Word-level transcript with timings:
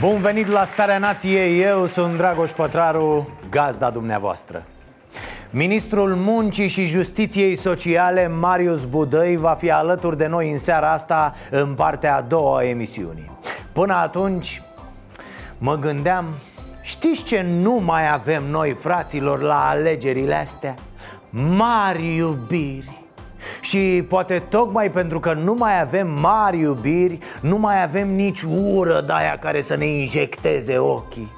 Bun 0.00 0.20
venit 0.20 0.46
la 0.46 0.64
Starea 0.64 0.98
Nației, 0.98 1.60
eu 1.60 1.86
sunt 1.86 2.16
Dragoș 2.16 2.50
Pătraru, 2.50 3.28
gazda 3.50 3.90
dumneavoastră. 3.90 4.64
Ministrul 5.50 6.14
Muncii 6.14 6.68
și 6.68 6.86
Justiției 6.86 7.56
Sociale, 7.56 8.28
Marius 8.28 8.84
Budăi, 8.84 9.36
va 9.36 9.56
fi 9.58 9.70
alături 9.70 10.16
de 10.16 10.26
noi 10.26 10.50
în 10.50 10.58
seara 10.58 10.92
asta 10.92 11.34
în 11.50 11.74
partea 11.74 12.16
a 12.16 12.20
doua 12.20 12.58
a 12.58 12.64
emisiunii. 12.64 13.30
Până 13.72 13.94
atunci, 13.94 14.62
mă 15.58 15.76
gândeam, 15.76 16.26
știți 16.82 17.22
ce 17.22 17.42
nu 17.42 17.72
mai 17.84 18.12
avem 18.12 18.44
noi, 18.44 18.72
fraților, 18.72 19.40
la 19.40 19.68
alegerile 19.68 20.34
astea? 20.34 20.74
Mari 21.30 22.16
iubiri 22.16 22.97
și 23.68 24.04
poate 24.08 24.42
tocmai 24.48 24.90
pentru 24.90 25.20
că 25.20 25.32
nu 25.32 25.54
mai 25.58 25.80
avem 25.80 26.08
mari 26.08 26.58
iubiri 26.58 27.18
Nu 27.40 27.56
mai 27.56 27.82
avem 27.82 28.14
nici 28.14 28.42
ură 28.42 29.00
de 29.00 29.12
aia 29.12 29.38
care 29.40 29.60
să 29.60 29.76
ne 29.76 29.86
injecteze 29.86 30.78
ochii. 30.78 31.32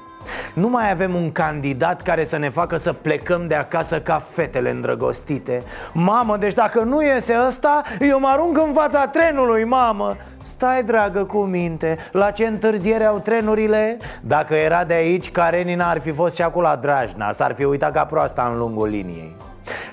Nu 0.53 0.69
mai 0.69 0.91
avem 0.91 1.15
un 1.15 1.31
candidat 1.31 2.01
care 2.01 2.23
să 2.23 2.37
ne 2.37 2.49
facă 2.49 2.77
să 2.77 2.93
plecăm 2.93 3.47
de 3.47 3.55
acasă 3.55 4.01
ca 4.01 4.23
fetele 4.29 4.69
îndrăgostite. 4.69 5.63
Mamă, 5.93 6.37
deci 6.37 6.53
dacă 6.53 6.81
nu 6.83 7.03
iese 7.03 7.35
ăsta, 7.47 7.81
eu 7.99 8.19
mă 8.19 8.27
arunc 8.27 8.57
în 8.57 8.73
fața 8.73 9.07
trenului, 9.07 9.63
mamă. 9.63 10.17
Stai, 10.43 10.83
dragă, 10.83 11.23
cu 11.23 11.37
minte, 11.37 11.97
la 12.11 12.31
ce 12.31 12.45
întârziere 12.45 13.05
au 13.05 13.19
trenurile? 13.19 13.97
Dacă 14.21 14.53
era 14.53 14.83
de 14.83 14.93
aici, 14.93 15.31
Karenina 15.31 15.89
ar 15.89 16.01
fi 16.01 16.11
fost 16.11 16.35
și 16.35 16.41
acolo 16.41 16.67
la 16.67 16.75
Drajna. 16.75 17.31
S-ar 17.31 17.53
fi 17.53 17.63
uitat 17.63 17.91
ca 17.91 18.05
proasta 18.05 18.49
în 18.51 18.57
lungul 18.57 18.87
liniei. 18.87 19.35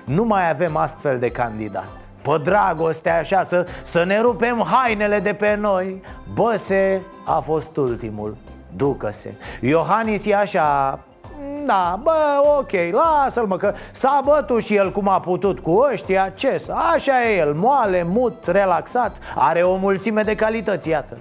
Nu 0.05 0.25
mai 0.25 0.51
avem 0.51 0.77
astfel 0.77 1.19
de 1.19 1.31
candidat 1.31 2.08
pe 2.29 2.39
dragoste 2.39 3.11
așa 3.11 3.43
să, 3.43 3.67
să 3.83 4.05
ne 4.05 4.21
rupem 4.21 4.67
hainele 4.71 5.21
de 5.21 5.33
pe 5.33 5.55
noi. 5.55 6.03
Băse 6.35 7.03
a 7.25 7.41
fost 7.41 7.77
ultimul 7.77 8.37
Ducă-se. 8.77 9.35
Iohannis 9.61 10.27
e 10.27 10.35
așa 10.37 10.99
da, 11.69 12.01
bă, 12.03 12.13
ok, 12.59 12.71
lasă-l 12.91 13.47
mă 13.47 13.57
că 13.57 13.75
s-a 13.91 14.23
bătut 14.25 14.65
și 14.65 14.75
el 14.75 14.93
cum 14.93 15.09
a 15.09 15.21
putut 15.21 15.59
cu 15.59 15.87
ăștia 15.93 16.33
Ce 16.35 16.63
Așa 16.95 17.23
e 17.23 17.37
el, 17.37 17.53
moale, 17.55 18.03
mut, 18.03 18.47
relaxat 18.47 19.17
Are 19.37 19.63
o 19.63 19.77
mulțime 19.77 20.23
de 20.23 20.35
calități, 20.35 20.89
iată. 20.89 21.17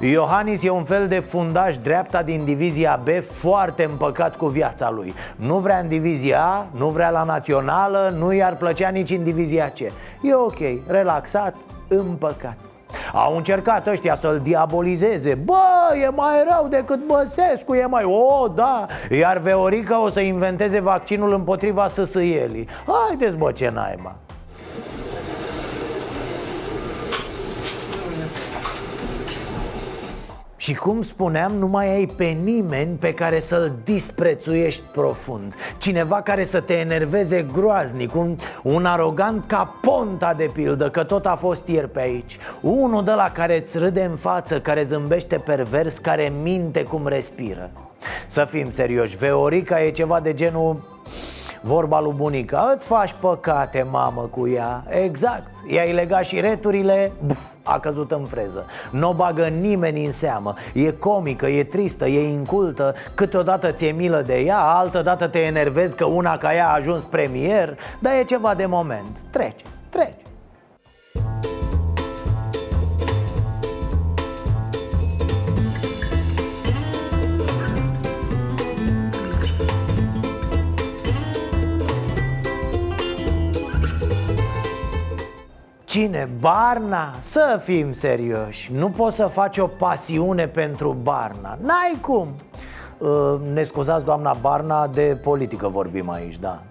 Iohannis 0.00 0.62
e 0.62 0.70
un 0.70 0.84
fel 0.84 1.08
de 1.08 1.18
fundaș 1.18 1.78
dreapta 1.78 2.22
din 2.22 2.44
divizia 2.44 3.00
B 3.04 3.08
Foarte 3.30 3.84
împăcat 3.84 4.36
cu 4.36 4.46
viața 4.46 4.90
lui. 4.90 5.14
Nu 5.36 5.58
vrea 5.58 5.78
în 5.78 5.88
divizia 5.88 6.40
A, 6.40 6.66
nu 6.76 6.88
vrea 6.88 7.10
la 7.10 7.22
națională 7.22 8.14
Nu 8.18 8.32
i-ar 8.32 8.56
plăcea 8.56 8.88
nici 8.88 9.10
în 9.10 9.24
divizia 9.24 9.68
C. 9.68 9.78
E 10.22 10.34
ok, 10.34 10.58
relaxat, 10.86 11.54
împăcat 11.88 12.56
au 13.12 13.36
încercat 13.36 13.86
ăștia 13.86 14.14
să-l 14.14 14.40
diabolizeze. 14.42 15.34
Bă, 15.34 15.62
e 16.04 16.08
mai 16.08 16.44
rău 16.48 16.68
decât 16.68 17.06
Băsescu, 17.06 17.74
e 17.74 17.86
mai... 17.86 18.04
O, 18.04 18.48
da, 18.48 18.86
iar 19.10 19.38
Veorica 19.38 20.02
o 20.02 20.08
să 20.08 20.20
inventeze 20.20 20.80
vaccinul 20.80 21.32
împotriva 21.32 21.88
săsăielii 21.88 22.68
Haideți, 22.86 23.36
bă, 23.36 23.52
ce 23.52 23.70
naiba 23.74 24.16
Și 30.64 30.74
cum 30.74 31.02
spuneam, 31.02 31.52
nu 31.52 31.66
mai 31.66 31.88
ai 31.88 32.06
pe 32.16 32.24
nimeni 32.24 32.96
pe 32.96 33.14
care 33.14 33.38
să-l 33.38 33.72
disprețuiești 33.84 34.82
profund. 34.92 35.54
Cineva 35.78 36.22
care 36.22 36.44
să 36.44 36.60
te 36.60 36.74
enerveze 36.74 37.46
groaznic 37.52 38.14
Un, 38.14 38.36
un 38.62 38.84
arogant 38.84 39.44
ca 39.46 39.74
Ponta 39.80 40.34
de 40.34 40.50
pildă, 40.52 40.90
că 40.90 41.02
tot 41.02 41.26
a 41.26 41.36
fost 41.36 41.68
ieri 41.68 41.90
pe 41.90 42.00
aici. 42.00 42.38
Unul 42.60 43.04
de 43.04 43.10
la 43.10 43.30
care 43.34 43.60
îți 43.60 43.78
râde 43.78 44.02
în 44.02 44.16
față, 44.16 44.60
care 44.60 44.82
zâmbește 44.82 45.38
pervers, 45.38 45.98
care 45.98 46.32
minte 46.42 46.82
cum 46.82 47.06
respiră. 47.06 47.70
Să 48.26 48.44
fim 48.44 48.70
serioși, 48.70 49.16
Veorica 49.16 49.82
e 49.82 49.90
ceva 49.90 50.20
de 50.20 50.34
genul 50.34 50.93
Vorba 51.66 52.00
lui 52.00 52.12
bunica, 52.16 52.72
îți 52.74 52.86
faci 52.86 53.14
păcate, 53.20 53.86
mamă, 53.90 54.20
cu 54.20 54.48
ea. 54.48 54.84
Exact, 54.88 55.50
i-ai 55.66 55.92
legat 55.92 56.24
și 56.24 56.40
returile, 56.40 57.12
buf, 57.26 57.38
a 57.62 57.78
căzut 57.78 58.10
în 58.10 58.24
freză. 58.24 58.66
Nu 58.90 59.08
o 59.08 59.14
bagă 59.14 59.46
nimeni 59.46 60.04
în 60.04 60.12
seamă. 60.12 60.54
E 60.72 60.90
comică, 60.90 61.46
e 61.46 61.64
tristă, 61.64 62.06
e 62.06 62.28
incultă. 62.28 62.94
Câteodată 63.14 63.72
ți-e 63.72 63.92
milă 63.92 64.22
de 64.22 64.38
ea 64.38 64.58
Altădată 64.58 65.26
te 65.26 65.38
enervezi 65.38 65.96
că 65.96 66.04
una 66.04 66.38
ca 66.38 66.54
ea 66.54 66.68
a 66.68 66.74
ajuns 66.74 67.04
premier. 67.04 67.78
Dar 67.98 68.12
e 68.12 68.24
ceva 68.24 68.54
de 68.54 68.66
moment. 68.66 69.16
Trece, 69.30 69.64
trece 69.88 70.23
Cine? 85.94 86.28
Barna? 86.40 87.14
Să 87.18 87.60
fim 87.62 87.92
serioși. 87.92 88.70
Nu 88.72 88.90
poți 88.90 89.16
să 89.16 89.26
faci 89.26 89.58
o 89.58 89.66
pasiune 89.66 90.46
pentru 90.46 90.96
Barna. 91.02 91.58
N-ai 91.60 91.98
cum. 92.00 92.28
Uh, 92.98 93.34
Ne 93.52 93.62
scuzați 93.62 94.04
doamna 94.04 94.36
Barna 94.40 94.86
De 94.86 95.20
politică 95.22 95.68
vorbim 95.68 96.10
aici, 96.10 96.38
da. 96.38 96.62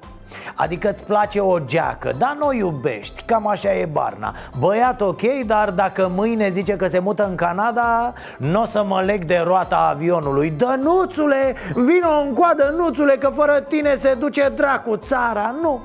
Adică 0.56 0.90
îți 0.90 1.06
place 1.06 1.40
o 1.40 1.60
geacă, 1.60 2.12
dar 2.18 2.36
nu 2.40 2.48
o 2.48 2.54
iubești, 2.54 3.24
cam 3.26 3.48
așa 3.48 3.74
e 3.74 3.86
Barna. 3.86 4.34
Băiat 4.60 5.02
ok, 5.02 5.22
dar 5.46 5.72
dacă 5.72 6.12
mâine 6.16 6.50
zice 6.50 6.76
că 6.76 6.88
se 6.88 7.00
mută 7.00 7.28
în 7.28 7.36
Canada 7.36 8.14
Nu 8.38 8.62
o 8.62 8.66
să 8.66 8.84
mă 8.84 9.02
leg 9.02 9.24
de 9.26 9.42
roata 9.44 9.88
avionului. 9.90 10.50
Dănuțule, 10.50 11.56
vino 11.76 12.20
în 12.28 12.34
coadă, 12.34 12.74
nuțule, 12.78 13.14
că 13.14 13.28
fără 13.36 13.60
tine 13.60 13.96
se 13.96 14.14
duce 14.14 14.52
dracu 14.56 14.96
țara. 14.96 15.56
Nu, 15.62 15.82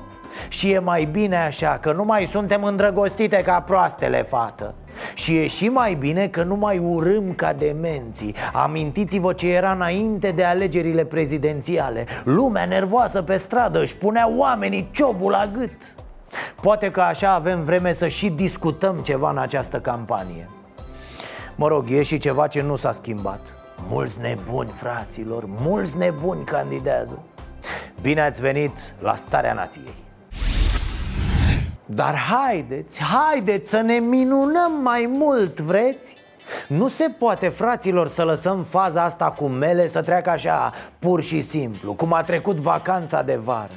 și 0.47 0.71
e 0.71 0.79
mai 0.79 1.05
bine 1.05 1.37
așa, 1.37 1.77
că 1.81 1.91
nu 1.91 2.03
mai 2.03 2.25
suntem 2.25 2.63
îndrăgostite 2.63 3.41
ca 3.41 3.61
proastele 3.61 4.23
fată. 4.23 4.73
Și 5.13 5.37
e 5.37 5.47
și 5.47 5.67
mai 5.67 5.93
bine 5.93 6.27
că 6.27 6.43
nu 6.43 6.55
mai 6.55 6.77
urâm 6.77 7.33
ca 7.33 7.53
demenții. 7.53 8.35
Amintiți-vă 8.53 9.33
ce 9.33 9.47
era 9.47 9.71
înainte 9.71 10.31
de 10.31 10.43
alegerile 10.43 11.05
prezidențiale. 11.05 12.05
Lumea 12.23 12.65
nervoasă 12.65 13.21
pe 13.21 13.37
stradă 13.37 13.81
își 13.81 13.95
punea 13.95 14.31
oamenii 14.35 14.89
ciobul 14.91 15.31
la 15.31 15.49
gât. 15.53 15.95
Poate 16.61 16.91
că 16.91 17.01
așa 17.01 17.33
avem 17.33 17.63
vreme 17.63 17.91
să 17.91 18.07
și 18.07 18.29
discutăm 18.29 18.97
ceva 18.97 19.29
în 19.29 19.37
această 19.37 19.79
campanie. 19.79 20.49
Mă 21.55 21.67
rog, 21.67 21.91
e 21.91 22.03
și 22.03 22.17
ceva 22.17 22.47
ce 22.47 22.61
nu 22.61 22.75
s-a 22.75 22.91
schimbat. 22.91 23.39
Mulți 23.89 24.19
nebuni, 24.19 24.71
fraților, 24.75 25.43
mulți 25.47 25.97
nebuni 25.97 26.43
candidează. 26.43 27.19
Bine 28.01 28.21
ați 28.21 28.41
venit 28.41 28.95
la 28.99 29.15
Starea 29.15 29.53
Nației 29.53 30.07
dar 31.91 32.15
haideți, 32.15 33.01
haideți 33.03 33.69
să 33.69 33.79
ne 33.79 33.93
minunăm 33.93 34.71
mai 34.83 35.09
mult, 35.09 35.59
vreți? 35.59 36.15
Nu 36.67 36.87
se 36.87 37.09
poate, 37.17 37.47
fraților, 37.47 38.07
să 38.07 38.23
lăsăm 38.23 38.63
faza 38.63 39.03
asta 39.03 39.31
cu 39.31 39.47
mele 39.47 39.87
să 39.87 40.01
treacă 40.01 40.29
așa, 40.29 40.73
pur 40.99 41.21
și 41.21 41.41
simplu, 41.41 41.93
cum 41.93 42.13
a 42.13 42.23
trecut 42.23 42.59
vacanța 42.59 43.21
de 43.21 43.35
vară 43.35 43.73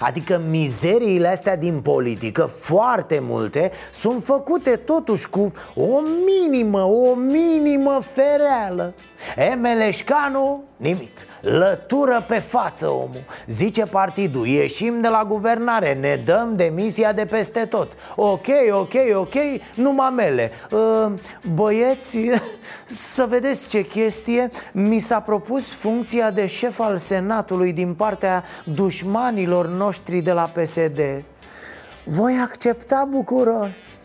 Adică 0.00 0.42
mizeriile 0.48 1.28
astea 1.28 1.56
din 1.56 1.80
politică, 1.80 2.44
foarte 2.44 3.18
multe, 3.22 3.70
sunt 3.92 4.24
făcute 4.24 4.70
totuși 4.76 5.28
cu 5.28 5.52
o 5.74 6.00
minimă, 6.26 6.82
o 6.82 7.14
minimă 7.14 8.00
fereală 8.14 8.94
Emeleșcanu, 9.36 10.62
nimic. 10.82 11.18
Lătură 11.40 12.24
pe 12.28 12.38
față 12.38 12.88
omul. 12.88 13.24
Zice 13.46 13.82
partidul, 13.82 14.46
ieșim 14.46 15.00
de 15.00 15.08
la 15.08 15.24
guvernare 15.28 15.94
Ne 15.94 16.16
dăm 16.24 16.56
demisia 16.56 17.12
de 17.12 17.26
peste 17.26 17.64
tot. 17.64 17.92
Ok, 18.16 18.46
ok, 18.70 18.94
ok, 19.14 19.34
numai 19.74 20.10
mele. 20.10 20.50
Uh, 20.70 21.12
Băieți, 21.54 22.18
să 22.86 23.26
vedeți 23.28 23.66
ce 23.66 23.86
chestie. 23.86 24.50
Mi 24.72 24.98
s-a 24.98 25.20
propus 25.20 25.72
funcția 25.72 26.30
de 26.30 26.46
șef 26.46 26.80
al 26.80 26.98
Senatului 26.98 27.72
Din 27.72 27.94
partea 27.94 28.44
dușmanilor 28.64 29.66
noștri 29.66 30.20
de 30.20 30.32
la 30.32 30.42
PSD 30.42 31.00
Voi 32.04 32.38
accepta 32.42 33.08
bucuros? 33.10 34.00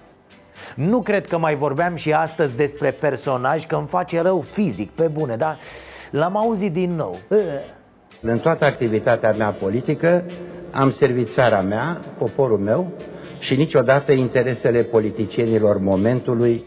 Nu 0.75 1.01
cred 1.01 1.27
că 1.27 1.37
mai 1.37 1.55
vorbeam 1.55 1.95
și 1.95 2.13
astăzi 2.13 2.55
despre 2.55 2.91
personaj 2.91 3.65
Că 3.65 3.75
îmi 3.75 3.87
face 3.87 4.21
rău 4.21 4.41
fizic, 4.41 4.91
pe 4.91 5.07
bune, 5.07 5.35
dar 5.35 5.57
l-am 6.11 6.37
auzit 6.37 6.73
din 6.73 6.91
nou. 6.95 7.17
În 8.21 8.39
toată 8.39 8.65
activitatea 8.65 9.31
mea 9.31 9.51
politică 9.51 10.23
am 10.71 10.91
servit 10.91 11.31
țara 11.31 11.61
mea, 11.61 11.99
poporul 12.17 12.59
meu 12.59 12.91
și 13.39 13.55
niciodată 13.55 14.11
interesele 14.11 14.83
politicienilor 14.83 15.77
momentului. 15.77 16.65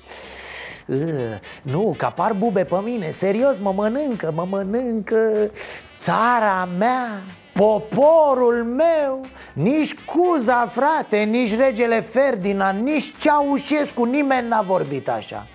Nu, 1.62 1.94
că 1.98 2.04
apar 2.04 2.32
bube 2.32 2.64
pe 2.64 2.76
mine, 2.84 3.10
serios, 3.10 3.58
mă 3.58 3.72
mănâncă, 3.72 4.32
mă 4.34 4.46
mănâncă 4.50 5.50
Țara 5.96 6.69
mea, 6.78 7.22
poporul 7.61 8.65
meu 8.65 9.21
Nici 9.53 9.95
Cuza, 10.05 10.67
frate, 10.67 11.17
nici 11.17 11.57
regele 11.57 12.01
Ferdinand, 12.01 12.87
nici 12.87 13.12
Ceaușescu 13.19 14.05
Nimeni 14.05 14.49
n-a 14.49 14.62
vorbit 14.62 15.09
așa. 15.09 15.47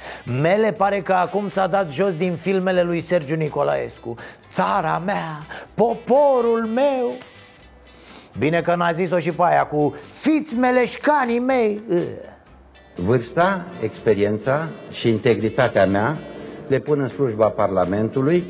Mele 0.41 0.71
pare 0.71 1.01
că 1.01 1.13
acum 1.13 1.49
s-a 1.49 1.67
dat 1.67 1.91
jos 1.91 2.13
din 2.13 2.35
filmele 2.35 2.83
lui 2.83 3.01
Sergiu 3.01 3.35
Nicolaescu. 3.35 4.15
Țara 4.51 5.01
mea, 5.05 5.37
poporul 5.73 6.65
meu. 6.65 7.11
Bine 8.37 8.61
că 8.61 8.75
n-a 8.75 8.91
zis-o 8.91 9.19
și 9.19 9.31
pe 9.31 9.43
aia 9.43 9.65
cu 9.65 9.95
Fiți 10.11 10.55
meleșcanii 10.55 11.39
mei. 11.39 11.81
Vârsta, 12.95 13.65
experiența 13.81 14.69
și 14.91 15.09
integritatea 15.09 15.85
mea 15.85 16.17
le 16.67 16.79
pun 16.79 16.99
în 16.99 17.07
slujba 17.07 17.47
Parlamentului 17.47 18.43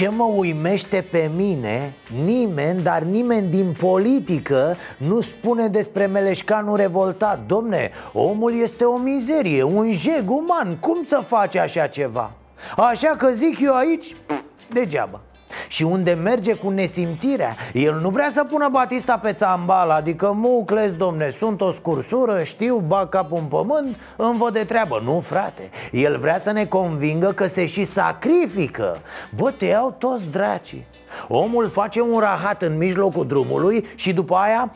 ce 0.00 0.08
mă 0.08 0.24
uimește 0.24 1.06
pe 1.10 1.30
mine, 1.36 1.94
nimeni, 2.24 2.82
dar 2.82 3.02
nimeni 3.02 3.48
din 3.48 3.74
politică 3.78 4.76
nu 4.98 5.20
spune 5.20 5.68
despre 5.68 6.06
Meleșcanu 6.06 6.74
revoltat. 6.74 7.40
Domne, 7.46 7.90
omul 8.12 8.60
este 8.60 8.84
o 8.84 8.96
mizerie, 8.96 9.62
un 9.62 9.92
jeg 9.92 10.28
uman, 10.28 10.76
cum 10.76 11.04
să 11.04 11.22
face 11.26 11.58
așa 11.58 11.86
ceva? 11.86 12.32
Așa 12.76 13.08
că 13.08 13.30
zic 13.30 13.60
eu 13.60 13.74
aici, 13.74 14.16
pf, 14.26 14.42
degeaba 14.68 15.20
și 15.68 15.82
unde 15.82 16.12
merge 16.12 16.54
cu 16.54 16.70
nesimțirea? 16.70 17.56
El 17.72 17.98
nu 18.00 18.08
vrea 18.08 18.28
să 18.30 18.44
pună 18.44 18.68
Batista 18.68 19.18
pe 19.18 19.32
țambal 19.32 19.90
Adică 19.90 20.32
mucles, 20.34 20.94
domne, 20.94 21.30
sunt 21.30 21.60
o 21.60 21.70
scursură 21.70 22.42
Știu, 22.42 22.76
bag 22.76 23.08
capul 23.08 23.38
în 23.38 23.44
pământ 23.44 23.96
Îmi 24.16 24.38
văd 24.38 24.52
de 24.52 24.64
treabă. 24.64 25.00
Nu, 25.04 25.20
frate. 25.20 25.70
El 25.92 26.18
vrea 26.18 26.38
să 26.38 26.52
ne 26.52 26.66
convingă 26.66 27.32
că 27.32 27.46
se 27.46 27.66
și 27.66 27.84
sacrifică. 27.84 28.98
Bă, 29.36 29.50
te 29.50 29.66
iau 29.66 29.94
toți 29.98 30.30
dracii. 30.30 30.86
Omul 31.28 31.68
face 31.68 32.00
un 32.00 32.18
rahat 32.18 32.62
în 32.62 32.76
mijlocul 32.76 33.26
drumului 33.26 33.86
Și 33.94 34.12
după 34.12 34.34
aia 34.34 34.72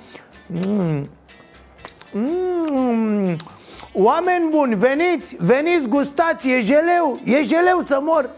mm, 0.47 1.09
mm, 2.12 3.37
Oameni 3.97 4.49
buni, 4.50 4.75
veniți, 4.75 5.37
veniți, 5.38 5.88
gustați, 5.88 6.50
e 6.50 6.61
jeleu, 6.61 7.21
e 7.25 7.43
jeleu 7.43 7.81
să 7.81 7.99
mor 8.03 8.31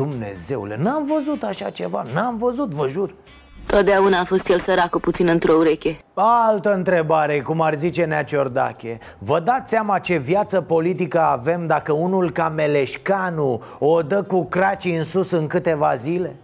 Dumnezeule, 0.00 0.76
n-am 0.76 1.06
văzut 1.14 1.42
așa 1.42 1.70
ceva, 1.70 2.04
n-am 2.14 2.36
văzut, 2.36 2.70
vă 2.70 2.88
jur. 2.88 3.14
Totdeauna 3.66 4.18
a 4.18 4.24
fost 4.24 4.48
el 4.48 4.58
săracul 4.58 5.00
puțin 5.00 5.28
într-o 5.28 5.52
ureche. 5.52 5.98
Altă 6.14 6.74
întrebare, 6.74 7.40
cum 7.40 7.60
ar 7.60 7.74
zice 7.74 8.04
Nea 8.04 8.24
Ciordache. 8.24 8.98
Vă 9.18 9.40
dați 9.40 9.70
seama 9.70 9.98
ce 9.98 10.16
viață 10.16 10.60
politică 10.60 11.20
avem 11.20 11.66
dacă 11.66 11.92
unul 11.92 12.30
ca 12.30 12.48
Meleșcanu 12.48 13.62
o 13.78 14.02
dă 14.02 14.22
cu 14.22 14.44
cracii 14.44 14.96
în 14.96 15.04
sus 15.04 15.30
în 15.30 15.46
câteva 15.46 15.94
zile? 15.94 16.36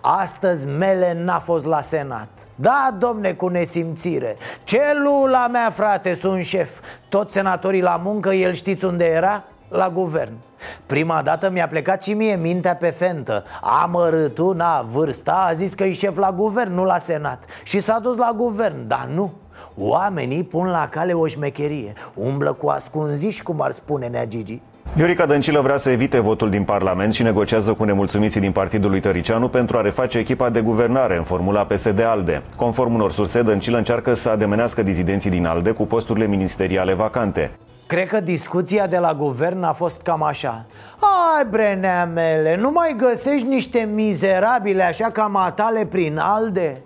Astăzi 0.00 0.66
Mele 0.66 1.22
n-a 1.24 1.38
fost 1.38 1.66
la 1.66 1.80
Senat. 1.80 2.28
Da, 2.54 2.96
domne, 2.98 3.32
cu 3.32 3.48
nesimțire. 3.48 4.36
Celula 4.64 5.46
mea, 5.46 5.70
frate, 5.70 6.14
sunt 6.14 6.44
șef. 6.44 6.80
Toți 7.08 7.32
senatorii 7.32 7.82
la 7.82 8.00
muncă, 8.02 8.30
el 8.30 8.52
știți 8.52 8.84
unde 8.84 9.04
era? 9.04 9.44
La 9.68 9.90
guvern 9.90 10.32
Prima 10.86 11.22
dată 11.22 11.50
mi-a 11.50 11.66
plecat 11.66 12.02
și 12.02 12.12
mie 12.12 12.36
mintea 12.36 12.76
pe 12.76 12.90
fentă. 12.90 13.44
Amărâtul, 13.82 14.54
na, 14.54 14.86
vârsta, 14.90 15.46
a 15.48 15.52
zis 15.52 15.74
că 15.74 15.84
e 15.84 15.92
șef 15.92 16.16
la 16.18 16.32
guvern, 16.32 16.74
nu 16.74 16.84
la 16.84 16.98
senat. 16.98 17.44
Și 17.64 17.80
s-a 17.80 17.98
dus 17.98 18.16
la 18.16 18.32
guvern, 18.36 18.86
dar 18.86 19.08
nu. 19.14 19.32
Oamenii 19.78 20.44
pun 20.44 20.66
la 20.66 20.88
cale 20.90 21.12
o 21.12 21.26
șmecherie. 21.26 21.92
Umblă 22.14 22.52
cu 22.52 22.68
ascunziși, 22.68 23.42
cum 23.42 23.60
ar 23.60 23.70
spune 23.70 24.06
Nea 24.06 24.26
Gigi. 24.26 24.60
Viorica 24.94 25.26
Dăncilă 25.26 25.60
vrea 25.60 25.76
să 25.76 25.90
evite 25.90 26.18
votul 26.18 26.50
din 26.50 26.62
Parlament 26.62 27.12
și 27.12 27.22
negociază 27.22 27.72
cu 27.72 27.84
nemulțumiții 27.84 28.40
din 28.40 28.52
partidul 28.52 28.90
lui 28.90 29.00
Tăricianu 29.00 29.48
pentru 29.48 29.78
a 29.78 29.80
reface 29.80 30.18
echipa 30.18 30.50
de 30.50 30.60
guvernare 30.60 31.16
în 31.16 31.22
formula 31.22 31.64
PSD-ALDE. 31.64 32.42
Conform 32.56 32.94
unor 32.94 33.12
surse, 33.12 33.42
Dăncilă 33.42 33.76
încearcă 33.76 34.14
să 34.14 34.30
ademenească 34.30 34.82
dizidenții 34.82 35.30
din 35.30 35.46
ALDE 35.46 35.70
cu 35.70 35.86
posturile 35.86 36.26
ministeriale 36.26 36.94
vacante. 36.94 37.50
Cred 37.86 38.08
că 38.08 38.20
discuția 38.20 38.86
de 38.86 38.98
la 38.98 39.14
guvern 39.14 39.62
a 39.62 39.72
fost 39.72 40.00
cam 40.00 40.22
așa. 40.22 40.64
Ai 41.36 41.44
brenea 41.50 42.04
mele, 42.04 42.56
nu 42.56 42.70
mai 42.70 42.94
găsești 42.98 43.46
niște 43.46 43.88
mizerabile 43.94 44.82
așa 44.82 45.10
ca 45.10 45.26
matale 45.26 45.86
prin 45.86 46.18
alde? 46.18 46.80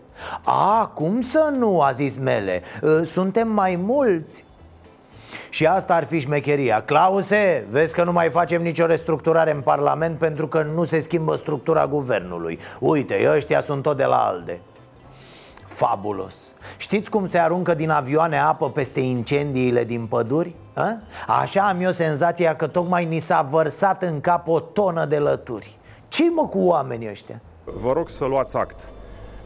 A, 0.45 0.87
cum 0.95 1.21
să 1.21 1.53
nu, 1.59 1.81
a 1.81 1.91
zis 1.91 2.19
Mele, 2.19 2.63
ă, 2.83 3.05
suntem 3.05 3.49
mai 3.49 3.79
mulți. 3.83 4.45
Și 5.51 5.67
asta 5.67 5.95
ar 5.95 6.05
fi 6.05 6.21
șmecheria. 6.21 6.83
Clause, 6.83 7.65
vezi 7.71 7.95
că 7.95 8.05
nu 8.05 8.13
mai 8.13 8.29
facem 8.29 8.63
nicio 8.63 8.87
restructurare 8.87 9.53
în 9.55 9.61
Parlament 9.61 10.19
Pentru 10.19 10.49
că 10.49 10.63
nu 10.63 10.85
se 10.85 11.01
schimbă 11.01 11.35
structura 11.35 11.87
guvernului. 11.87 12.59
Uite, 12.79 13.31
ăștia 13.35 13.61
sunt 13.61 13.83
tot 13.83 13.97
de 13.97 14.05
la 14.05 14.17
ALDE 14.17 14.61
Fabulos 15.71 16.55
Știți 16.77 17.11
cum 17.11 17.27
se 17.27 17.39
aruncă 17.39 17.75
din 17.75 17.91
avioane 17.91 18.39
apă 18.39 18.71
peste 18.71 19.01
incendiile 19.01 19.85
din 19.85 20.07
păduri? 20.07 20.55
A? 20.75 20.97
Așa 21.27 21.69
am 21.69 21.81
eu 21.81 21.91
senzația 21.91 22.57
că 22.57 22.67
tocmai 22.67 23.05
ni 23.05 23.19
s-a 23.19 23.43
vărsat 23.51 24.03
în 24.03 24.21
cap 24.21 24.49
o 24.49 24.61
tonă 24.61 25.05
de 25.05 25.19
lături 25.19 25.79
ce 26.11 26.31
mă 26.31 26.47
cu 26.49 26.59
oamenii 26.59 27.09
ăștia? 27.09 27.41
Vă 27.65 27.93
rog 27.93 28.09
să 28.09 28.25
luați 28.25 28.57
act 28.57 28.79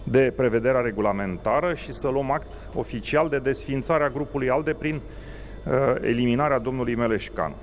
de 0.02 0.32
prevederea 0.36 0.80
regulamentară 0.80 1.74
și 1.74 1.92
să 1.92 2.08
luăm 2.08 2.30
act 2.30 2.46
oficial 2.74 3.28
de 3.28 3.38
desfințarea 3.38 4.08
grupului 4.08 4.50
ALDE 4.50 4.72
prin 4.72 4.94
uh, 4.94 5.72
eliminarea 6.00 6.58
domnului 6.58 6.94
Meleșcan. 6.94 7.54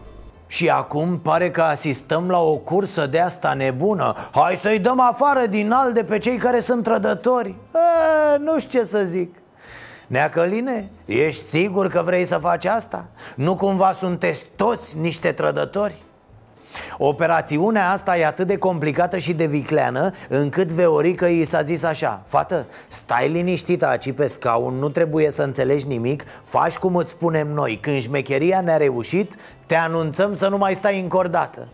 Și 0.52 0.70
acum 0.70 1.20
pare 1.20 1.52
că 1.52 1.62
asistăm 1.62 2.30
la 2.30 2.40
o 2.40 2.56
cursă 2.56 3.06
de 3.06 3.20
asta 3.20 3.54
nebună 3.54 4.16
Hai 4.32 4.56
să-i 4.56 4.80
dăm 4.80 5.00
afară 5.00 5.46
din 5.46 5.72
ALDE 5.72 6.04
pe 6.04 6.18
cei 6.18 6.38
care 6.38 6.60
sunt 6.60 6.84
trădători 6.84 7.50
e, 7.50 8.38
Nu 8.38 8.60
știu 8.60 8.80
ce 8.80 8.86
să 8.86 9.02
zic 9.04 9.36
Neacăline, 10.08 10.90
ești 11.06 11.42
sigur 11.42 11.88
că 11.88 12.02
vrei 12.06 12.26
să 12.26 12.38
faci 12.38 12.66
asta? 12.66 13.06
Nu 13.36 13.56
cumva 13.56 13.92
sunteți 13.92 14.46
toți 14.56 14.98
niște 14.98 15.32
trădători? 15.32 16.04
Operațiunea 16.98 17.92
asta 17.92 18.18
e 18.18 18.26
atât 18.26 18.48
de 18.48 18.58
complicată 18.58 19.18
și 19.18 19.34
de 19.34 19.46
vicleană 19.46 20.14
Încât 20.30 20.72
Veorică 20.72 21.26
i 21.26 21.44
s-a 21.44 21.62
zis 21.62 21.84
așa 21.84 22.24
Fată, 22.28 22.66
stai 22.88 23.30
liniștită 23.30 23.88
aici 23.88 24.12
pe 24.12 24.28
scaun 24.28 24.74
Nu 24.74 24.90
trebuie 24.90 25.30
să 25.32 25.44
înțelegi 25.44 25.88
nimic 25.88 26.24
Faci 26.44 26.78
cum 26.78 26.96
îți 26.96 27.12
spunem 27.12 27.48
noi. 27.48 27.78
Când 27.82 28.02
șmecheria 28.02 28.62
ne-a 28.62 28.78
reușit 28.78 29.36
Te 29.66 29.76
anunțăm 29.76 30.36
să 30.36 30.48
nu 30.48 30.58
mai 30.58 30.74
stai 30.74 31.00
încordată 31.00 31.68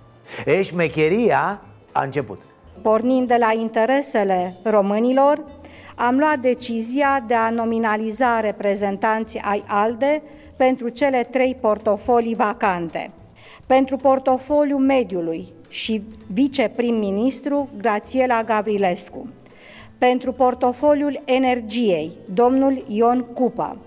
E, 0.46 0.62
șmecheria 0.62 1.62
a 1.92 2.04
început. 2.04 2.42
Pornind 2.82 3.27
de 3.27 3.36
la 3.39 3.54
interesele 3.60 4.56
românilor 4.63 5.42
am 5.96 6.18
luat 6.18 6.39
decizia 6.39 7.24
de 7.27 7.34
a 7.34 7.50
nominaliza 7.50 8.39
reprezentanții 8.39 9.42
ai 9.44 9.63
ALDE 9.68 10.22
pentru 10.56 10.89
cele 10.89 11.27
trei 11.32 11.58
portofolii 11.62 12.36
vacante. 12.36 13.12
Pentru 13.67 13.97
portofoliul 13.97 14.79
mediului 14.79 15.47
și 15.69 16.03
viceprim-ministru 16.33 17.69
Grațiela 17.77 18.43
Gavrilescu. 18.43 19.27
Pentru 19.97 20.31
portofoliul 20.31 21.21
energiei, 21.25 22.12
domnul 22.33 22.86
Ion 22.88 23.21
Cupă. 23.33 23.77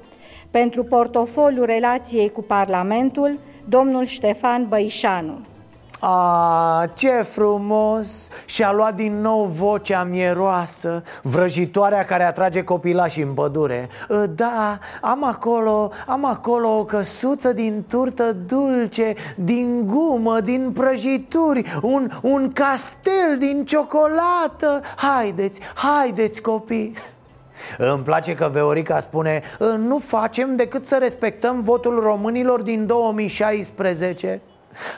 Pentru 0.51 0.85
portofoliul 0.85 1.65
relației 1.65 2.31
cu 2.31 2.43
Parlamentul, 2.43 3.39
domnul 3.69 4.05
Ștefan 4.05 4.69
Băișanu. 4.69 5.39
A, 6.03 6.91
ce 6.95 7.11
frumos! 7.11 8.29
Și-a 8.45 8.73
luat 8.73 8.95
din 8.95 9.21
nou 9.21 9.45
vocea 9.45 10.03
mieroasă 10.03 11.03
Vrăjitoarea 11.23 12.05
care 12.05 12.23
atrage 12.23 12.65
copilașii 12.65 13.23
în 13.23 13.33
pădure. 13.33 13.89
Ă, 14.11 14.27
Da, 14.27 14.79
am 15.01 15.25
acolo, 15.25 15.91
am 16.07 16.25
acolo 16.25 16.79
o 16.79 16.85
căsuță 16.85 17.53
din 17.53 17.85
turtă 17.89 18.33
dulce 18.33 19.15
Din 19.37 19.87
gumă, 19.87 20.41
din 20.41 20.73
prăjituri 20.73 21.79
Un, 21.83 22.11
un 22.23 22.53
castel 22.53 23.39
din 23.39 23.65
ciocolată. 23.65 24.81
Haideți, 24.97 25.61
haideți 25.75 26.43
copii! 26.43 26.97
Îmi 27.79 28.03
place 28.03 28.35
că 28.35 28.49
Veorica 28.53 29.01
spune 29.01 29.43
ă, 29.61 29.65
Nu 29.65 29.99
facem 29.99 30.57
decât 30.57 30.87
să 30.87 30.97
respectăm 31.01 31.63
votul 31.63 32.01
românilor 32.01 32.63
din 32.63 32.87
2016 32.87 34.41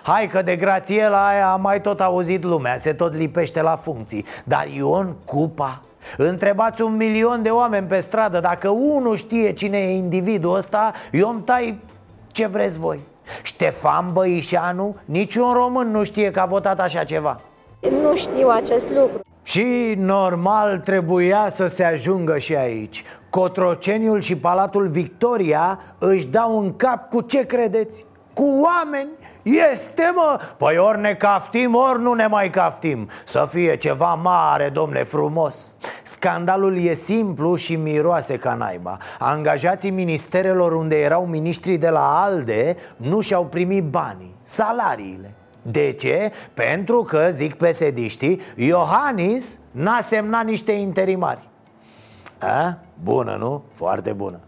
Hai 0.02 0.26
că 0.26 0.42
de 0.42 0.56
Grațiela 0.56 1.28
aia 1.28 1.52
am 1.52 1.60
mai 1.60 1.80
tot 1.80 2.00
auzit 2.00 2.44
lumea 2.44 2.76
Se 2.76 2.92
tot 2.92 3.14
lipește 3.14 3.62
la 3.62 3.76
funcții. 3.76 4.24
Dar 4.44 4.66
Ion 4.76 5.16
Cupa? 5.24 5.82
Întrebați 6.16 6.82
un 6.82 6.96
milion 6.96 7.42
de 7.42 7.48
oameni 7.48 7.86
pe 7.86 7.98
stradă 7.98 8.40
Dacă 8.40 8.68
unul 8.68 9.16
știe 9.16 9.52
cine 9.52 9.78
e 9.78 9.96
individul 9.96 10.56
ăsta 10.56 10.92
Eu 11.12 11.28
îmi 11.28 11.42
tai 11.42 11.78
ce 12.32 12.46
vreți 12.46 12.78
voi. 12.78 13.00
Ștefan 13.42 14.12
Băișanu, 14.12 14.96
niciun 15.04 15.52
român 15.52 15.90
nu 15.90 16.04
știe 16.04 16.30
că 16.30 16.40
a 16.40 16.44
votat 16.44 16.80
așa 16.80 17.04
ceva. 17.04 17.40
Nu 18.02 18.16
știu 18.16 18.48
acest 18.48 18.90
lucru. 18.90 19.20
Și 19.42 19.94
normal 19.96 20.78
trebuia 20.78 21.46
să 21.50 21.66
se 21.66 21.84
ajungă 21.84 22.38
și 22.38 22.56
aici. 22.56 23.04
Cotroceniul 23.30 24.20
și 24.20 24.36
Palatul 24.36 24.88
Victoria 24.88 25.78
își 25.98 26.26
dau 26.26 26.58
în 26.58 26.76
cap 26.76 27.10
cu 27.10 27.20
ce 27.20 27.46
credeți? 27.46 28.04
Cu 28.34 28.42
oameni 28.42 29.08
este, 29.42 30.12
mă! 30.14 30.40
Păi 30.56 30.78
ori 30.78 31.00
ne 31.00 31.14
caftim, 31.14 31.74
ori 31.74 32.00
nu 32.00 32.12
ne 32.12 32.26
mai 32.26 32.50
caftim 32.50 33.08
Să 33.24 33.46
fie 33.50 33.76
ceva 33.76 34.14
mare, 34.14 34.68
domne, 34.68 35.02
frumos 35.02 35.74
Scandalul 36.02 36.78
e 36.78 36.92
simplu 36.92 37.54
și 37.54 37.76
miroase 37.76 38.38
ca 38.38 38.54
naiba 38.54 38.98
Angajații 39.18 39.90
ministerelor 39.90 40.72
unde 40.72 41.00
erau 41.00 41.26
miniștrii 41.26 41.78
de 41.78 41.88
la 41.88 42.22
ALDE 42.22 42.76
Nu 42.96 43.20
și-au 43.20 43.44
primit 43.44 43.84
banii, 43.84 44.34
salariile 44.42 45.34
de 45.62 45.92
ce? 45.92 46.32
Pentru 46.54 47.02
că, 47.02 47.28
zic 47.30 47.54
pesediștii, 47.54 48.40
Iohannis 48.56 49.58
n-a 49.70 50.00
semnat 50.00 50.44
niște 50.44 50.72
interimari 50.72 51.48
A? 52.38 52.78
Bună, 53.02 53.36
nu? 53.38 53.62
Foarte 53.74 54.12
bună 54.12 54.40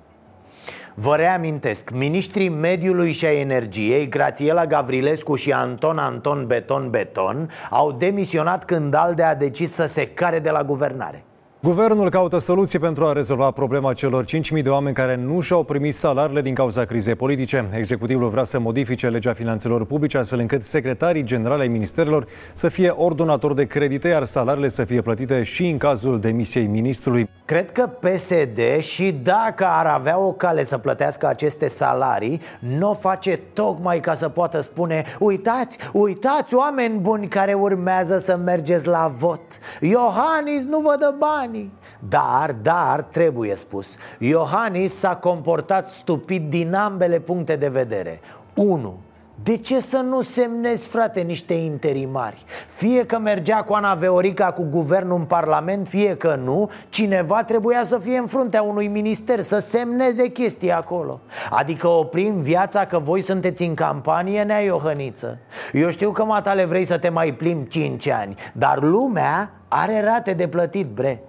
Vă 0.95 1.17
reamintesc, 1.17 1.91
ministrii 1.91 2.49
mediului 2.49 3.13
și 3.13 3.27
a 3.27 3.33
energiei, 3.33 4.09
Grațiela 4.09 4.67
Gavrilescu 4.67 5.35
și 5.35 5.53
Anton 5.53 5.99
Anton 5.99 6.47
Beton 6.47 6.91
Beton 6.91 7.51
Au 7.71 7.93
demisionat 7.93 8.65
când 8.65 8.95
Alde 8.95 9.23
a 9.23 9.35
decis 9.35 9.73
să 9.73 9.87
se 9.87 10.07
care 10.07 10.39
de 10.39 10.51
la 10.51 10.65
guvernare 10.65 11.25
Guvernul 11.65 12.11
caută 12.11 12.39
soluții 12.39 12.79
pentru 12.79 13.07
a 13.07 13.13
rezolva 13.13 13.51
problema 13.51 13.93
celor 13.93 14.25
5.000 14.25 14.63
de 14.63 14.69
oameni 14.69 14.95
care 14.95 15.17
nu 15.17 15.41
și-au 15.41 15.63
primit 15.63 15.95
salariile 15.95 16.43
din 16.43 16.55
cauza 16.55 16.85
crizei 16.85 17.15
politice. 17.15 17.69
Executivul 17.77 18.29
vrea 18.29 18.45
să 18.45 18.59
modifice 18.59 19.09
legea 19.09 19.33
finanțelor 19.33 19.87
publice 19.87 20.19
astfel 20.19 20.39
încât 20.39 20.65
secretarii 20.65 21.23
generale 21.23 21.63
ai 21.63 21.69
ministerilor 21.69 22.27
să 22.53 22.69
fie 22.69 22.89
ordonatori 22.89 23.55
de 23.55 23.67
credite, 23.67 24.09
iar 24.09 24.25
salariile 24.25 24.69
să 24.69 24.85
fie 24.85 25.01
plătite 25.01 25.43
și 25.43 25.69
în 25.69 25.79
cazul 25.79 26.21
demisiei 26.21 26.67
ministrului. 26.67 27.29
Cred 27.45 27.73
că 27.73 27.87
PSD 27.87 28.79
și 28.79 29.13
dacă 29.13 29.67
ar 29.67 29.87
avea 29.87 30.19
o 30.19 30.33
cale 30.33 30.65
să 30.65 30.79
plătească 30.79 31.27
aceste 31.27 31.67
salarii, 31.67 32.41
nu 32.59 32.91
o 32.91 32.95
face 32.95 33.41
tocmai 33.53 34.01
ca 34.01 34.15
să 34.15 34.29
poată 34.29 34.61
spune 34.61 35.05
Uitați, 35.19 35.79
uitați 35.93 36.55
oameni 36.55 36.99
buni 36.99 37.29
care 37.29 37.55
urmează 37.55 38.19
să 38.19 38.37
mergeți 38.45 38.87
la 38.87 39.13
vot 39.19 39.41
Iohannis 39.81 40.65
nu 40.65 40.79
vă 40.81 40.97
dă 40.99 41.15
bani 41.19 41.54
banii 41.55 41.73
Dar, 42.09 42.53
dar, 42.63 43.03
trebuie 43.03 43.55
spus 43.55 43.97
Iohannis 44.19 44.95
s-a 44.95 45.17
comportat 45.17 45.89
stupid 45.89 46.51
din 46.51 46.75
ambele 46.75 47.19
puncte 47.19 47.57
de 47.57 47.69
vedere 47.69 48.21
1. 48.55 48.99
De 49.43 49.57
ce 49.57 49.81
să 49.81 49.97
nu 49.97 50.23
semnezi, 50.23 50.87
frate, 50.87 51.21
niște 51.21 51.55
interimari? 51.55 52.45
Fie 52.69 53.07
că 53.07 53.19
mergea 53.19 53.63
cu 53.63 53.73
Ana 53.73 53.95
Veorica 53.95 54.53
cu 54.53 54.63
guvernul 54.63 55.19
în 55.19 55.25
parlament, 55.25 55.89
fie 55.89 56.17
că 56.17 56.35
nu 56.45 56.71
Cineva 56.89 57.45
trebuia 57.45 57.85
să 57.85 57.99
fie 57.99 58.19
în 58.19 58.27
fruntea 58.27 58.63
unui 58.63 58.89
minister, 58.89 59.41
să 59.41 59.59
semneze 59.59 60.29
chestii 60.29 60.73
acolo 60.73 61.21
Adică 61.51 61.89
oprim 61.89 62.41
viața 62.41 62.85
că 62.85 62.99
voi 62.99 63.21
sunteți 63.21 63.63
în 63.63 63.75
campanie, 63.75 64.43
nea 64.43 64.61
Iohăniță 64.61 65.39
Eu 65.73 65.91
știu 65.91 66.11
că, 66.11 66.25
matale, 66.25 66.65
vrei 66.65 66.85
să 66.85 66.99
te 66.99 67.09
mai 67.09 67.33
plimbi 67.33 67.69
5 67.69 68.09
ani 68.09 68.35
Dar 68.53 68.83
lumea 68.83 69.51
are 69.69 70.01
rate 70.05 70.33
de 70.33 70.49
plătit, 70.49 70.87
bre 70.87 71.23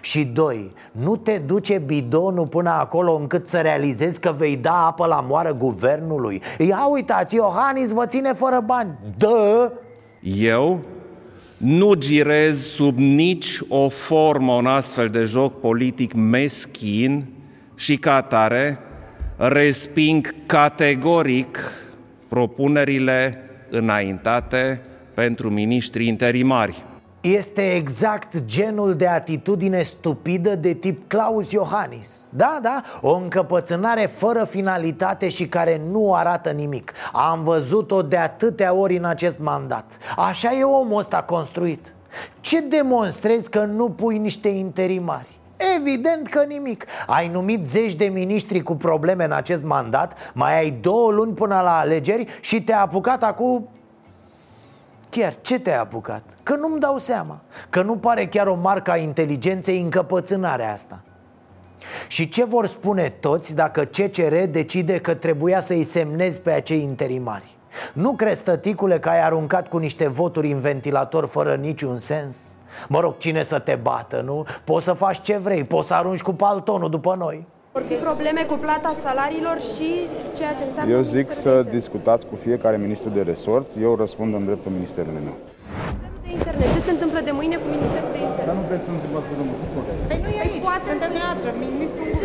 și 0.00 0.24
doi, 0.24 0.72
nu 0.92 1.16
te 1.16 1.38
duce 1.38 1.78
bidonul 1.78 2.46
până 2.46 2.70
acolo 2.70 3.14
încât 3.14 3.48
să 3.48 3.58
realizezi 3.58 4.20
că 4.20 4.34
vei 4.38 4.56
da 4.56 4.86
apă 4.86 5.06
la 5.06 5.24
moară 5.28 5.54
guvernului 5.54 6.42
Ia 6.58 6.86
uitați, 6.90 7.34
Iohannis 7.34 7.92
vă 7.92 8.06
ține 8.06 8.32
fără 8.32 8.62
bani 8.66 8.98
Dă! 9.16 9.72
Eu 10.20 10.80
nu 11.56 11.94
girez 11.94 12.64
sub 12.64 12.98
nici 12.98 13.58
o 13.68 13.88
formă 13.88 14.52
un 14.52 14.66
astfel 14.66 15.08
de 15.08 15.24
joc 15.24 15.60
politic 15.60 16.12
meschin 16.12 17.24
și 17.74 17.96
ca 17.96 18.14
atare 18.14 18.78
resping 19.36 20.34
categoric 20.46 21.58
propunerile 22.28 23.38
înaintate 23.70 24.80
pentru 25.14 25.50
miniștrii 25.50 26.08
interimari. 26.08 26.84
Este 27.24 27.74
exact 27.74 28.44
genul 28.44 28.94
de 28.94 29.06
atitudine 29.06 29.82
stupidă 29.82 30.54
de 30.54 30.74
tip 30.74 31.08
Claus 31.08 31.50
Iohannis. 31.50 32.26
Da, 32.28 32.58
da, 32.62 32.82
o 33.00 33.14
încăpățânare 33.14 34.06
fără 34.06 34.44
finalitate 34.44 35.28
și 35.28 35.48
care 35.48 35.80
nu 35.90 36.14
arată 36.14 36.50
nimic. 36.50 36.92
Am 37.12 37.42
văzut-o 37.42 38.02
de 38.02 38.16
atâtea 38.16 38.74
ori 38.74 38.96
în 38.96 39.04
acest 39.04 39.38
mandat. 39.38 39.98
Așa 40.16 40.52
e 40.52 40.62
omul 40.62 40.98
ăsta 40.98 41.22
construit. 41.22 41.94
Ce 42.40 42.60
demonstrezi 42.60 43.50
că 43.50 43.64
nu 43.64 43.90
pui 43.90 44.18
niște 44.18 44.48
interimari? 44.48 45.38
Evident 45.76 46.28
că 46.28 46.44
nimic. 46.48 46.86
Ai 47.06 47.28
numit 47.28 47.68
zeci 47.68 47.94
de 47.94 48.04
miniștri 48.04 48.62
cu 48.62 48.74
probleme 48.74 49.24
în 49.24 49.32
acest 49.32 49.64
mandat 49.64 50.32
Mai 50.32 50.58
ai 50.58 50.70
două 50.70 51.10
luni 51.10 51.32
până 51.32 51.60
la 51.60 51.78
alegeri 51.78 52.26
Și 52.40 52.62
te-a 52.62 52.80
apucat 52.80 53.22
acum 53.22 53.68
Chiar, 55.14 55.34
ce 55.40 55.58
te-ai 55.58 55.76
apucat? 55.76 56.22
Că 56.42 56.54
nu-mi 56.54 56.80
dau 56.80 56.98
seama 56.98 57.40
Că 57.70 57.82
nu 57.82 57.96
pare 57.96 58.26
chiar 58.26 58.46
o 58.46 58.54
marcă 58.54 58.90
a 58.90 58.96
inteligenței 58.96 59.80
încăpățânarea 59.80 60.72
asta 60.72 61.00
și 62.08 62.28
ce 62.28 62.44
vor 62.44 62.66
spune 62.66 63.08
toți 63.20 63.54
dacă 63.54 63.84
CCR 63.84 64.34
decide 64.50 64.98
că 64.98 65.14
trebuia 65.14 65.60
să-i 65.60 65.82
semnezi 65.82 66.40
pe 66.40 66.50
acei 66.50 66.82
interimari? 66.82 67.56
Nu 67.92 68.12
crezi, 68.12 68.42
tăticule, 68.42 68.98
că 68.98 69.08
ai 69.08 69.24
aruncat 69.24 69.68
cu 69.68 69.78
niște 69.78 70.08
voturi 70.08 70.52
în 70.52 70.58
ventilator 70.58 71.26
fără 71.26 71.54
niciun 71.54 71.98
sens? 71.98 72.36
Mă 72.88 73.00
rog, 73.00 73.16
cine 73.18 73.42
să 73.42 73.58
te 73.58 73.74
bată, 73.74 74.20
nu? 74.20 74.44
Poți 74.64 74.84
să 74.84 74.92
faci 74.92 75.22
ce 75.22 75.36
vrei, 75.36 75.64
poți 75.64 75.88
să 75.88 75.94
arunci 75.94 76.22
cu 76.22 76.32
paltonul 76.32 76.90
după 76.90 77.14
noi 77.18 77.46
vor 77.76 77.84
fi 77.92 77.96
probleme 78.08 78.42
cu 78.50 78.56
plata 78.66 78.90
salariilor 79.06 79.58
și 79.72 79.88
ceea 80.38 80.54
ce 80.58 80.64
înseamnă... 80.68 80.90
Eu 80.96 81.02
zic 81.16 81.26
să 81.44 81.52
discutați 81.76 82.24
cu 82.30 82.36
fiecare 82.46 82.76
ministru 82.84 83.08
de 83.16 83.22
resort, 83.32 83.68
eu 83.86 83.90
răspund 84.02 84.30
în 84.38 84.44
dreptul 84.48 84.70
ministerului 84.78 85.22
meu. 85.28 85.36
De 86.24 86.30
internet. 86.38 86.68
Ce 86.74 86.80
se 86.88 86.92
întâmplă 86.96 87.20
de 87.28 87.32
mâine 87.38 87.56
cu 87.62 87.68
Ministerul 87.76 88.10
de 88.16 88.20
Internet? 88.28 88.46
Dar 88.50 88.56
nu 88.60 88.64
vreți 88.68 88.84
să 88.86 88.90
întâmplați 88.98 89.26
cu 89.30 89.34
domnul 89.40 89.56
Păi 90.10 90.18
nu 90.24 90.30
e 90.38 90.40
aici, 90.46 90.66
păi 90.68 90.82
sunteți 90.88 91.12
dumneavoastră, 91.14 91.48
ministrul 91.66 92.06
Ce 92.18 92.24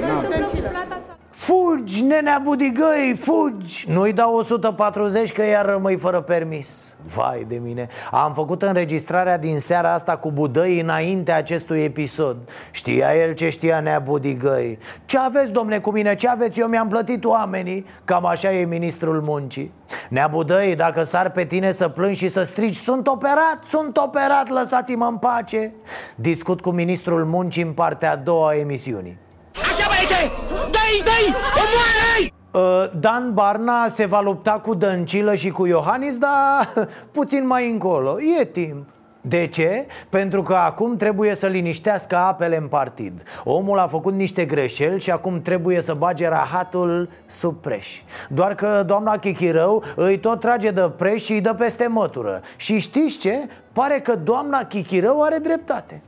se 0.53 1.18
întâmplă 1.39 1.63
cu 1.63 1.69
plata 1.69 1.69
salariilor? 1.69 1.69
Fugi, 1.79 2.03
nenea 2.03 2.41
budigăi, 2.43 3.15
fugi! 3.19 3.85
Nu-i 3.89 4.13
dau 4.13 4.35
140 4.35 5.31
că 5.31 5.45
iar 5.45 5.65
rămâi 5.65 5.97
fără 5.97 6.21
permis. 6.21 6.95
Vai 7.15 7.45
de 7.47 7.55
mine. 7.55 7.87
Am 8.11 8.33
făcut 8.33 8.61
înregistrarea 8.61 9.37
din 9.37 9.59
seara 9.59 9.93
asta 9.93 10.17
cu 10.17 10.31
Budăi 10.31 10.79
înainte 10.79 11.31
acestui 11.31 11.83
episod. 11.83 12.37
Știa 12.71 13.15
el 13.15 13.33
ce 13.33 13.49
știa 13.49 13.79
nea 13.79 13.99
budigăi. 13.99 14.77
Ce 15.05 15.17
aveți, 15.17 15.51
domne, 15.51 15.79
cu 15.79 15.91
mine? 15.91 16.15
Ce 16.15 16.27
aveți? 16.27 16.59
Eu 16.59 16.67
mi-am 16.67 16.87
plătit 16.87 17.25
oamenii. 17.25 17.85
Cam 18.05 18.25
așa 18.25 18.53
e 18.53 18.65
ministrul 18.65 19.21
muncii. 19.21 19.71
Nea 20.09 20.27
Budăi, 20.27 20.75
dacă 20.75 21.03
sar 21.03 21.31
pe 21.31 21.45
tine 21.45 21.71
să 21.71 21.87
plângi 21.87 22.17
și 22.17 22.27
să 22.27 22.43
strigi 22.43 22.79
Sunt 22.79 23.07
operat, 23.07 23.63
sunt 23.63 23.97
operat, 23.97 24.49
lăsați-mă 24.49 25.05
în 25.05 25.17
pace. 25.17 25.73
Discut 26.15 26.61
cu 26.61 26.69
ministrul 26.69 27.25
muncii 27.25 27.63
în 27.63 27.71
partea 27.71 28.11
a 28.11 28.15
doua 28.15 28.49
a 28.49 28.55
emisiunii 28.55 29.27
Așa 29.55 29.87
băiete! 29.87 30.31
Dai, 30.49 31.01
dai! 31.03 31.35
Omoară-i! 31.61 32.33
Uh, 32.51 32.99
Dan 32.99 33.33
Barna 33.33 33.87
se 33.87 34.05
va 34.05 34.21
lupta 34.21 34.51
cu 34.51 34.73
Dăncilă 34.73 35.35
și 35.35 35.49
cu 35.49 35.65
Iohannis, 35.65 36.17
dar 36.17 36.87
puțin 37.17 37.47
mai 37.47 37.71
încolo, 37.71 38.15
e 38.39 38.45
timp 38.45 38.87
de 39.21 39.47
ce? 39.47 39.85
Pentru 40.09 40.41
că 40.41 40.55
acum 40.55 40.95
trebuie 40.95 41.35
să 41.35 41.47
liniștească 41.47 42.15
apele 42.15 42.57
în 42.57 42.67
partid 42.67 43.23
Omul 43.43 43.79
a 43.79 43.87
făcut 43.87 44.13
niște 44.13 44.45
greșeli 44.45 44.99
și 44.99 45.11
acum 45.11 45.41
trebuie 45.41 45.81
să 45.81 45.93
bage 45.93 46.27
rahatul 46.27 47.09
sub 47.25 47.55
preș 47.61 48.01
Doar 48.29 48.55
că 48.55 48.83
doamna 48.85 49.17
Chichirău 49.17 49.83
îi 49.95 50.19
tot 50.19 50.39
trage 50.39 50.71
de 50.71 50.91
preș 50.97 51.23
și 51.23 51.31
îi 51.31 51.41
dă 51.41 51.53
peste 51.53 51.87
mătură 51.87 52.41
Și 52.55 52.79
știți 52.79 53.17
ce? 53.17 53.37
Pare 53.73 53.99
că 53.99 54.15
doamna 54.15 54.63
Chichirău 54.63 55.21
are 55.21 55.37
dreptate 55.37 56.01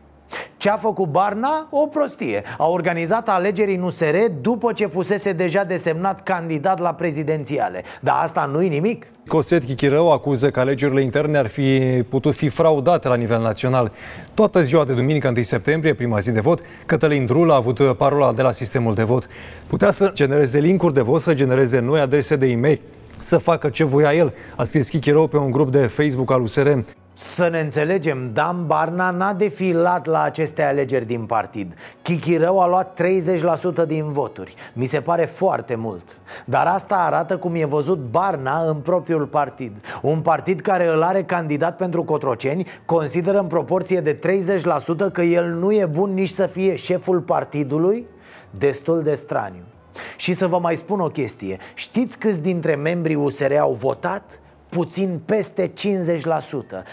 ce 0.57 0.69
a 0.69 0.77
făcut 0.77 1.07
Barna? 1.07 1.67
O 1.69 1.87
prostie 1.87 2.43
A 2.57 2.67
organizat 2.67 3.29
alegeri 3.29 3.75
în 3.75 3.81
USR 3.81 4.15
după 4.41 4.73
ce 4.73 4.85
fusese 4.85 5.31
deja 5.31 5.63
desemnat 5.63 6.23
candidat 6.23 6.79
la 6.79 6.93
prezidențiale 6.93 7.83
Dar 8.01 8.15
asta 8.21 8.45
nu-i 8.45 8.67
nimic 8.67 9.05
Coset 9.27 9.63
Chichirău 9.63 10.11
acuză 10.11 10.49
că 10.49 10.59
alegerile 10.59 11.01
interne 11.01 11.37
ar 11.37 11.47
fi 11.47 11.79
putut 12.09 12.35
fi 12.35 12.49
fraudate 12.49 13.07
la 13.07 13.15
nivel 13.15 13.41
național. 13.41 13.91
Toată 14.33 14.61
ziua 14.61 14.85
de 14.85 14.93
duminică 14.93 15.27
1 15.27 15.43
septembrie, 15.43 15.93
prima 15.93 16.19
zi 16.19 16.31
de 16.31 16.39
vot, 16.39 16.59
Cătălin 16.85 17.25
Drul 17.25 17.51
a 17.51 17.55
avut 17.55 17.97
parola 17.97 18.33
de 18.33 18.41
la 18.41 18.51
sistemul 18.51 18.93
de 18.93 19.03
vot. 19.03 19.27
Putea 19.67 19.91
să 19.91 20.11
genereze 20.13 20.59
linkuri 20.59 20.93
de 20.93 21.01
vot, 21.01 21.21
să 21.21 21.33
genereze 21.33 21.79
noi 21.79 21.99
adrese 21.99 22.35
de 22.35 22.45
e-mail, 22.45 22.79
să 23.17 23.37
facă 23.37 23.69
ce 23.69 23.83
voia 23.83 24.13
el, 24.13 24.33
a 24.55 24.63
scris 24.63 24.89
Chichirău 24.89 25.27
pe 25.27 25.37
un 25.37 25.51
grup 25.51 25.71
de 25.71 25.79
Facebook 25.79 26.31
al 26.31 26.41
USR. 26.41 26.67
Să 27.13 27.47
ne 27.47 27.59
înțelegem, 27.59 28.29
Dan 28.33 28.65
Barna 28.65 29.09
n-a 29.09 29.33
defilat 29.33 30.05
la 30.05 30.21
aceste 30.21 30.63
alegeri 30.63 31.05
din 31.05 31.25
partid. 31.25 31.73
Chichirău 32.01 32.61
a 32.61 32.67
luat 32.67 33.01
30% 33.83 33.85
din 33.87 34.11
voturi. 34.11 34.55
Mi 34.73 34.85
se 34.85 35.01
pare 35.01 35.25
foarte 35.25 35.75
mult. 35.75 36.19
Dar 36.45 36.67
asta 36.67 36.95
arată 36.95 37.37
cum 37.37 37.55
e 37.55 37.65
văzut 37.65 37.97
Barna 37.97 38.61
în 38.67 38.75
propriul 38.75 39.25
partid. 39.25 39.71
Un 40.01 40.19
partid 40.19 40.59
care 40.59 40.87
îl 40.87 41.01
are 41.01 41.23
candidat 41.23 41.75
pentru 41.75 42.03
Cotroceni 42.03 42.67
Consideră 42.85 43.39
în 43.39 43.47
proporție 43.47 44.01
de 44.01 44.19
30% 45.09 45.11
că 45.11 45.21
el 45.21 45.53
nu 45.53 45.73
e 45.73 45.85
bun 45.85 46.13
nici 46.13 46.29
să 46.29 46.45
fie 46.45 46.75
șeful 46.75 47.19
partidului? 47.19 48.07
Destul 48.49 49.03
de 49.03 49.13
straniu. 49.13 49.63
Și 50.17 50.33
să 50.33 50.47
vă 50.47 50.59
mai 50.59 50.75
spun 50.75 50.99
o 50.99 51.07
chestie. 51.07 51.57
Știți 51.73 52.17
câți 52.17 52.41
dintre 52.41 52.75
membrii 52.75 53.15
USR 53.15 53.53
au 53.59 53.73
votat? 53.73 54.40
Puțin 54.71 55.21
peste 55.25 55.71
50% 55.73 55.73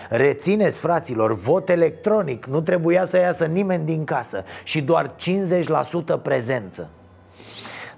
Rețineți, 0.08 0.80
fraților, 0.80 1.34
vot 1.34 1.68
electronic. 1.68 2.46
Nu 2.46 2.60
trebuia 2.60 3.04
să 3.04 3.18
iasă 3.18 3.44
nimeni 3.44 3.84
din 3.84 4.04
casă. 4.04 4.44
Și 4.64 4.82
doar 4.82 5.14
50% 6.18 6.22
prezență. 6.22 6.88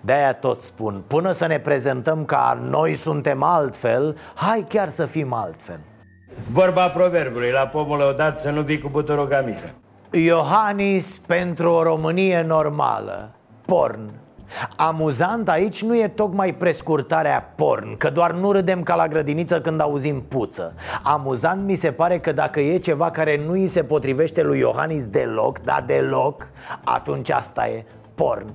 De-aia 0.00 0.32
tot 0.32 0.60
spun, 0.60 1.02
până 1.06 1.30
să 1.30 1.46
ne 1.46 1.58
prezentăm 1.58 2.25
ca 2.25 2.60
noi 2.70 2.94
suntem 2.94 3.42
altfel 3.42 4.16
Hai 4.34 4.64
chiar 4.68 4.88
să 4.88 5.06
fim 5.06 5.32
altfel. 5.32 5.80
Vorba 6.52 6.88
proverbului, 6.88 7.50
la 7.50 7.66
pomul 7.66 8.00
odată 8.00 8.40
să 8.40 8.50
nu 8.50 8.62
vii 8.62 8.78
cu 8.78 8.88
buturuga 8.88 9.40
mică. 9.40 9.70
Iohannis 10.10 11.18
pentru 11.26 11.70
o 11.72 11.82
Românie 11.82 12.42
normală. 12.42 13.30
Porn 13.66 14.10
Amuzant 14.76 15.49
aici 15.49 15.83
nu 15.83 15.97
e 15.97 16.09
tocmai 16.09 16.54
prescurtarea 16.54 17.52
porn 17.57 17.97
Că 17.97 18.11
doar 18.11 18.33
nu 18.33 18.52
râdem 18.52 18.83
ca 18.83 18.95
la 18.95 19.09
grădiniță 19.09 19.61
când 19.61 19.80
auzim 19.80 20.23
puță. 20.28 20.75
Amuzant 21.02 21.64
mi 21.64 21.75
se 21.75 21.92
pare 21.92 22.19
că 22.19 22.33
dacă 22.33 22.61
e 22.61 22.78
ceva 22.78 23.11
care 23.11 23.42
nu 23.47 23.52
îi 23.52 23.66
se 23.66 23.85
potrivește 23.85 24.42
lui 24.42 24.59
Iohannis 24.59 25.07
deloc 25.07 25.59
Da 25.59 25.85
deloc 25.87 26.49
Atunci 26.85 27.30
asta 27.30 27.69
e 27.69 27.85
porn 28.14 28.47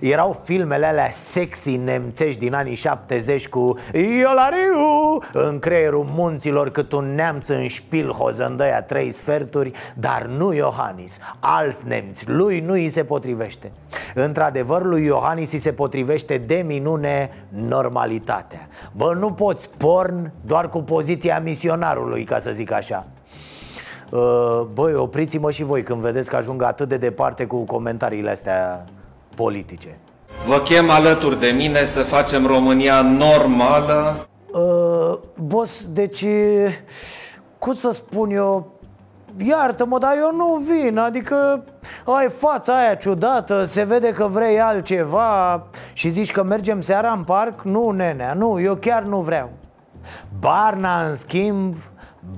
erau 0.00 0.40
filmele 0.44 0.86
alea 0.86 1.10
sexy 1.10 1.76
nemțești 1.76 2.40
din 2.40 2.54
anii 2.54 2.74
70 2.74 3.48
cu 3.48 3.78
Iolariu 3.92 5.22
în 5.32 5.58
creierul 5.58 6.06
munților 6.14 6.70
cât 6.70 6.92
un 6.92 7.14
neamț 7.14 7.48
în 7.48 7.66
șpil 7.66 8.10
hozândăia 8.10 8.82
trei 8.82 9.10
sferturi 9.10 9.72
Dar 9.94 10.26
nu 10.26 10.52
Iohannis, 10.52 11.18
alți 11.40 11.86
nemți, 11.86 12.28
lui 12.28 12.60
nu 12.60 12.72
îi 12.72 12.88
se 12.88 13.04
potrivește. 13.04 13.72
Într-adevăr, 14.14 14.84
lui 14.84 15.04
Iohannis 15.04 15.52
îi 15.52 15.58
se 15.58 15.72
potrivește 15.72 16.36
de 16.36 16.64
minune 16.66 17.30
normalitatea. 17.48 18.68
Bă, 18.92 19.14
nu 19.18 19.32
poți 19.32 19.70
porn 19.76 20.32
doar 20.40 20.68
cu 20.68 20.82
poziția 20.82 21.40
misionarului, 21.40 22.24
ca 22.24 22.38
să 22.38 22.50
zic 22.50 22.72
așa. 22.72 23.06
Uh, 24.10 24.60
Băi, 24.72 24.94
opriți-mă 24.94 25.50
și 25.50 25.64
voi 25.64 25.82
când 25.82 26.00
vedeți 26.00 26.30
că 26.30 26.36
ajung 26.36 26.62
atât 26.62 26.88
de 26.88 26.96
departe 26.96 27.46
cu 27.46 27.64
comentariile 27.64 28.30
astea 28.30 28.84
politice. 29.34 29.98
Vă 30.46 30.58
chem 30.58 30.90
alături 30.90 31.40
de 31.40 31.46
mine 31.46 31.84
să 31.84 32.02
facem 32.02 32.46
România 32.46 33.02
normală? 33.02 34.26
Uh, 34.52 35.18
boss, 35.38 35.86
deci, 35.88 36.24
cum 37.58 37.74
să 37.74 37.90
spun 37.90 38.30
eu, 38.30 38.74
Iartă-mă, 39.36 39.98
dar 39.98 40.12
eu 40.16 40.36
nu 40.36 40.62
vin 40.72 40.98
Adică 40.98 41.64
ai 42.04 42.28
fața 42.28 42.76
aia 42.78 42.94
ciudată 42.94 43.64
Se 43.64 43.82
vede 43.82 44.12
că 44.12 44.26
vrei 44.26 44.60
altceva 44.60 45.66
Și 45.92 46.08
zici 46.08 46.32
că 46.32 46.42
mergem 46.42 46.80
seara 46.80 47.12
în 47.12 47.22
parc 47.22 47.62
Nu, 47.62 47.90
nenea, 47.90 48.34
nu, 48.34 48.60
eu 48.60 48.74
chiar 48.74 49.02
nu 49.02 49.20
vreau 49.20 49.50
Barna, 50.38 51.06
în 51.06 51.14
schimb 51.14 51.76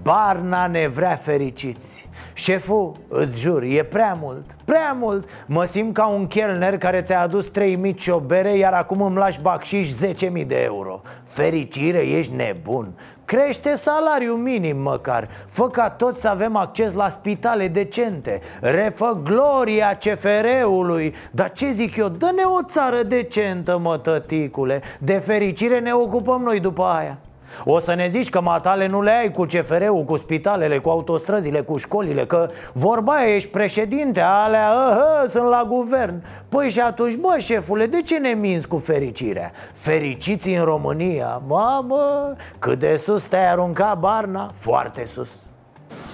Barna 0.03 0.67
ne 0.67 0.88
vrea 0.88 1.15
fericiți 1.15 2.09
Șeful, 2.47 2.93
îți 3.09 3.41
jur, 3.41 3.62
e 3.62 3.83
prea 3.83 4.19
mult, 4.21 4.57
prea 4.65 4.97
mult. 4.99 5.29
Mă 5.47 5.65
simt 5.65 5.95
ca 5.95 6.07
un 6.07 6.26
chelner 6.26 6.79
care 6.79 7.03
ți-a 7.03 7.21
adus 7.21 7.47
3 7.47 7.76
mici 7.76 8.03
și 8.03 8.11
o 8.11 8.19
bere 8.19 8.57
Iar 8.57 8.73
acum 8.73 9.03
îmi 9.03 9.17
lași 9.17 9.41
bacșiș 9.41 9.91
10.000 9.91 10.47
de 10.47 10.62
euro. 10.62 11.00
Fericire, 11.25 11.99
ești 11.99 12.35
nebun. 12.35 12.93
Crește 13.25 13.75
salariul 13.75 14.37
minim 14.37 14.76
măcar. 14.76 15.29
Fă 15.49 15.69
ca 15.69 15.91
toți 15.91 16.21
să 16.21 16.29
avem 16.29 16.57
acces 16.57 16.92
la 16.92 17.09
spitale 17.09 17.68
decente. 17.68 18.40
Refă 18.61 19.20
gloria 19.25 19.99
CFR-ului 19.99 21.14
Dar 21.31 21.53
ce 21.53 21.70
zic 21.70 21.97
eu, 21.97 22.09
dă-ne 22.09 22.42
o 22.42 22.62
țară 22.62 23.03
decentă, 23.03 23.79
mă, 23.79 23.99
tăticule. 23.99 24.83
De 24.99 25.12
fericire 25.12 25.79
ne 25.79 25.92
ocupăm 25.92 26.42
noi 26.42 26.61
după 26.61 26.83
aia 26.83 27.18
o 27.64 27.78
să 27.78 27.94
ne 27.94 28.06
zici 28.06 28.30
că 28.30 28.40
matale 28.40 28.87
nu 28.87 29.02
le 29.02 29.11
ai 29.11 29.30
cu 29.30 29.44
CFR-ul, 29.44 30.04
cu 30.04 30.16
spitalele, 30.16 30.78
cu 30.78 30.88
autostrăzile, 30.88 31.61
cu 31.61 31.76
școlile 31.76 32.26
Că 32.26 32.50
vorba 32.72 33.12
aia, 33.12 33.35
ești 33.35 33.48
președinte, 33.48 34.20
alea, 34.20 34.70
ahă, 34.70 35.26
sunt 35.26 35.48
la 35.48 35.64
guvern. 35.68 36.22
Păi 36.48 36.70
și 36.70 36.80
atunci, 36.80 37.14
bă, 37.14 37.37
șefule, 37.38 37.87
de 37.87 38.02
ce 38.02 38.18
ne 38.18 38.28
minți 38.28 38.68
cu 38.68 38.78
fericirea? 38.78 39.50
Fericiți 39.72 40.48
în 40.48 40.64
România, 40.64 41.42
mamă, 41.46 42.35
cât 42.59 42.78
de 42.78 42.96
sus 42.96 43.24
te-ai 43.24 43.50
aruncat, 43.50 43.98
Barna? 43.98 44.50
Foarte 44.54 45.04
sus. 45.04 45.42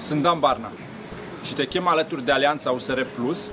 Sunt 0.07 0.23
Dan 0.23 0.39
Barna 0.39 0.69
și 1.43 1.55
te 1.55 1.65
chem 1.65 1.89
alături 1.89 2.25
de 2.25 2.33
Alianța 2.33 2.71
USR 2.71 3.01
Plus 3.15 3.49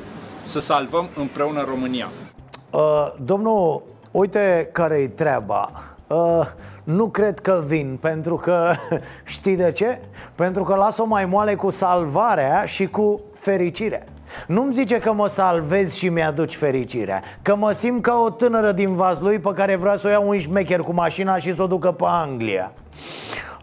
să 0.45 0.59
salvăm 0.59 1.09
împreună 1.15 1.63
România. 1.67 2.07
Uh, 2.71 3.13
Domnul, 3.25 3.83
uite 4.11 4.69
care-i 4.71 5.07
treaba. 5.07 5.71
Uh, 6.07 6.47
nu 6.89 7.07
cred 7.07 7.39
că 7.39 7.63
vin, 7.65 7.97
pentru 8.01 8.35
că 8.35 8.73
știi 9.23 9.55
de 9.55 9.71
ce? 9.71 9.99
Pentru 10.35 10.63
că 10.63 10.75
las-o 10.75 11.05
mai 11.05 11.25
moale 11.25 11.55
cu 11.55 11.69
salvarea 11.69 12.65
și 12.65 12.87
cu 12.87 13.21
fericirea. 13.33 14.03
Nu-mi 14.47 14.73
zice 14.73 14.97
că 14.97 15.13
mă 15.13 15.27
salvezi 15.27 15.97
și 15.97 16.09
mi-aduci 16.09 16.55
fericirea 16.55 17.21
Că 17.41 17.55
mă 17.55 17.71
simt 17.71 18.01
ca 18.01 18.21
o 18.25 18.29
tânără 18.29 18.71
din 18.71 18.95
Vaslui 18.95 19.39
pe 19.39 19.51
care 19.55 19.75
vrea 19.75 19.95
să 19.95 20.07
o 20.07 20.09
iau 20.09 20.27
un 20.27 20.37
șmecher 20.37 20.79
cu 20.79 20.93
mașina 20.93 21.37
și 21.37 21.55
să 21.55 21.63
o 21.63 21.67
ducă 21.67 21.91
pe 21.91 22.05
Anglia. 22.07 22.71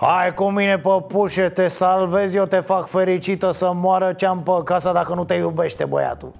Hai 0.01 0.35
cu 0.35 0.45
mine 0.51 0.79
pe 0.79 1.03
pușe, 1.09 1.49
te 1.49 1.67
salvez, 1.67 2.35
eu 2.35 2.45
te 2.45 2.61
fac 2.61 2.87
fericită 2.87 3.51
să 3.51 3.73
moară 3.75 4.13
ce-am 4.13 4.43
pe 4.43 4.63
casa 4.65 4.93
dacă 4.93 5.15
nu 5.15 5.25
te 5.25 5.35
iubește 5.35 5.85
băiatul 5.85 6.33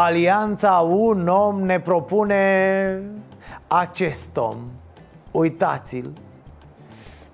Alianța 0.00 0.86
Un 0.90 1.28
om 1.28 1.60
ne 1.64 1.80
propune 1.80 3.02
acest 3.66 4.36
om. 4.36 4.56
Uitați-l. 5.30 6.10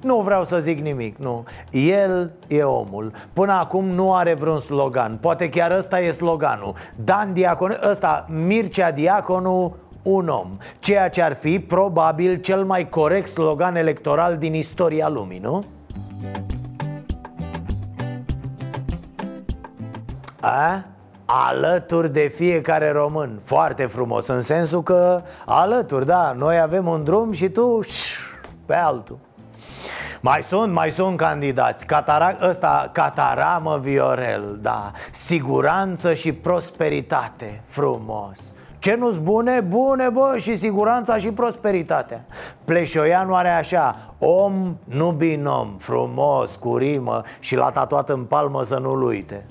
Nu 0.01 0.21
vreau 0.21 0.45
să 0.45 0.59
zic 0.59 0.81
nimic, 0.81 1.17
nu. 1.17 1.45
El 1.71 2.33
e 2.49 2.63
omul. 2.63 3.13
Până 3.33 3.53
acum 3.53 3.85
nu 3.85 4.15
are 4.15 4.35
vreun 4.35 4.59
slogan. 4.59 5.17
Poate 5.21 5.49
chiar 5.49 5.71
ăsta 5.71 6.01
e 6.01 6.11
sloganul. 6.11 6.75
Dan 6.97 7.33
Diaconu, 7.33 7.75
ăsta, 7.91 8.27
Mircea 8.29 8.91
Diaconu 8.91 9.77
un 10.03 10.29
om. 10.29 10.57
Ceea 10.79 11.09
ce 11.09 11.23
ar 11.23 11.35
fi 11.35 11.59
probabil 11.59 12.41
cel 12.41 12.65
mai 12.65 12.89
corect 12.89 13.29
slogan 13.29 13.77
electoral 13.77 14.37
din 14.37 14.55
istoria 14.55 15.09
lumii, 15.09 15.39
nu? 15.39 15.65
A? 20.41 20.85
Alături 21.27 22.13
de 22.13 22.33
fiecare 22.35 22.91
român. 22.91 23.41
Foarte 23.45 23.85
frumos, 23.85 24.27
în 24.27 24.41
sensul 24.41 24.83
că 24.83 25.23
Alături, 25.47 26.07
da, 26.07 26.35
noi 26.37 26.61
avem 26.61 26.87
un 26.87 27.05
drum 27.05 27.33
și 27.33 27.49
tu 27.49 27.81
Pe 28.67 28.75
altul. 28.75 29.19
Mai 30.21 30.43
sunt, 30.43 30.73
mai 30.73 30.91
sunt 30.91 31.17
candidați. 31.17 31.87
Catara, 31.87 32.37
ăsta, 32.49 32.91
Cataramă 32.93 33.79
Viorel, 33.83 34.59
da. 34.63 34.91
Siguranță 35.13 36.15
și 36.15 36.33
prosperitate 36.33 37.63
Frumos. 37.67 38.55
Ce 38.79 38.95
nu-s 38.95 39.19
bune? 39.19 39.61
Bune, 39.61 40.09
bă, 40.09 40.37
și 40.39 40.59
siguranța 40.59 41.17
și 41.17 41.31
prosperitatea. 41.31 42.25
Pleșoianu 42.65 43.35
are 43.35 43.49
așa 43.51 44.15
Om, 44.19 44.77
nu 44.85 45.11
binom 45.11 45.75
Frumos, 45.79 46.57
cu 46.57 46.77
rimă 46.77 47.23
Și 47.39 47.57
l-a 47.57 47.71
tatuat 47.71 48.09
în 48.09 48.25
palmă 48.25 48.63
să 48.63 48.79
nu-l 48.79 49.03
uite 49.03 49.45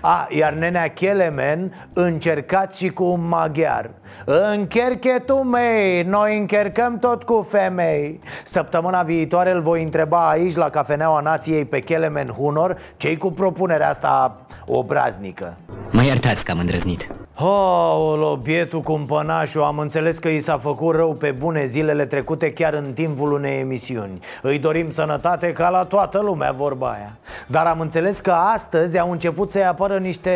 a, 0.00 0.26
iar 0.30 0.52
nenea 0.52 0.88
Chelemen 0.88 1.88
încercați 1.92 2.78
și 2.78 2.88
cu 2.88 3.04
un 3.04 3.28
maghiar. 3.28 3.90
Încherchetul 4.24 5.42
mei, 5.44 6.02
noi 6.02 6.38
încercăm 6.38 6.98
tot 6.98 7.22
cu 7.22 7.46
femei. 7.50 8.20
Săptămâna 8.44 9.02
viitoare 9.02 9.50
îl 9.50 9.60
voi 9.60 9.82
întreba 9.82 10.28
aici 10.28 10.54
la 10.54 10.70
Cafeneaua 10.70 11.20
Nației 11.20 11.64
pe 11.64 11.80
Chelemen 11.80 12.28
Hunor 12.28 12.78
ce 12.96 13.16
cu 13.16 13.32
propunerea 13.32 13.88
asta 13.88 14.36
obraznică. 14.66 15.56
Mă 15.90 16.02
iertați 16.02 16.44
că 16.44 16.50
am 16.50 16.58
îndrăznit 16.58 17.12
Oh, 17.40 18.38
bietul 18.42 18.80
cumpănașul, 18.80 19.62
am 19.62 19.78
înțeles 19.78 20.18
că 20.18 20.28
i 20.28 20.40
s-a 20.40 20.58
făcut 20.58 20.94
rău 20.94 21.12
pe 21.12 21.30
bune 21.30 21.64
zilele 21.64 22.06
trecute 22.06 22.52
chiar 22.52 22.74
în 22.74 22.92
timpul 22.92 23.32
unei 23.32 23.58
emisiuni. 23.58 24.20
Îi 24.42 24.58
dorim 24.58 24.90
sănătate 24.90 25.52
ca 25.52 25.68
la 25.68 25.84
toată 25.84 26.20
lumea, 26.20 26.52
vorba 26.52 26.90
aia. 26.90 27.16
Dar 27.46 27.66
am 27.66 27.80
înțeles 27.80 28.20
că 28.20 28.30
astăzi 28.30 28.98
au 28.98 29.10
început 29.10 29.50
să-i 29.50 29.64
apară 29.64 29.98
niște 29.98 30.32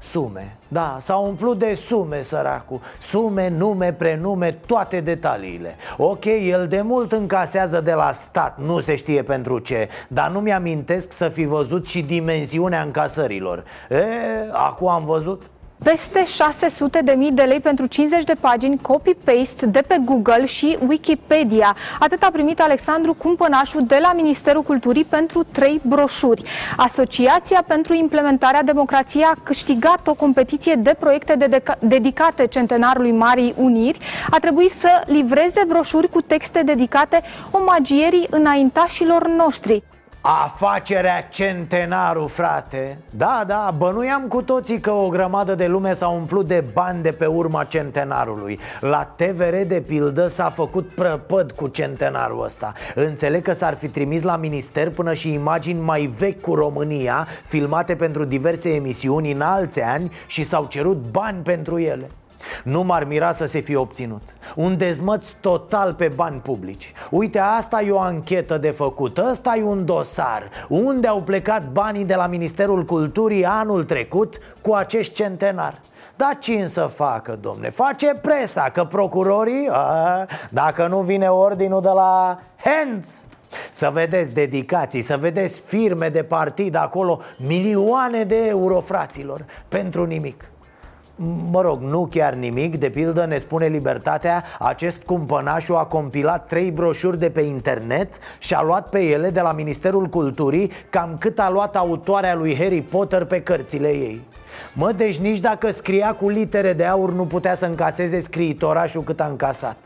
sume. 0.00 0.56
Da, 0.68 0.96
s-au 0.98 1.26
umplut 1.26 1.58
de 1.58 1.74
sume, 1.74 2.22
săracu 2.22 2.80
Sume, 2.98 3.48
nume, 3.48 3.92
prenume, 3.92 4.56
toate 4.66 5.00
detaliile. 5.00 5.76
Ok, 5.96 6.24
el 6.24 6.66
de 6.68 6.80
mult 6.80 7.12
încasează 7.12 7.80
de 7.80 7.92
la 7.92 8.12
stat, 8.12 8.58
nu 8.58 8.80
se 8.80 8.96
știe 8.96 9.22
pentru 9.22 9.58
ce. 9.58 9.88
Dar 10.08 10.30
nu 10.30 10.38
mi-amintesc 10.38 11.12
să 11.12 11.28
fi 11.28 11.44
văzut 11.44 11.86
și 11.86 12.02
dimensiunea 12.02 12.82
încasărilor. 12.82 13.64
E, 13.90 14.04
acum 14.52 14.88
am 14.88 15.04
văzut 15.04 15.42
peste 15.82 16.26
600 16.26 17.00
de 17.00 17.12
mii 17.12 17.32
de 17.32 17.42
lei 17.42 17.60
pentru 17.60 17.86
50 17.86 18.24
de 18.24 18.34
pagini 18.40 18.78
copy-paste 18.82 19.66
de 19.66 19.80
pe 19.86 20.00
Google 20.04 20.44
și 20.44 20.78
Wikipedia. 20.88 21.76
Atât 21.98 22.22
a 22.22 22.30
primit 22.32 22.60
Alexandru 22.60 23.14
Cumpănașu 23.14 23.80
de 23.80 23.98
la 24.02 24.12
Ministerul 24.12 24.62
Culturii 24.62 25.04
pentru 25.04 25.42
trei 25.42 25.80
broșuri. 25.82 26.42
Asociația 26.76 27.64
pentru 27.66 27.94
implementarea 27.94 28.62
democrației 28.62 29.22
a 29.22 29.36
câștigat 29.42 30.06
o 30.06 30.14
competiție 30.14 30.74
de 30.74 30.96
proiecte 30.98 31.34
de 31.34 31.62
dedicate 31.78 32.46
centenarului 32.46 33.12
Marii 33.12 33.54
Uniri. 33.56 33.98
A 34.30 34.38
trebuit 34.38 34.70
să 34.70 35.02
livreze 35.06 35.64
broșuri 35.68 36.08
cu 36.08 36.20
texte 36.20 36.62
dedicate 36.62 37.22
omagierii 37.50 38.26
înaintașilor 38.30 39.28
noștri. 39.28 39.82
Afacerea 40.20 41.22
centenarul, 41.22 42.28
frate. 42.28 42.98
Da, 43.10 43.44
da, 43.46 43.74
bănuiam 43.76 44.22
cu 44.28 44.42
toții 44.42 44.80
că 44.80 44.90
o 44.90 45.08
grămadă 45.08 45.54
de 45.54 45.66
lume 45.66 45.92
s-a 45.92 46.08
umplut 46.08 46.46
de 46.46 46.64
bani 46.72 47.02
de 47.02 47.12
pe 47.12 47.26
urma 47.26 47.64
centenarului. 47.64 48.58
La 48.80 49.04
TVR, 49.16 49.56
de 49.66 49.82
pildă, 49.86 50.26
s-a 50.26 50.50
făcut 50.50 50.88
prăpăd 50.88 51.52
cu 51.52 51.68
centenarul 51.68 52.44
ăsta. 52.44 52.72
Înțeleg 52.94 53.42
că 53.42 53.52
s-ar 53.52 53.74
fi 53.74 53.88
trimis 53.88 54.22
la 54.22 54.36
minister 54.36 54.90
până 54.90 55.12
și 55.12 55.32
imagini 55.32 55.80
mai 55.80 56.12
vechi 56.18 56.40
cu 56.40 56.54
România 56.54 57.26
Filmate 57.46 57.94
pentru 57.94 58.24
diverse 58.24 58.74
emisiuni 58.74 59.32
în 59.32 59.40
alți 59.40 59.80
ani 59.80 60.12
și 60.26 60.44
s-au 60.44 60.66
cerut 60.66 61.10
bani 61.10 61.42
pentru 61.42 61.78
ele 61.78 62.10
nu 62.64 62.82
m-ar 62.82 63.04
mira 63.04 63.32
să 63.32 63.46
se 63.46 63.60
fie 63.60 63.76
obținut. 63.76 64.22
Un 64.54 64.76
dezmăț 64.76 65.26
total 65.40 65.94
pe 65.94 66.08
bani 66.14 66.40
publici. 66.40 66.92
Uite, 67.10 67.38
asta 67.38 67.82
e 67.82 67.90
o 67.90 68.00
anchetă 68.00 68.58
de 68.58 68.70
făcut. 68.70 69.18
Ăsta 69.18 69.56
e 69.56 69.62
un 69.62 69.84
dosar. 69.84 70.50
Unde 70.68 71.06
au 71.06 71.22
plecat 71.22 71.68
banii 71.68 72.04
de 72.04 72.14
la 72.14 72.26
Ministerul 72.26 72.84
Culturii 72.84 73.44
anul 73.44 73.84
trecut 73.84 74.38
cu 74.60 74.72
acești 74.72 75.14
centenar 75.14 75.80
dar 76.16 76.36
cine 76.38 76.66
să 76.66 76.80
facă, 76.80 77.38
domne? 77.40 77.70
Face 77.70 78.18
presa, 78.22 78.62
că 78.62 78.84
procurorii, 78.84 79.68
a, 79.70 80.26
dacă 80.50 80.86
nu 80.86 81.00
vine 81.00 81.28
ordinul 81.28 81.80
de 81.80 81.88
la 81.88 82.38
Hens 82.64 83.24
să 83.70 83.90
vedeți 83.92 84.34
dedicații, 84.34 85.00
să 85.00 85.16
vedeți 85.16 85.60
firme 85.60 86.08
de 86.08 86.22
partid 86.22 86.74
acolo 86.74 87.20
Milioane 87.36 88.24
de 88.24 88.46
euro, 88.46 88.80
fraților, 88.80 89.44
pentru 89.68 90.04
nimic 90.04 90.50
Mă 91.50 91.60
rog, 91.60 91.80
nu 91.80 92.08
chiar 92.10 92.34
nimic, 92.34 92.76
de 92.76 92.90
pildă 92.90 93.24
ne 93.24 93.38
spune 93.38 93.66
Libertatea 93.66 94.44
Acest 94.58 95.02
cumpănașu 95.02 95.74
a 95.74 95.84
compilat 95.84 96.46
trei 96.46 96.70
broșuri 96.70 97.18
de 97.18 97.30
pe 97.30 97.40
internet 97.40 98.18
Și 98.38 98.54
a 98.54 98.62
luat 98.62 98.88
pe 98.88 99.00
ele 99.00 99.30
de 99.30 99.40
la 99.40 99.52
Ministerul 99.52 100.06
Culturii 100.06 100.72
Cam 100.90 101.16
cât 101.18 101.38
a 101.38 101.50
luat 101.50 101.76
autoarea 101.76 102.34
lui 102.34 102.56
Harry 102.56 102.80
Potter 102.80 103.24
pe 103.24 103.42
cărțile 103.42 103.88
ei. 103.88 104.20
Mă, 104.72 104.92
deci 104.92 105.18
nici 105.18 105.38
dacă 105.38 105.70
scria 105.70 106.14
cu 106.14 106.28
litere 106.28 106.72
de 106.72 106.84
aur 106.84 107.12
nu 107.12 107.24
putea 107.24 107.54
să 107.54 107.66
încaseze 107.66 108.20
scriitorașul 108.20 109.02
cât 109.02 109.20
a 109.20 109.26
încasat. 109.26 109.76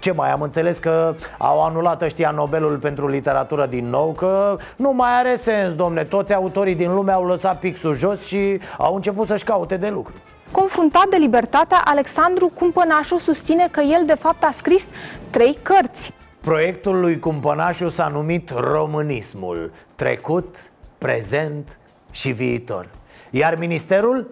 Ce 0.00 0.12
mai 0.12 0.30
am 0.30 0.42
înțeles 0.42 0.78
că 0.78 1.14
au 1.38 1.64
anulat 1.64 2.02
ăștia 2.02 2.30
Nobelul 2.30 2.76
pentru 2.76 3.08
literatură 3.08 3.66
din 3.66 3.88
nou 3.88 4.12
Că 4.12 4.56
nu 4.76 4.92
mai 4.92 5.10
are 5.18 5.36
sens, 5.36 5.74
domne. 5.74 6.02
Toți 6.02 6.34
autorii 6.34 6.74
din 6.74 6.94
lume 6.94 7.12
au 7.12 7.26
lăsat 7.26 7.58
pixul 7.58 7.94
jos 7.94 8.24
și 8.24 8.60
au 8.78 8.94
început 8.94 9.26
să-și 9.26 9.44
caute 9.44 9.76
de 9.76 9.88
lucru 9.88 10.12
Confruntat 10.50 11.06
de 11.08 11.16
libertatea, 11.16 11.80
Alexandru 11.84 12.48
Cumpănașu 12.54 13.16
susține 13.16 13.68
că 13.70 13.80
el 13.80 14.02
de 14.06 14.14
fapt 14.14 14.44
a 14.44 14.52
scris 14.56 14.82
trei 15.30 15.58
cărți. 15.62 16.12
Proiectul 16.40 17.00
lui 17.00 17.18
Cumpănașu 17.18 17.88
s-a 17.88 18.08
numit 18.08 18.50
Românismul 18.50 19.72
Trecut, 19.94 20.56
prezent 20.98 21.78
și 22.10 22.30
viitor 22.30 22.88
Iar 23.30 23.56
ministerul? 23.58 24.26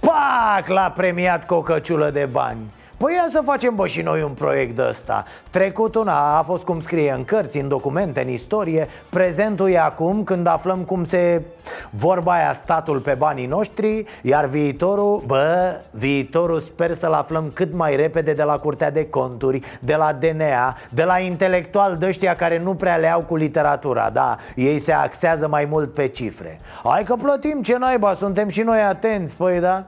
Pac! 0.00 0.66
L-a 0.66 0.90
premiat 0.90 1.46
cu 1.46 1.54
o 1.54 1.62
căciulă 1.62 2.10
de 2.10 2.28
bani 2.32 2.60
Păi 3.02 3.14
ia 3.14 3.26
să 3.28 3.40
facem 3.44 3.74
bă 3.74 3.86
și 3.86 4.00
noi 4.00 4.22
un 4.22 4.30
proiect 4.30 4.76
de 4.76 4.82
ăsta 4.88 5.24
Trecutul 5.50 6.04
na, 6.04 6.38
a 6.38 6.42
fost 6.42 6.64
cum 6.64 6.80
scrie 6.80 7.12
în 7.12 7.24
cărți, 7.24 7.58
în 7.58 7.68
documente, 7.68 8.20
în 8.20 8.28
istorie. 8.28 8.88
Prezentul 9.10 9.70
e 9.70 9.78
acum 9.78 10.24
când 10.24 10.46
aflăm 10.46 10.78
cum 10.78 11.04
se 11.04 11.42
vorba 11.90 12.32
aia 12.32 12.52
statul 12.52 12.98
pe 12.98 13.14
banii 13.14 13.46
noștri 13.46 14.04
Iar 14.22 14.46
viitorul, 14.46 15.22
bă, 15.26 15.80
viitorul 15.90 16.58
sper 16.58 16.92
să-l 16.92 17.12
aflăm 17.12 17.50
cât 17.54 17.74
mai 17.74 17.96
repede 17.96 18.32
de 18.32 18.42
la 18.42 18.58
Curtea 18.58 18.90
de 18.90 19.08
Conturi 19.08 19.78
De 19.80 19.94
la 19.94 20.12
DNA, 20.12 20.76
de 20.90 21.04
la 21.04 21.18
intelectual 21.18 21.96
de 21.96 22.06
ăștia 22.06 22.36
care 22.36 22.58
nu 22.58 22.74
prea 22.74 22.96
le 22.96 23.12
au 23.12 23.20
cu 23.20 23.36
literatura 23.36 24.10
Da, 24.10 24.36
ei 24.54 24.78
se 24.78 24.92
axează 24.92 25.48
mai 25.48 25.64
mult 25.64 25.94
pe 25.94 26.08
cifre. 26.08 26.60
Hai 26.84 27.04
că 27.04 27.14
plătim 27.14 27.62
ce 27.62 27.76
naiba, 27.78 28.14
suntem 28.14 28.48
și 28.48 28.60
noi 28.60 28.80
atenți, 28.80 29.36
păi 29.36 29.60
da? 29.60 29.84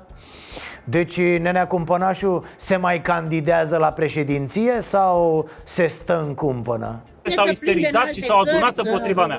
Deci 0.85 1.21
Nenea 1.21 1.67
Cumpănașu 1.67 2.45
se 2.57 2.77
mai 2.77 3.01
candidează 3.01 3.77
la 3.77 3.89
președinție 3.89 4.81
sau 4.81 5.49
se 5.65 5.87
stă 5.87 6.25
în 6.27 6.35
cumpănă? 6.35 7.03
S-au 7.23 7.47
isterizat 7.47 8.13
și 8.13 8.23
s-au 8.23 8.39
adunat 8.39 8.77
împotriva 8.77 9.27
mea. 9.27 9.39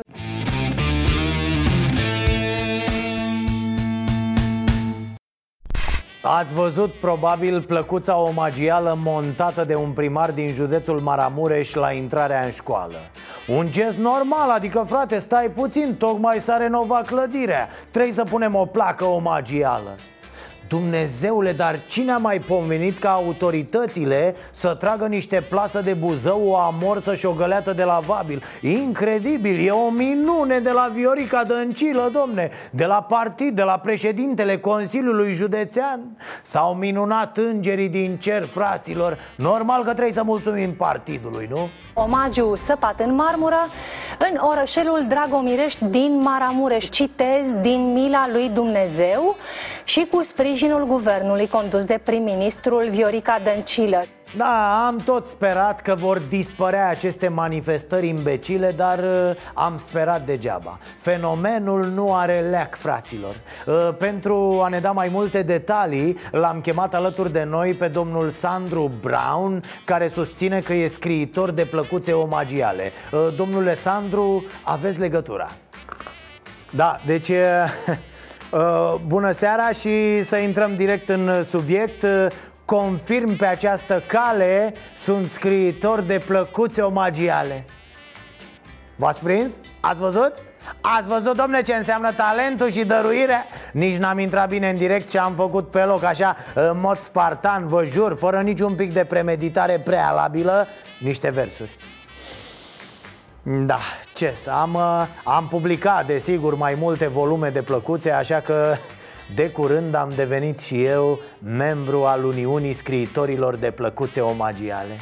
Ați 6.27 6.53
văzut 6.53 6.93
probabil 6.93 7.61
plăcuța 7.61 8.17
omagială 8.17 8.97
montată 9.03 9.63
de 9.63 9.75
un 9.75 9.91
primar 9.91 10.31
din 10.31 10.51
județul 10.51 10.99
Maramureș 10.99 11.73
la 11.73 11.91
intrarea 11.91 12.43
în 12.43 12.51
școală 12.51 12.95
Un 13.47 13.71
gest 13.71 13.97
normal, 13.97 14.49
adică 14.49 14.85
frate, 14.87 15.17
stai 15.17 15.49
puțin, 15.49 15.95
tocmai 15.95 16.39
s-a 16.39 16.57
renovat 16.57 17.07
clădirea 17.07 17.69
Trebuie 17.91 18.13
să 18.13 18.23
punem 18.23 18.55
o 18.55 18.65
placă 18.65 19.05
omagială 19.05 19.95
Dumnezeule, 20.67 21.51
dar 21.51 21.79
cine 21.87 22.11
a 22.11 22.17
mai 22.17 22.39
pomenit 22.39 22.97
ca 22.97 23.09
autoritățile 23.09 24.35
să 24.51 24.73
tragă 24.73 25.07
niște 25.07 25.45
plasă 25.49 25.81
de 25.81 25.93
buzău, 25.93 26.41
o 26.47 26.57
amorsă 26.57 27.13
și 27.13 27.25
o 27.25 27.31
găleată 27.31 27.73
de 27.73 27.83
lavabil? 27.83 28.43
Incredibil, 28.61 29.67
e 29.67 29.71
o 29.71 29.89
minune 29.89 30.59
de 30.59 30.71
la 30.71 30.89
Viorica 30.93 31.43
Dăncilă, 31.43 32.09
domne 32.13 32.49
De 32.71 32.85
la 32.85 33.01
partid, 33.01 33.55
de 33.55 33.63
la 33.63 33.77
președintele 33.77 34.57
Consiliului 34.57 35.33
Județean 35.33 36.17
S-au 36.41 36.73
minunat 36.73 37.37
îngerii 37.37 37.89
din 37.89 38.17
cer, 38.17 38.43
fraților 38.43 39.17
Normal 39.35 39.83
că 39.83 39.91
trebuie 39.91 40.13
să 40.13 40.23
mulțumim 40.23 40.73
partidului, 40.75 41.47
nu? 41.49 41.69
Omagiu 41.93 42.55
săpat 42.67 42.99
în 42.99 43.15
marmură 43.15 43.67
în 44.19 44.39
orășelul 44.51 45.05
Dragomirești 45.09 45.85
din 45.85 46.19
Maramureș. 46.21 46.85
Citez 46.89 47.43
din 47.61 47.93
mila 47.93 48.27
lui 48.31 48.49
Dumnezeu 48.49 49.35
și 49.83 50.07
cu 50.11 50.23
sprijinul 50.55 50.85
guvernului 50.87 51.47
condus 51.47 51.85
de 51.85 51.99
prim-ministrul 52.03 52.87
Viorica 52.89 53.39
Dăncilă. 53.43 54.03
Da, 54.37 54.85
am 54.87 54.97
tot 55.05 55.27
sperat 55.27 55.81
că 55.81 55.95
vor 55.95 56.19
dispărea 56.29 56.89
aceste 56.89 57.27
manifestări 57.27 58.07
imbecile, 58.07 58.71
dar 58.71 58.99
uh, 58.99 59.35
am 59.53 59.77
sperat 59.77 60.25
degeaba. 60.25 60.79
Fenomenul 60.97 61.85
nu 61.85 62.15
are 62.15 62.39
leac, 62.39 62.75
fraților. 62.75 63.35
Uh, 63.65 63.89
Pentru 63.97 64.61
a 64.63 64.67
ne 64.67 64.79
da 64.79 64.91
mai 64.91 65.09
multe 65.11 65.41
detalii, 65.41 66.17
l-am 66.31 66.61
chemat 66.61 66.93
alături 66.93 67.31
de 67.31 67.43
noi 67.43 67.73
pe 67.73 67.87
domnul 67.87 68.29
Sandru 68.29 68.91
Brown 69.01 69.63
Care 69.85 70.07
susține 70.07 70.59
că 70.59 70.73
e 70.73 70.87
scriitor 70.87 71.51
de 71.51 71.65
plăcuțe 71.65 72.11
omagiale. 72.11 72.91
Uh, 73.11 73.27
Domnule 73.37 73.73
Sandru, 73.73 74.45
aveți 74.63 74.99
legătura? 74.99 75.47
Da, 76.71 76.97
deci... 77.05 77.29
Uh, 77.29 77.35
bună 79.05 79.31
seara 79.31 79.71
și 79.71 80.21
să 80.21 80.37
intrăm 80.37 80.75
direct 80.75 81.09
în 81.09 81.43
subiect 81.43 82.03
uh, 82.03 82.27
Confirm 82.65 83.35
pe 83.35 83.45
această 83.45 84.03
cale 84.07 84.73
Sunt 84.95 85.29
scriitor 85.29 86.01
de 86.01 86.21
plăcuțe 86.25 86.81
omagiale 86.81 87.65
V-ați 88.95 89.23
prins? 89.23 89.61
Ați 89.79 89.99
văzut? 89.99 90.33
Ați 90.81 91.07
văzut, 91.07 91.35
domne, 91.35 91.61
ce 91.61 91.73
înseamnă 91.73 92.11
talentul 92.11 92.71
și 92.71 92.85
dăruire? 92.85 93.45
Nici 93.71 93.97
n-am 93.97 94.19
intrat 94.19 94.47
bine 94.47 94.69
în 94.69 94.77
direct 94.77 95.09
ce 95.09 95.19
am 95.19 95.33
făcut 95.33 95.69
pe 95.69 95.83
loc 95.83 96.03
Așa, 96.03 96.35
în 96.53 96.79
mod 96.79 96.97
spartan, 96.97 97.67
vă 97.67 97.83
jur 97.83 98.17
Fără 98.17 98.41
niciun 98.41 98.75
pic 98.75 98.93
de 98.93 99.03
premeditare 99.03 99.79
prealabilă 99.79 100.67
Niște 100.99 101.29
versuri 101.29 101.94
da, 103.47 103.79
ce 104.13 104.31
să 104.35 104.51
am, 104.51 104.73
uh, 104.73 105.07
am 105.23 105.47
publicat 105.47 106.05
desigur 106.05 106.55
mai 106.55 106.75
multe 106.79 107.07
volume 107.07 107.49
de 107.49 107.61
plăcuțe 107.61 108.11
Așa 108.11 108.39
că 108.39 108.75
De 109.35 109.49
curând 109.49 109.95
am 109.95 110.11
devenit 110.15 110.59
și 110.59 110.83
eu 110.83 111.19
membru 111.39 112.03
al 112.03 112.23
Uniunii 112.23 112.73
Scriitorilor 112.73 113.55
de 113.55 113.71
Plăcuțe 113.71 114.21
Omagiale. 114.21 114.99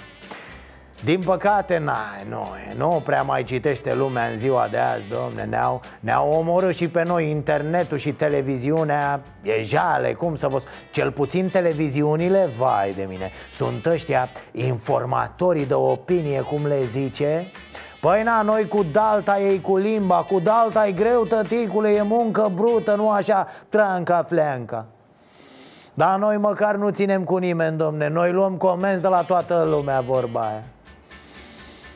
Din 1.03 1.21
păcate, 1.25 1.77
na, 1.77 1.97
nu, 2.29 2.47
nu 2.77 3.01
prea 3.05 3.21
mai 3.21 3.43
citește 3.43 3.95
lumea 3.95 4.25
în 4.25 4.37
ziua 4.37 4.67
de 4.71 4.77
azi, 4.77 5.07
domne 5.07 5.43
Ne-au, 5.43 5.81
ne-au 5.99 6.31
omorât 6.31 6.75
și 6.75 6.87
pe 6.87 7.03
noi 7.03 7.29
internetul 7.29 7.97
și 7.97 8.11
televiziunea 8.11 9.21
E 9.41 9.63
jale, 9.63 10.13
cum 10.13 10.35
să 10.35 10.47
vă 10.47 10.61
Cel 10.91 11.11
puțin 11.11 11.49
televiziunile, 11.49 12.49
vai 12.57 12.93
de 12.95 13.05
mine 13.09 13.31
Sunt 13.51 13.85
ăștia 13.85 14.29
informatorii 14.51 15.65
de 15.65 15.73
opinie, 15.73 16.39
cum 16.41 16.65
le 16.65 16.83
zice 16.83 17.51
Păi 18.03 18.23
na, 18.23 18.41
noi 18.41 18.67
cu 18.67 18.83
dalta 18.91 19.39
ei 19.39 19.61
cu 19.61 19.77
limba 19.77 20.25
Cu 20.29 20.39
dalta 20.39 20.87
e 20.87 20.91
greu, 20.91 21.25
tăticule, 21.25 21.89
e 21.89 22.01
muncă 22.01 22.51
brută, 22.53 22.95
nu 22.95 23.09
așa? 23.09 23.47
Tranca 23.69 24.23
fleanca 24.23 24.85
dar 25.93 26.19
noi 26.19 26.37
măcar 26.37 26.75
nu 26.75 26.89
ținem 26.89 27.23
cu 27.23 27.37
nimeni, 27.37 27.77
domne 27.77 28.07
Noi 28.07 28.31
luăm 28.31 28.57
comenzi 28.57 29.01
de 29.01 29.07
la 29.07 29.21
toată 29.21 29.67
lumea 29.69 30.01
vorba 30.01 30.39
aia 30.39 30.63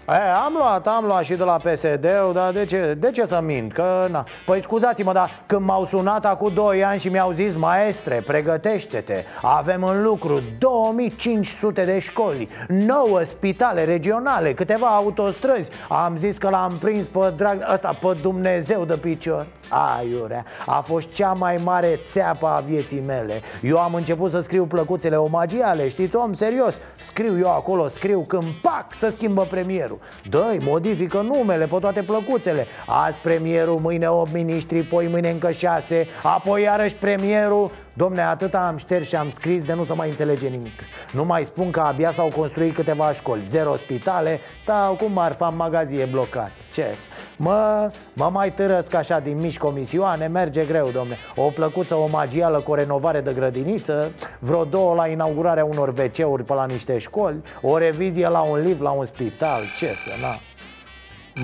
E, 0.10 0.30
am 0.46 0.54
luat, 0.58 0.88
am 0.88 1.06
luat 1.06 1.24
și 1.24 1.36
de 1.36 1.44
la 1.44 1.58
PSD, 1.58 2.08
dar 2.34 2.52
de 2.52 2.66
ce, 2.66 2.96
de 3.00 3.12
ce 3.12 3.26
să 3.26 3.42
mint? 3.44 3.74
Că, 3.74 4.08
na. 4.12 4.26
Păi 4.46 4.62
scuzați-mă, 4.62 5.14
dar 5.14 5.30
când 5.46 5.66
m-au 5.66 5.86
sunat 5.86 6.26
acum 6.26 6.52
2 6.54 6.84
ani 6.84 7.00
și 7.00 7.10
mi-au 7.10 7.32
zis 7.32 7.56
Maestre, 7.56 8.24
pregătește-te 8.28 9.24
Avem 9.42 9.84
în 9.84 10.04
lucru 10.04 10.40
2500 10.60 11.86
de 11.86 12.00
școli 12.00 12.50
9 12.68 13.22
spitale 13.24 13.84
regionale, 13.84 14.54
câteva 14.54 14.88
autostrăzi 14.88 15.72
Am 15.90 16.18
zis 16.18 16.38
că 16.38 16.50
l-am 16.50 16.78
prins 16.80 17.08
pe 17.08 17.34
drag, 17.36 17.66
ăsta, 17.74 17.96
pe 18.02 18.18
Dumnezeu 18.22 18.86
de 18.86 18.98
picior 18.98 19.48
Aiurea, 19.70 20.46
a 20.66 20.80
fost 20.80 21.12
cea 21.12 21.32
mai 21.34 21.60
mare 21.64 22.00
țeapă 22.12 22.48
a 22.48 22.60
vieții 22.60 23.04
mele. 23.06 23.42
Eu 23.62 23.80
am 23.80 23.94
început 23.94 24.30
să 24.30 24.40
scriu 24.40 24.66
plăcuțele 24.66 25.16
omagiale, 25.16 25.88
știți, 25.88 26.16
om, 26.16 26.34
serios. 26.34 26.80
Scriu 26.98 27.38
eu 27.38 27.52
acolo, 27.52 27.88
scriu 27.88 28.22
când 28.22 28.46
pac, 28.62 28.86
să 28.94 29.08
schimbă 29.08 29.42
premierul. 29.42 29.66
Premierul 29.68 30.00
dă 30.30 30.58
modifică 30.70 31.22
numele 31.22 31.66
pe 31.66 31.78
toate 31.80 32.02
plăcuțele. 32.02 32.66
Azi 32.88 33.20
premierul, 33.20 33.80
mâine 33.80 34.10
8 34.10 34.34
miniștri, 34.34 34.82
poi 34.82 35.08
mâine 35.08 35.30
încă 35.30 35.52
6 35.52 36.08
Apoi 36.24 36.62
iarăși 36.62 36.96
premierul 36.96 37.72
Domne, 37.98 38.22
atâta 38.22 38.68
am 38.68 38.78
șters 38.78 39.08
și 39.08 39.16
am 39.16 39.30
scris 39.30 39.64
de 39.64 39.74
nu 39.74 39.84
să 39.84 39.96
mai 39.96 40.10
înțelege 40.10 40.48
nimic. 40.48 40.80
Nu 41.12 41.24
mai 41.24 41.44
spun 41.44 41.72
că 41.72 41.80
abia 41.80 42.12
s-au 42.12 42.32
construit 42.36 42.74
câteva 42.74 43.12
școli. 43.12 43.46
Zero 43.46 43.76
spitale, 43.76 44.40
stau 44.60 44.96
cu 44.96 45.06
marfa 45.06 45.48
în 45.48 45.56
magazie 45.56 46.06
blocați. 46.06 46.68
Ce? 46.74 46.98
Mă, 47.38 47.92
mă 48.14 48.30
mai 48.34 48.54
târăsc 48.54 48.94
așa 48.94 49.20
din 49.20 49.40
mici 49.40 49.58
comisioane, 49.58 50.28
merge 50.28 50.66
greu, 50.66 50.90
domne. 50.90 51.18
O 51.36 51.50
plăcuță 51.50 51.96
omagială 51.96 52.60
cu 52.60 52.72
o 52.72 52.76
renovare 52.76 53.22
de 53.22 53.34
grădiniță 53.34 54.12
Vreo 54.40 54.64
două 54.64 54.96
la 54.96 55.08
inaugurarea 55.08 55.66
unor 55.66 55.88
WC-uri 55.88 56.44
pe 56.44 56.54
la 56.54 56.66
niște 56.66 56.98
școli 56.98 57.42
O 57.62 57.78
revizie 57.78 58.28
la 58.28 58.42
un 58.42 58.62
liv, 58.62 58.82
la 58.82 58.90
un 58.90 59.06
spital. 59.06 59.62
Ce 59.76 59.88
să, 59.88 60.10
na. 60.22 60.40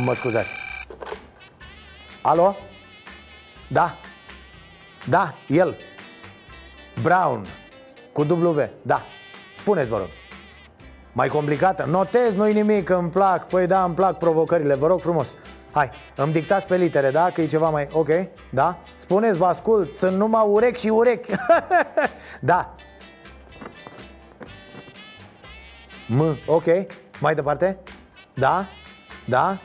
Mă 0.03 0.13
scuzați. 0.13 0.53
Alo? 2.21 2.55
Da? 3.67 3.95
Da, 5.09 5.33
el 5.47 5.77
Brown 7.03 7.45
Cu 8.11 8.21
W, 8.23 8.69
da. 8.81 9.01
Spuneți, 9.55 9.89
vă 9.89 9.97
rog. 9.97 10.07
Mai 11.11 11.27
complicată? 11.27 11.85
Notez, 11.89 12.35
nu-i 12.35 12.53
nimic, 12.53 12.89
îmi 12.89 13.09
plac. 13.09 13.47
Păi 13.47 13.67
da, 13.67 13.83
îmi 13.83 13.93
plac 13.95 14.17
provocările, 14.17 14.75
vă 14.75 14.87
rog 14.87 15.01
frumos. 15.01 15.33
Hai, 15.71 15.89
îmi 16.15 16.31
dictați 16.31 16.67
pe 16.67 16.77
litere, 16.77 17.11
da? 17.11 17.29
Că 17.29 17.41
e 17.41 17.45
ceva 17.45 17.69
mai... 17.69 17.87
Ok, 17.91 18.09
da? 18.49 18.77
Spuneți, 18.95 19.37
vă 19.37 19.45
ascult, 19.45 19.93
sunt 19.93 20.17
numai 20.17 20.45
urechi 20.47 20.79
și 20.79 20.87
urechi. 20.87 21.31
Da. 22.39 22.75
M, 26.07 26.37
ok. 26.47 26.65
Mai 27.19 27.35
departe? 27.35 27.77
Da, 28.33 28.65
da? 29.25 29.57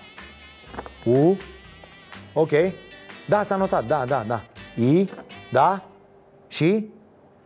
U? 1.05 1.37
Ok. 2.33 2.51
Da, 3.29 3.43
s-a 3.43 3.57
notat, 3.57 3.85
da, 3.85 4.05
da, 4.05 4.25
da. 4.27 4.43
I, 4.75 5.11
da? 5.51 5.83
Și 6.49 6.91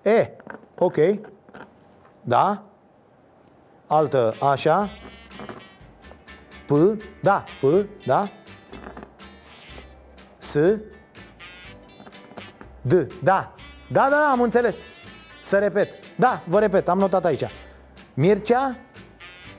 E, 0.03 0.31
ok. 0.79 0.97
Da? 2.21 2.63
Altă, 3.87 4.35
așa? 4.41 4.89
P, 6.67 6.73
da, 7.23 7.45
P, 7.61 7.87
da? 8.07 8.29
S 10.39 10.59
D, 12.83 12.93
da. 13.23 13.55
Da, 13.93 14.07
da, 14.11 14.29
am 14.31 14.41
înțeles. 14.41 14.83
Să 15.43 15.59
repet, 15.59 16.17
da, 16.17 16.43
vă 16.47 16.59
repet, 16.59 16.89
am 16.89 16.99
notat 16.99 17.25
aici. 17.25 17.45
Mircea 18.15 18.77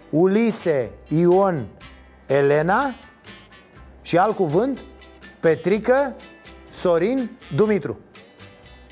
Ulise, 0.09 0.91
Ion, 1.07 1.67
Elena 2.25 2.93
Și 4.01 4.17
alt 4.17 4.35
cuvânt 4.35 4.83
Petrică, 5.39 6.15
Sorin, 6.69 7.29
Dumitru 7.55 7.99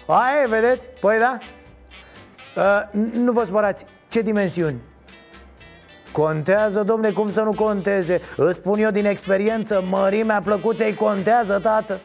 Aia 0.05 0.47
vedeți? 0.47 0.89
Păi 0.99 1.17
da 1.19 1.37
uh, 2.55 3.01
Nu 3.13 3.31
vă 3.31 3.43
spărați 3.45 3.85
Ce 4.09 4.21
dimensiuni? 4.21 4.79
Contează, 6.11 6.83
domne, 6.83 7.11
cum 7.11 7.31
să 7.31 7.41
nu 7.41 7.53
conteze 7.53 8.21
Îți 8.35 8.57
spun 8.57 8.79
eu 8.79 8.91
din 8.91 9.05
experiență 9.05 9.83
Mărimea 9.89 10.41
plăcuței 10.41 10.93
contează, 10.93 11.59
tată 11.59 11.99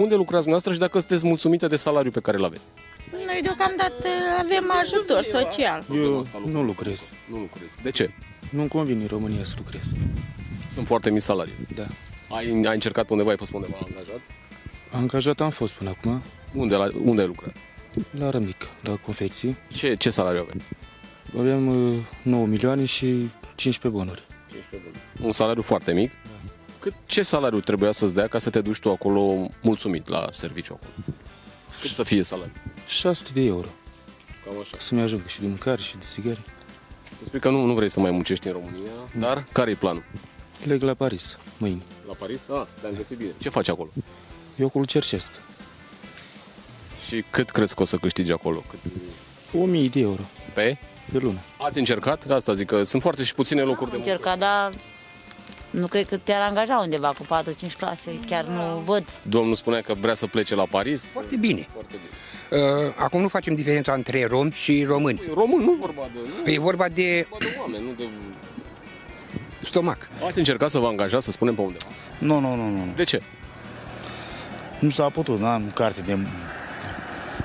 Unde 0.00 0.14
lucrați 0.14 0.48
noastră 0.48 0.72
și 0.72 0.78
dacă 0.78 0.98
sunteți 0.98 1.26
mulțumite 1.26 1.66
de 1.66 1.76
salariul 1.76 2.12
pe 2.12 2.20
care 2.20 2.36
îl 2.36 2.44
aveți? 2.44 2.70
Noi 3.26 3.40
deocamdată 3.42 4.08
avem 4.38 4.72
ajutor 4.82 5.22
social. 5.22 5.84
Eu 5.94 6.24
nu 6.46 6.62
lucrez. 6.62 7.10
Nu 7.30 7.38
lucrez. 7.38 7.76
De 7.82 7.90
ce? 7.90 8.10
Nu-mi 8.50 8.68
convine 8.68 9.02
în 9.02 9.08
România 9.08 9.44
să 9.44 9.54
lucrez. 9.56 9.82
Sunt 10.72 10.86
foarte 10.86 11.10
mici 11.10 11.22
salarii. 11.22 11.52
Da. 11.74 11.86
Ai, 12.34 12.46
ai 12.46 12.74
încercat 12.74 13.06
pe 13.06 13.12
undeva, 13.12 13.30
ai 13.30 13.36
fost 13.36 13.50
pe 13.50 13.56
undeva 13.56 13.78
angajat? 13.86 14.20
Angajat 14.90 15.40
am 15.40 15.50
fost 15.50 15.74
până 15.74 15.90
acum. 15.90 16.22
Unde, 16.52 16.74
la, 16.74 16.88
unde 17.02 17.20
ai 17.20 17.26
lucrat? 17.26 17.54
La 18.18 18.30
Rămic, 18.30 18.68
la 18.80 18.96
confecții. 18.96 19.56
Ce, 19.72 19.94
ce 19.94 20.10
salariu 20.10 20.40
aveai? 20.40 20.64
Aveam 21.38 21.66
uh, 21.94 21.98
9 22.22 22.46
milioane 22.46 22.84
și 22.84 23.30
15 23.54 23.88
bonuri. 23.88 24.22
15 24.50 24.90
bonuri. 24.90 25.26
Un 25.26 25.32
salariu 25.32 25.62
foarte 25.62 25.92
mic. 25.92 26.10
Da. 26.10 26.48
Cât, 26.78 26.94
ce 27.06 27.22
salariu 27.22 27.60
trebuia 27.60 27.92
să-ți 27.92 28.14
dea 28.14 28.26
ca 28.26 28.38
să 28.38 28.50
te 28.50 28.60
duci 28.60 28.78
tu 28.78 28.90
acolo 28.90 29.50
mulțumit 29.60 30.08
la 30.08 30.26
serviciu 30.30 30.72
acolo? 30.72 30.92
Cât 31.80 31.90
să 31.90 32.02
fie 32.02 32.22
salariul? 32.22 32.56
600 32.86 33.30
de 33.34 33.40
euro. 33.46 33.68
Cam 34.44 34.54
așa. 34.60 34.76
Să-mi 34.78 35.00
ajungă 35.00 35.26
și 35.26 35.40
de 35.40 35.46
mâncare 35.46 35.80
și 35.80 35.96
de 35.96 36.04
țigări. 36.04 36.40
Tu 37.18 37.24
spui 37.24 37.40
că 37.40 37.50
nu, 37.50 37.64
nu 37.64 37.74
vrei 37.74 37.88
să 37.88 38.00
mai 38.00 38.10
muncești 38.10 38.46
în 38.46 38.52
România, 38.52 38.90
dar 39.18 39.44
care 39.52 39.70
e 39.70 39.74
planul? 39.74 40.04
Plec 40.62 40.82
la 40.82 40.94
Paris, 40.94 41.38
mâine. 41.56 41.82
La 42.18 42.26
Paris? 42.26 42.48
Ah, 42.48 42.66
te-am 42.80 42.94
găsit 42.96 43.16
bine. 43.16 43.30
Ce 43.38 43.48
faci 43.48 43.68
acolo? 43.68 43.88
Eu 44.56 44.66
acolo 44.66 44.84
cercesc. 44.84 45.32
Și 47.06 47.24
cât 47.30 47.50
crezi 47.50 47.74
că 47.74 47.82
o 47.82 47.84
să 47.84 47.96
câștigi 47.96 48.32
acolo? 48.32 48.62
Cât... 48.70 48.78
1000 49.60 49.88
de 49.88 50.00
euro. 50.00 50.22
Pe? 50.52 50.78
Pe 51.12 51.18
lună. 51.18 51.38
Ați 51.58 51.78
încercat? 51.78 52.30
Asta 52.30 52.54
zic 52.54 52.66
că 52.66 52.82
sunt 52.82 53.02
foarte 53.02 53.24
și 53.24 53.34
puține 53.34 53.62
locuri 53.62 53.90
de 53.90 53.96
muncă. 53.96 54.10
încercat, 54.10 54.38
dar 54.38 54.70
nu 55.70 55.86
cred 55.86 56.06
că 56.08 56.16
te-ar 56.16 56.40
angaja 56.40 56.78
undeva 56.78 57.08
cu 57.08 57.42
4-5 57.68 57.76
clase, 57.78 58.18
chiar 58.26 58.44
nu 58.44 58.82
văd. 58.84 59.04
Domnul 59.22 59.54
spunea 59.54 59.80
că 59.80 59.94
vrea 60.00 60.14
să 60.14 60.26
plece 60.26 60.54
la 60.54 60.64
Paris. 60.64 61.04
Foarte 61.04 61.36
bine. 61.36 61.66
Foarte 61.72 61.94
bine. 61.96 62.62
Uh, 62.62 62.94
acum 62.96 63.20
nu 63.20 63.28
facem 63.28 63.54
diferența 63.54 63.92
între 63.92 64.26
romi 64.26 64.50
și 64.50 64.84
români. 64.84 65.18
Păi, 65.18 65.34
român 65.34 65.60
nu 65.60 65.72
vorba 65.72 66.08
de... 66.12 66.18
Nu? 66.44 66.52
E 66.52 66.58
vorba 66.58 66.88
de... 66.88 67.26
Vorba 67.30 67.44
de 67.44 67.56
oameni, 67.60 67.84
nu 67.84 67.92
de... 67.92 68.04
Stomac. 69.74 70.08
Ați 70.26 70.38
încercat 70.38 70.70
să 70.70 70.78
vă 70.78 70.86
angajați, 70.86 71.24
să 71.24 71.30
spunem 71.30 71.54
pe 71.54 71.60
undeva? 71.60 71.84
Nu, 72.18 72.38
nu, 72.38 72.54
nu, 72.54 72.68
nu. 72.68 72.86
De 72.94 73.04
ce? 73.04 73.22
Nu 74.78 74.90
s-a 74.90 75.08
putut, 75.08 75.40
n-am 75.40 75.70
carte 75.74 76.00
de... 76.00 76.18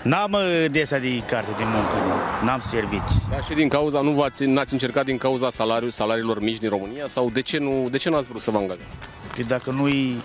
N-am 0.02 0.32
uh, 0.32 0.65
de 0.72 0.82
asta 0.82 0.98
de 0.98 1.24
carte 1.26 1.52
de 1.58 1.63
muncă, 1.63 2.15
n-am 2.44 2.62
servici. 2.63 3.12
Da, 3.30 3.42
și 3.42 3.54
din 3.54 3.68
cauza, 3.68 4.02
nu 4.02 4.12
v-ați, 4.12 4.46
n-ați 4.46 4.74
încercat 4.74 5.06
din 5.06 5.18
cauza 5.18 5.50
salariului, 5.50 5.92
salariilor 5.94 6.42
mici 6.42 6.58
din 6.58 6.70
România 6.70 7.08
sau 7.08 7.30
de 7.30 7.42
ce, 7.42 7.58
nu, 7.58 7.88
de 7.92 7.98
ce 7.98 8.10
n-ați 8.10 8.28
vrut 8.28 8.42
să 8.42 8.52
vă 8.52 8.58
angajați? 8.58 8.88
Că 9.36 9.44
dacă 9.48 9.72
nu-i... 9.72 10.15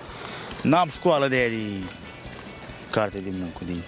N-am 0.62 0.88
școală 0.88 1.28
de 1.28 1.36
aia 1.36 1.48
de 1.48 1.62
carte 2.90 3.18
de 3.18 3.30
muncă, 3.32 3.58
din... 3.64 3.82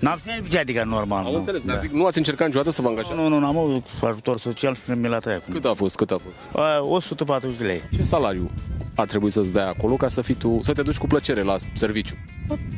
N-am 0.00 0.18
servicii, 0.24 0.58
adică 0.58 0.84
normal. 0.84 1.24
Am 1.24 1.32
nu. 1.32 1.38
înțeles, 1.38 1.62
dar 1.62 1.78
zic, 1.78 1.90
nu 1.90 2.06
ați 2.06 2.18
încercat 2.18 2.46
niciodată 2.46 2.70
să 2.70 2.82
vă 2.82 2.88
angajați? 2.88 3.14
Nu, 3.14 3.28
nu, 3.28 3.38
n-am 3.38 3.56
avut 3.56 3.84
ajutor 4.02 4.38
social 4.38 4.74
și 4.74 4.80
mi 4.90 5.08
la 5.08 5.18
tăia. 5.18 5.42
Cât 5.50 5.64
a 5.64 5.72
fost, 5.72 5.96
cât 5.96 6.10
a 6.10 6.16
fost? 6.24 6.56
A, 6.64 6.80
140 6.82 7.58
de 7.58 7.64
lei. 7.64 7.82
Ce 7.92 8.02
salariu 8.02 8.50
ar 8.94 9.06
trebui 9.06 9.30
să-ți 9.30 9.52
dea 9.52 9.68
acolo 9.68 9.94
ca 9.96 10.08
să 10.08 10.20
fii 10.20 10.34
tu, 10.34 10.60
să 10.62 10.72
te 10.72 10.82
duci 10.82 10.96
cu 10.96 11.06
plăcere 11.06 11.42
la 11.42 11.56
serviciu? 11.72 12.14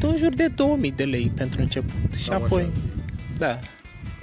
În 0.01 0.17
jur 0.17 0.35
de 0.35 0.47
2000 0.47 0.91
de 0.91 1.05
lei 1.05 1.33
pentru 1.37 1.61
început 1.61 2.15
și 2.19 2.29
Cam 2.29 2.43
apoi, 2.43 2.63
așa. 2.63 2.71
da. 3.39 3.59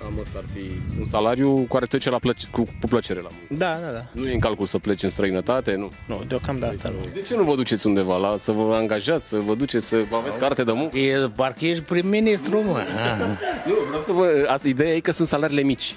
Cam 0.04 0.20
asta 0.22 0.38
ar 0.38 0.44
fi 0.54 1.00
un 1.00 1.06
salariu 1.06 1.54
cu 1.56 1.62
care 1.74 1.86
trece 1.86 2.10
la 2.10 2.18
plăce- 2.18 2.48
cu, 2.52 2.62
cu 2.62 2.88
plăcere 2.90 3.20
la 3.22 3.28
muncă. 3.32 3.54
Da, 3.66 3.78
da, 3.86 3.92
da. 3.92 4.02
Nu 4.12 4.28
e 4.28 4.34
în 4.34 4.40
calcul 4.40 4.66
să 4.66 4.78
pleci 4.78 5.04
în 5.04 5.10
străinătate, 5.10 5.76
nu? 5.76 5.92
Nu, 6.06 6.24
deocamdată 6.28 6.90
nu. 7.00 7.08
De 7.14 7.22
ce 7.22 7.36
nu 7.36 7.44
vă 7.44 7.56
duceți 7.56 7.88
undeva 7.88 8.18
la, 8.18 8.38
să 8.38 8.52
vă 8.52 8.74
angajați, 8.76 9.28
să 9.28 9.38
vă 9.40 9.56
duceți 9.56 9.88
să 9.88 10.04
vă 10.10 10.16
aveți 10.16 10.38
carte 10.38 10.64
de 10.64 10.72
muncă? 10.72 10.98
E, 10.98 11.30
parcă 11.36 11.66
ești 11.66 11.84
prim-ministru, 11.84 12.62
mă. 12.64 12.82
Nu, 13.68 13.74
vreau 13.88 14.02
să 14.02 14.12
vă... 14.12 14.46
Asta, 14.48 14.68
ideea 14.68 14.94
e 14.96 15.00
că 15.00 15.12
sunt 15.12 15.28
salariile 15.28 15.62
mici. 15.62 15.96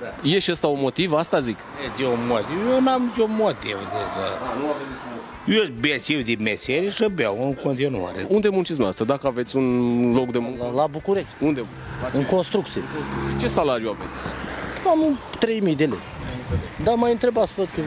Da. 0.00 0.28
E 0.28 0.38
și 0.38 0.50
ăsta 0.52 0.66
un 0.66 0.78
motiv, 0.80 1.12
asta 1.12 1.40
zic. 1.40 1.56
E 2.02 2.06
un 2.06 2.26
motiv. 2.28 2.56
Eu 2.72 2.80
n-am 2.82 3.02
niciun 3.02 3.34
motiv 3.38 3.76
deja. 3.96 4.24
Da, 4.42 4.54
nu 4.60 4.64
aveți 4.72 4.88
niciun 4.92 5.07
motiv. 5.07 5.07
Eu 5.48 5.64
sunt 5.64 5.78
bețiv 5.80 6.24
din 6.24 6.42
meserie 6.42 6.90
și 6.90 7.06
beau 7.14 7.44
în 7.44 7.54
continuare. 7.54 8.26
Unde 8.28 8.48
munciți 8.48 8.82
asta? 8.82 9.04
Dacă 9.04 9.26
aveți 9.26 9.56
un 9.56 10.12
loc 10.12 10.30
de 10.30 10.38
muncă? 10.38 10.72
La 10.74 10.86
București. 10.86 11.28
Unde? 11.40 11.64
În 12.12 12.24
construcție. 12.24 12.82
Ce 13.40 13.46
salariu 13.46 13.88
aveți? 13.88 14.18
Am 14.88 15.18
3.000 15.70 15.76
de 15.76 15.84
lei. 15.84 15.98
Dar 16.84 16.94
mai 16.94 17.12
întrebați, 17.12 17.54
văd 17.54 17.68
că... 17.74 17.80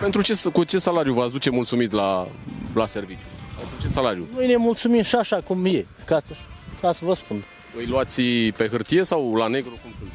Pentru 0.00 0.22
ce, 0.22 0.48
cu 0.52 0.64
ce 0.64 0.78
salariu 0.78 1.12
v-ați 1.12 1.32
duce 1.32 1.50
mulțumit 1.50 1.90
la, 1.90 2.28
la 2.74 2.86
serviciu? 2.86 3.26
Cu 3.56 3.82
ce 3.82 3.88
salariu? 3.88 4.26
Noi 4.34 4.46
ne 4.46 4.56
mulțumim 4.56 5.02
și 5.02 5.14
așa 5.14 5.40
cum 5.40 5.64
e, 5.64 5.86
ca 6.04 6.20
să, 6.26 6.32
ca 6.80 6.92
să 6.92 7.04
vă 7.04 7.14
spun. 7.14 7.44
Îi 7.76 7.86
luați 7.86 8.22
pe 8.56 8.68
hârtie 8.68 9.04
sau 9.04 9.34
la 9.34 9.46
negru? 9.46 9.78
Cum 9.82 9.92
sunt? 9.92 10.10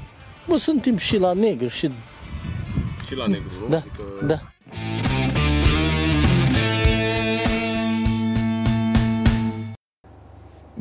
Bă, 0.47 0.57
suntem 0.57 0.97
și 0.97 1.17
la 1.17 1.33
negru 1.33 1.67
și... 1.67 1.89
Și 3.07 3.15
la 3.15 3.25
negru, 3.25 3.51
nu? 3.61 3.67
Da, 3.67 3.77
Adică... 3.77 4.03
da. 4.25 4.50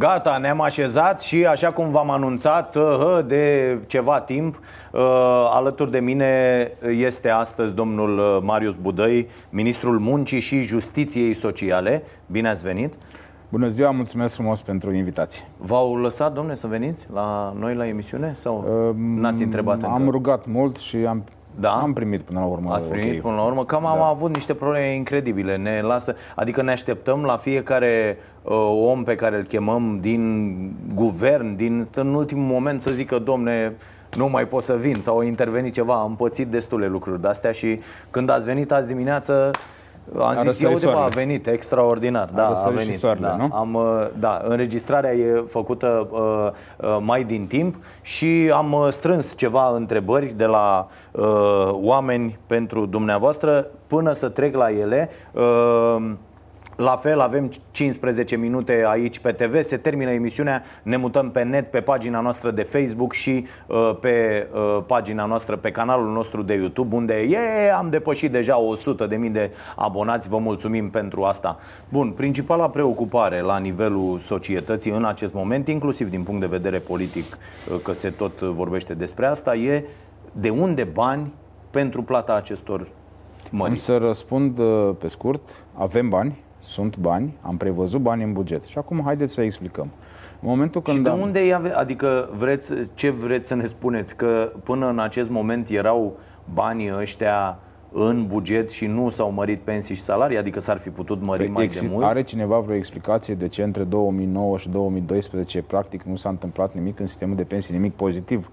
Gata, 0.00 0.38
ne-am 0.38 0.60
așezat 0.60 1.20
și 1.20 1.46
așa 1.46 1.72
cum 1.72 1.90
v-am 1.90 2.10
anunțat 2.10 2.76
uh, 2.76 3.18
de 3.26 3.78
ceva 3.86 4.20
timp, 4.20 4.54
uh, 4.92 5.00
alături 5.50 5.90
de 5.90 5.98
mine 5.98 6.32
este 6.90 7.28
astăzi 7.28 7.74
domnul 7.74 8.18
uh, 8.18 8.38
Marius 8.42 8.74
Budăi, 8.74 9.28
ministrul 9.50 9.98
muncii 9.98 10.40
și 10.40 10.62
justiției 10.62 11.34
sociale. 11.34 12.02
Bine 12.26 12.48
ați 12.48 12.62
venit! 12.62 12.94
Bună 13.48 13.66
ziua, 13.66 13.90
mulțumesc 13.90 14.34
frumos 14.34 14.62
pentru 14.62 14.92
invitație. 14.92 15.44
V-au 15.56 15.96
lăsat, 15.96 16.32
domne, 16.32 16.54
să 16.54 16.66
veniți 16.66 17.06
la 17.12 17.54
noi 17.58 17.74
la 17.74 17.86
emisiune 17.86 18.32
sau 18.34 18.64
n-ați 18.96 19.42
întrebat 19.42 19.74
încă? 19.74 19.88
Am 19.88 20.08
rugat 20.08 20.46
mult 20.46 20.76
și 20.76 20.96
am, 20.96 21.24
Da? 21.56 21.70
am 21.70 21.92
primit 21.92 22.20
până 22.20 22.40
la 22.40 22.46
urmă. 22.46 22.72
Ați 22.72 22.86
primit 22.86 23.08
ok-ul. 23.08 23.20
până 23.20 23.34
la 23.34 23.42
urmă? 23.42 23.64
Cam 23.64 23.86
am 23.86 23.98
Da. 23.98 24.06
avut 24.06 24.34
niște 24.34 24.54
probleme 24.54 24.94
incredibile. 24.94 25.56
Ne 25.56 25.80
lasă, 25.80 26.14
adică 26.36 26.62
ne 26.62 26.70
așteptăm 26.70 27.22
la 27.22 27.36
fiecare 27.36 28.16
uh, 28.18 28.29
om 28.88 29.05
pe 29.05 29.14
care 29.14 29.37
îl 29.37 29.42
chemăm 29.42 29.98
din 30.00 30.72
guvern, 30.94 31.57
din 31.57 31.88
în 31.94 32.14
ultimul 32.14 32.44
moment 32.44 32.83
să 32.83 32.92
zică, 32.92 33.18
domne, 33.18 33.76
nu 34.16 34.29
mai 34.29 34.46
pot 34.46 34.62
să 34.62 34.74
vin 34.74 34.96
sau 35.00 35.18
a 35.18 35.24
intervenit 35.24 35.72
ceva, 35.72 35.94
am 35.94 36.16
pățit 36.16 36.46
destule 36.46 36.87
lucruri 36.87 37.20
de-astea 37.20 37.53
și 37.53 37.81
când 38.11 38.31
ați 38.31 38.44
venit 38.44 38.72
azi 38.72 38.87
dimineață 38.87 39.50
am 40.18 40.29
A 40.29 40.35
zis, 40.35 40.44
răsărit 40.44 40.61
ia 40.62 40.68
uite, 40.68 40.85
bă, 40.85 40.90
a 40.90 40.94
soarele. 40.94 41.24
venit, 41.24 41.46
extraordinar. 41.46 42.29
Da, 42.35 42.46
a 42.46 42.48
răsărit 42.48 42.79
și 42.79 42.85
venit. 42.85 42.98
soarele, 42.98 43.26
da. 43.26 43.37
nu? 43.37 43.48
Am, 43.53 43.74
uh, 43.74 44.07
da, 44.18 44.40
înregistrarea 44.44 45.12
e 45.12 45.44
făcută 45.48 46.09
uh, 46.11 46.50
uh, 46.76 46.98
mai 47.00 47.24
din 47.24 47.46
timp 47.46 47.74
și 48.03 48.50
am 48.55 48.72
uh, 48.72 48.87
strâns 48.88 49.37
ceva 49.37 49.72
întrebări 49.76 50.33
de 50.37 50.46
la 50.46 50.88
uh, 51.11 51.68
oameni 51.72 52.38
pentru 52.46 52.87
dumneavoastră 52.87 53.66
până 53.87 54.12
să 54.12 54.29
trec 54.29 54.55
la 54.57 54.70
ele. 54.70 55.11
Uh, 55.33 56.11
la 56.80 56.96
fel, 56.96 57.20
avem 57.20 57.50
15 57.70 58.36
minute 58.36 58.84
aici 58.86 59.18
pe 59.18 59.32
TV, 59.32 59.62
se 59.62 59.76
termină 59.76 60.10
emisiunea, 60.10 60.62
ne 60.82 60.96
mutăm 60.96 61.30
pe 61.30 61.42
net, 61.42 61.70
pe 61.70 61.80
pagina 61.80 62.20
noastră 62.20 62.50
de 62.50 62.62
Facebook 62.62 63.12
și 63.12 63.46
uh, 63.66 63.96
pe 64.00 64.46
uh, 64.52 64.82
pagina 64.86 65.24
noastră, 65.24 65.56
pe 65.56 65.70
canalul 65.70 66.12
nostru 66.12 66.42
de 66.42 66.54
YouTube, 66.54 66.96
unde 66.96 67.14
e, 67.14 67.72
am 67.72 67.90
depășit 67.90 68.32
deja 68.32 68.58
100 68.58 69.06
de 69.06 69.16
mii 69.16 69.30
de 69.30 69.50
abonați, 69.76 70.28
vă 70.28 70.38
mulțumim 70.38 70.90
pentru 70.90 71.22
asta. 71.22 71.58
Bun, 71.88 72.10
principala 72.10 72.68
preocupare 72.68 73.40
la 73.40 73.58
nivelul 73.58 74.18
societății 74.18 74.90
în 74.90 75.04
acest 75.04 75.32
moment, 75.32 75.68
inclusiv 75.68 76.10
din 76.10 76.22
punct 76.22 76.40
de 76.40 76.46
vedere 76.46 76.78
politic, 76.78 77.24
uh, 77.70 77.76
că 77.82 77.92
se 77.92 78.10
tot 78.10 78.40
vorbește 78.40 78.94
despre 78.94 79.26
asta, 79.26 79.54
e 79.54 79.84
de 80.32 80.50
unde 80.50 80.84
bani 80.84 81.32
pentru 81.70 82.02
plata 82.02 82.34
acestor 82.34 82.80
Am 82.80 83.58
măriri. 83.58 83.78
să 83.78 83.96
răspund 83.96 84.58
uh, 84.58 84.90
pe 84.98 85.08
scurt. 85.08 85.64
Avem 85.74 86.08
bani, 86.08 86.38
sunt 86.70 86.96
bani, 86.96 87.37
am 87.40 87.56
prevăzut 87.56 88.00
bani 88.00 88.22
în 88.22 88.33
buget. 88.33 88.64
Și 88.64 88.78
acum 88.78 89.00
haideți 89.04 89.33
să 89.33 89.42
explicăm. 89.42 89.90
În 90.42 90.48
momentul 90.48 90.83
când 90.83 90.96
Și 90.96 91.02
de 91.02 91.09
am... 91.09 91.20
unde 91.20 91.38
îi 91.40 91.54
ave- 91.54 91.72
Adică 91.74 92.28
vreți, 92.35 92.72
ce 92.94 93.11
vreți 93.11 93.48
să 93.48 93.54
ne 93.54 93.64
spuneți? 93.64 94.16
Că 94.16 94.52
până 94.64 94.88
în 94.88 94.98
acest 94.98 95.30
moment 95.30 95.68
erau 95.68 96.16
banii 96.54 96.92
ăștia 97.00 97.59
în 97.92 98.26
buget 98.26 98.70
și 98.70 98.87
nu 98.87 99.09
s-au 99.09 99.30
mărit 99.30 99.61
pensii 99.61 99.94
și 99.94 100.00
salarii? 100.02 100.38
Adică 100.38 100.61
s-ar 100.61 100.76
fi 100.78 100.90
putut 100.90 101.24
mări 101.24 101.48
mai 101.48 101.66
de 101.66 101.72
Exi- 101.78 101.90
mult? 101.90 102.04
Are 102.04 102.22
cineva 102.22 102.59
vreo 102.59 102.76
explicație 102.76 103.35
de 103.35 103.48
ce 103.48 103.62
între 103.62 103.83
2009 103.85 104.59
și 104.59 104.68
2012 104.68 105.62
practic 105.62 106.02
nu 106.02 106.16
s-a 106.16 106.28
întâmplat 106.28 106.74
nimic 106.74 107.00
în 107.00 107.06
sistemul 107.06 107.37
de 107.37 107.44
pensii, 107.44 107.74
nimic 107.74 107.92
pozitiv? 107.94 108.50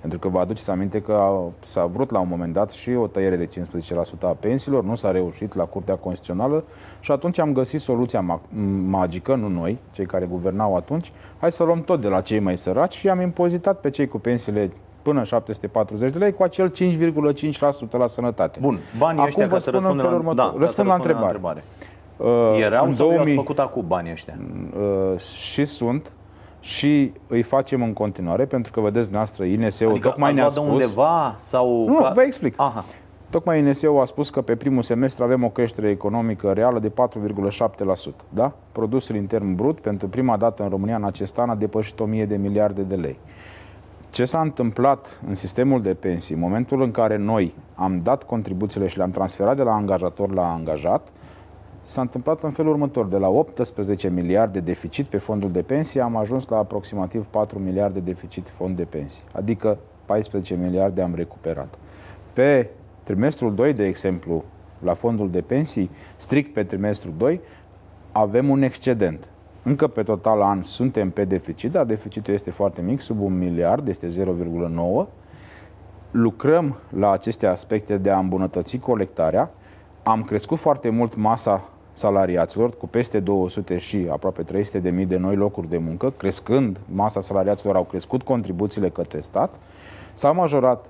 Pentru 0.00 0.18
că 0.18 0.28
vă 0.28 0.38
aduceți 0.38 0.70
aminte 0.70 1.00
că 1.00 1.12
a- 1.12 1.50
s-a 1.60 1.84
vrut 1.86 2.10
la 2.10 2.18
un 2.18 2.26
moment 2.30 2.52
dat 2.52 2.70
și 2.70 2.90
o 2.90 3.06
tăiere 3.06 3.36
de 3.36 3.46
15% 3.46 4.26
a 4.28 4.36
pensiilor, 4.40 4.84
nu 4.84 4.94
s-a 4.94 5.10
reușit 5.10 5.54
la 5.54 5.64
Curtea 5.64 5.94
Constituțională 5.94 6.64
și 7.00 7.12
atunci 7.12 7.38
am 7.38 7.52
găsit 7.52 7.80
soluția 7.80 8.20
ma- 8.24 8.40
magică, 8.86 9.34
nu 9.34 9.48
noi, 9.48 9.78
cei 9.92 10.06
care 10.06 10.24
guvernau 10.30 10.76
atunci, 10.76 11.12
hai 11.40 11.52
să 11.52 11.64
luăm 11.64 11.80
tot 11.80 12.00
de 12.00 12.08
la 12.08 12.20
cei 12.20 12.38
mai 12.38 12.56
săraci 12.56 12.94
și 12.94 13.08
am 13.08 13.20
impozitat 13.20 13.80
pe 13.80 13.90
cei 13.90 14.08
cu 14.08 14.18
pensiile 14.18 14.70
până 15.02 15.24
740 15.24 16.12
de 16.12 16.18
lei 16.18 16.32
cu 16.32 16.42
acel 16.42 16.72
5,5% 16.72 17.90
la 17.98 18.06
sănătate. 18.06 18.58
Bun, 18.62 18.78
banii 18.98 19.14
Acum 19.16 19.24
ăștia, 19.26 19.46
vă 19.46 19.52
ca 19.52 19.58
să 19.58 19.70
spun 19.70 19.74
în 19.74 19.80
răspundem 19.80 20.04
felul 20.06 20.24
la, 20.24 20.28
următor. 20.30 20.44
da, 20.44 20.50
ca 20.50 20.54
să 20.54 20.82
răspund 20.82 20.88
la 20.88 20.94
răspundem 20.96 21.22
întrebare. 21.22 21.64
Uh, 22.16 22.60
Erau 22.60 22.84
în 22.84 22.92
sau 22.92 23.06
2000... 23.06 23.16
2000 23.16 23.32
i-ați 23.34 23.34
făcut 23.34 23.58
acum 23.58 23.84
banii 23.86 24.12
ăștia? 24.12 24.38
uh, 25.12 25.18
și 25.20 25.64
sunt 25.64 26.12
și 26.60 27.12
îi 27.26 27.42
facem 27.42 27.82
în 27.82 27.92
continuare 27.92 28.44
pentru 28.44 28.72
că 28.72 28.80
vedeți 28.80 29.04
dumneavoastră 29.04 29.44
INSE-ul 29.44 29.90
Adică 29.90 30.08
tocmai 30.08 30.28
ați 30.28 30.36
ne-a 30.36 30.44
luat 30.44 30.54
de 30.54 30.60
spus 30.60 30.72
undeva 30.72 31.36
sau... 31.38 31.86
Nu, 31.86 31.98
ca- 31.98 32.12
vă 32.14 32.22
explic. 32.22 32.54
Aha. 32.56 32.84
Tocmai 33.30 33.58
INSE-ul 33.58 34.00
a 34.00 34.04
spus 34.04 34.30
că 34.30 34.40
pe 34.40 34.56
primul 34.56 34.82
semestru 34.82 35.24
avem 35.24 35.44
o 35.44 35.48
creștere 35.48 35.88
economică 35.88 36.52
reală 36.52 36.78
de 36.78 36.90
4,7%. 36.90 36.94
Da? 38.28 38.52
Produsul 38.72 39.16
intern 39.16 39.54
brut 39.54 39.80
pentru 39.80 40.08
prima 40.08 40.36
dată 40.36 40.62
în 40.62 40.68
România 40.68 40.96
în 40.96 41.04
acest 41.04 41.38
an 41.38 41.50
a 41.50 41.54
depășit 41.54 42.00
1000 42.00 42.26
de 42.26 42.36
miliarde 42.36 42.82
de 42.82 42.94
lei. 42.94 43.18
Ce 44.10 44.24
s-a 44.24 44.40
întâmplat 44.40 45.20
în 45.28 45.34
sistemul 45.34 45.82
de 45.82 45.94
pensii, 45.94 46.34
în 46.34 46.40
momentul 46.40 46.82
în 46.82 46.90
care 46.90 47.16
noi 47.16 47.54
am 47.74 48.00
dat 48.02 48.22
contribuțiile 48.22 48.86
și 48.86 48.96
le-am 48.96 49.10
transferat 49.10 49.56
de 49.56 49.62
la 49.62 49.72
angajator 49.72 50.32
la 50.32 50.52
angajat, 50.52 51.08
s-a 51.82 52.00
întâmplat 52.00 52.42
în 52.42 52.50
felul 52.50 52.72
următor. 52.72 53.06
De 53.06 53.16
la 53.16 53.28
18 53.28 54.08
miliarde 54.08 54.60
deficit 54.60 55.06
pe 55.06 55.18
fondul 55.18 55.50
de 55.50 55.62
pensii 55.62 56.00
am 56.00 56.16
ajuns 56.16 56.48
la 56.48 56.56
aproximativ 56.56 57.26
4 57.26 57.58
miliarde 57.58 58.00
deficit 58.00 58.48
fond 58.48 58.76
de 58.76 58.84
pensii. 58.84 59.24
Adică 59.32 59.78
14 60.04 60.54
miliarde 60.54 61.02
am 61.02 61.14
recuperat. 61.14 61.78
Pe 62.32 62.70
trimestrul 63.02 63.54
2, 63.54 63.72
de 63.72 63.86
exemplu, 63.86 64.44
la 64.78 64.94
fondul 64.94 65.30
de 65.30 65.40
pensii, 65.40 65.90
strict 66.16 66.52
pe 66.52 66.64
trimestrul 66.64 67.12
2, 67.16 67.40
avem 68.12 68.48
un 68.48 68.62
excedent. 68.62 69.28
Încă 69.62 69.86
pe 69.86 70.02
total 70.02 70.42
an 70.42 70.62
suntem 70.62 71.10
pe 71.10 71.24
deficit, 71.24 71.70
dar 71.70 71.84
deficitul 71.84 72.34
este 72.34 72.50
foarte 72.50 72.82
mic, 72.82 73.00
sub 73.00 73.20
un 73.20 73.38
miliard, 73.38 73.88
este 73.88 74.06
0,9. 74.06 75.06
Lucrăm 76.10 76.76
la 76.96 77.10
aceste 77.10 77.46
aspecte 77.46 77.98
de 77.98 78.10
a 78.10 78.18
îmbunătăți 78.18 78.76
colectarea. 78.76 79.50
Am 80.02 80.22
crescut 80.22 80.58
foarte 80.58 80.88
mult 80.88 81.16
masa 81.16 81.68
salariaților 81.92 82.76
cu 82.76 82.88
peste 82.88 83.20
200 83.20 83.78
și 83.78 84.06
aproape 84.10 84.42
300 84.42 84.78
de 84.78 84.90
mii 84.90 85.06
de 85.06 85.16
noi 85.16 85.36
locuri 85.36 85.68
de 85.68 85.78
muncă. 85.78 86.10
Crescând 86.10 86.80
masa 86.92 87.20
salariaților, 87.20 87.76
au 87.76 87.84
crescut 87.84 88.22
contribuțiile 88.22 88.88
către 88.88 89.20
stat. 89.20 89.54
S-a 90.12 90.32
majorat 90.32 90.86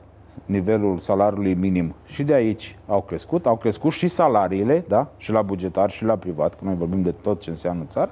nivelul 0.46 0.98
salariului 0.98 1.54
minim 1.54 1.94
și 2.06 2.22
de 2.22 2.32
aici 2.32 2.78
au 2.86 3.02
crescut. 3.02 3.46
Au 3.46 3.56
crescut 3.56 3.92
și 3.92 4.08
salariile, 4.08 4.84
da? 4.88 5.08
și 5.16 5.32
la 5.32 5.42
bugetar 5.42 5.90
și 5.90 6.04
la 6.04 6.16
privat, 6.16 6.54
că 6.54 6.64
noi 6.64 6.74
vorbim 6.74 7.02
de 7.02 7.10
tot 7.10 7.40
ce 7.40 7.50
înseamnă 7.50 7.84
țară. 7.86 8.10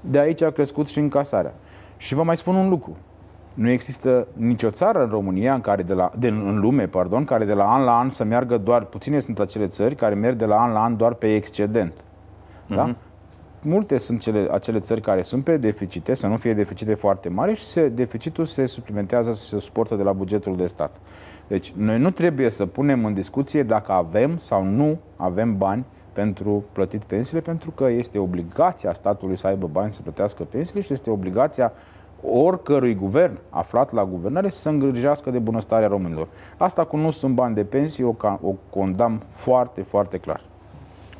De 0.00 0.18
aici 0.18 0.42
a 0.42 0.50
crescut 0.50 0.88
și 0.88 0.98
încasarea. 0.98 1.54
Și 1.96 2.14
vă 2.14 2.22
mai 2.22 2.36
spun 2.36 2.54
un 2.54 2.68
lucru. 2.68 2.96
Nu 3.56 3.70
există 3.70 4.26
nicio 4.32 4.70
țară 4.70 5.02
în 5.02 5.08
România, 5.08 5.54
în, 5.54 5.60
care 5.60 5.82
de 5.82 5.94
la, 5.94 6.10
de, 6.18 6.28
în 6.28 6.58
lume, 6.60 6.86
pardon, 6.86 7.24
care 7.24 7.44
de 7.44 7.52
la 7.52 7.72
an 7.72 7.84
la 7.84 7.98
an 7.98 8.10
să 8.10 8.24
meargă 8.24 8.58
doar, 8.58 8.84
puține 8.84 9.20
sunt 9.20 9.38
acele 9.38 9.66
țări 9.66 9.94
care 9.94 10.14
merg 10.14 10.36
de 10.36 10.44
la 10.44 10.62
an 10.62 10.72
la 10.72 10.82
an 10.82 10.96
doar 10.96 11.14
pe 11.14 11.34
excedent. 11.34 11.92
Da? 12.66 12.84
Mhm. 12.84 12.96
Multe 13.62 13.98
sunt 13.98 14.20
cele, 14.20 14.48
acele 14.50 14.78
țări 14.78 15.00
care 15.00 15.22
sunt 15.22 15.44
pe 15.44 15.56
deficite, 15.56 16.14
să 16.14 16.26
nu 16.26 16.36
fie 16.36 16.52
deficite 16.52 16.94
foarte 16.94 17.28
mari 17.28 17.54
și 17.54 17.64
se, 17.64 17.88
deficitul 17.88 18.44
se 18.44 18.66
suplimentează, 18.66 19.32
se 19.32 19.58
suportă 19.58 19.94
de 19.94 20.02
la 20.02 20.12
bugetul 20.12 20.56
de 20.56 20.66
stat. 20.66 20.96
Deci 21.46 21.72
noi 21.72 21.98
nu 21.98 22.10
trebuie 22.10 22.50
să 22.50 22.66
punem 22.66 23.04
în 23.04 23.14
discuție 23.14 23.62
dacă 23.62 23.92
avem 23.92 24.38
sau 24.38 24.64
nu 24.64 24.98
avem 25.16 25.56
bani 25.56 25.84
pentru 26.12 26.64
plătit 26.72 27.02
pensiile, 27.02 27.40
pentru 27.40 27.70
că 27.70 27.88
este 27.88 28.18
obligația 28.18 28.92
statului 28.92 29.36
să 29.36 29.46
aibă 29.46 29.66
bani 29.66 29.92
să 29.92 30.02
plătească 30.02 30.42
pensiile 30.42 30.80
și 30.80 30.92
este 30.92 31.10
obligația 31.10 31.72
oricărui 32.32 32.94
guvern 32.94 33.38
aflat 33.50 33.92
la 33.92 34.04
guvernare 34.04 34.48
să 34.48 34.58
se 34.58 34.68
îngrijească 34.68 35.30
de 35.30 35.38
bunăstarea 35.38 35.88
românilor. 35.88 36.28
Asta 36.56 36.84
cu 36.84 36.96
nu 36.96 37.10
sunt 37.10 37.34
bani 37.34 37.54
de 37.54 37.64
pensii, 37.64 38.04
o, 38.04 38.12
ca- 38.12 38.40
o 38.42 38.54
condamn 38.70 39.22
foarte, 39.26 39.82
foarte 39.82 40.18
clar. 40.18 40.40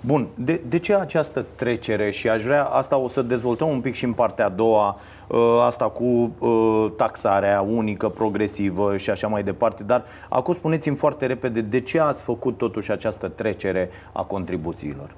Bun, 0.00 0.26
de, 0.34 0.61
de 0.68 0.78
ce 0.78 0.94
această 0.94 1.44
trecere 1.54 2.11
și 2.11 2.28
aș 2.28 2.42
vrea, 2.42 2.64
asta 2.64 2.96
o 2.96 3.09
să 3.09 3.22
dezvoltăm 3.22 3.68
un 3.68 3.80
pic 3.80 3.94
și 3.94 4.04
în 4.04 4.12
partea 4.12 4.46
a 4.46 4.48
doua, 4.48 4.96
ă, 5.30 5.62
asta 5.62 5.88
cu 5.88 6.30
ă, 6.42 6.88
taxarea 6.96 7.61
unică, 7.61 8.09
progresivă 8.09 8.96
și 8.96 9.11
așa 9.11 9.26
mai 9.26 9.42
departe, 9.42 9.82
dar 9.82 10.04
acum 10.28 10.54
spuneți-mi 10.54 10.96
foarte 10.96 11.26
repede 11.26 11.61
de 11.61 11.80
ce 11.80 12.00
ați 12.00 12.22
făcut 12.22 12.59
totuși 12.59 12.92
această 12.92 13.28
trecere 13.28 13.90
a 14.12 14.22
contribuțiilor? 14.22 15.14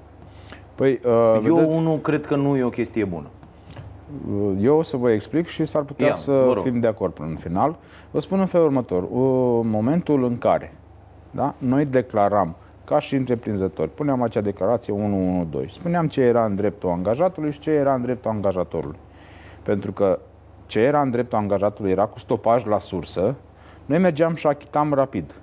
Păi, 0.75 0.99
uh, 1.05 1.41
Eu 1.45 1.55
vedeți, 1.55 1.75
unul 1.75 1.97
cred 1.97 2.25
că 2.25 2.35
nu 2.35 2.57
e 2.57 2.63
o 2.63 2.69
chestie 2.69 3.05
bună. 3.05 3.27
Uh, 4.29 4.57
eu 4.61 4.77
o 4.77 4.81
să 4.81 4.97
vă 4.97 5.11
explic 5.11 5.47
și 5.47 5.65
s-ar 5.65 5.81
putea 5.81 6.07
Ia, 6.07 6.13
să 6.13 6.31
vă 6.31 6.53
rog. 6.53 6.63
fim 6.63 6.79
de 6.79 6.87
acord 6.87 7.13
până 7.13 7.29
în 7.29 7.35
final. 7.35 7.75
Vă 8.11 8.19
spun 8.19 8.39
în 8.39 8.45
felul 8.45 8.65
următor. 8.65 9.03
Uh, 9.03 9.09
momentul 9.63 10.23
în 10.23 10.37
care 10.37 10.73
da, 11.31 11.55
noi 11.57 11.85
declaram 11.85 12.55
ca 12.83 12.99
și 12.99 13.15
întreprinzători, 13.15 13.89
puneam 13.89 14.21
acea 14.21 14.41
declarație 14.41 14.93
112, 14.93 15.79
spuneam 15.79 16.07
ce 16.07 16.21
era 16.21 16.45
în 16.45 16.55
dreptul 16.55 16.89
angajatului 16.89 17.51
și 17.51 17.59
ce 17.59 17.71
era 17.71 17.93
în 17.93 18.01
dreptul 18.01 18.31
angajatorului. 18.31 18.99
Pentru 19.63 19.91
că 19.91 20.19
ce 20.65 20.79
era 20.79 21.01
în 21.01 21.11
dreptul 21.11 21.37
angajatului 21.37 21.91
era 21.91 22.05
cu 22.05 22.19
stopaj 22.19 22.65
la 22.65 22.77
sursă, 22.77 23.35
noi 23.85 23.97
mergeam 23.97 24.35
și 24.35 24.47
achitam 24.47 24.93
rapid. 24.93 25.35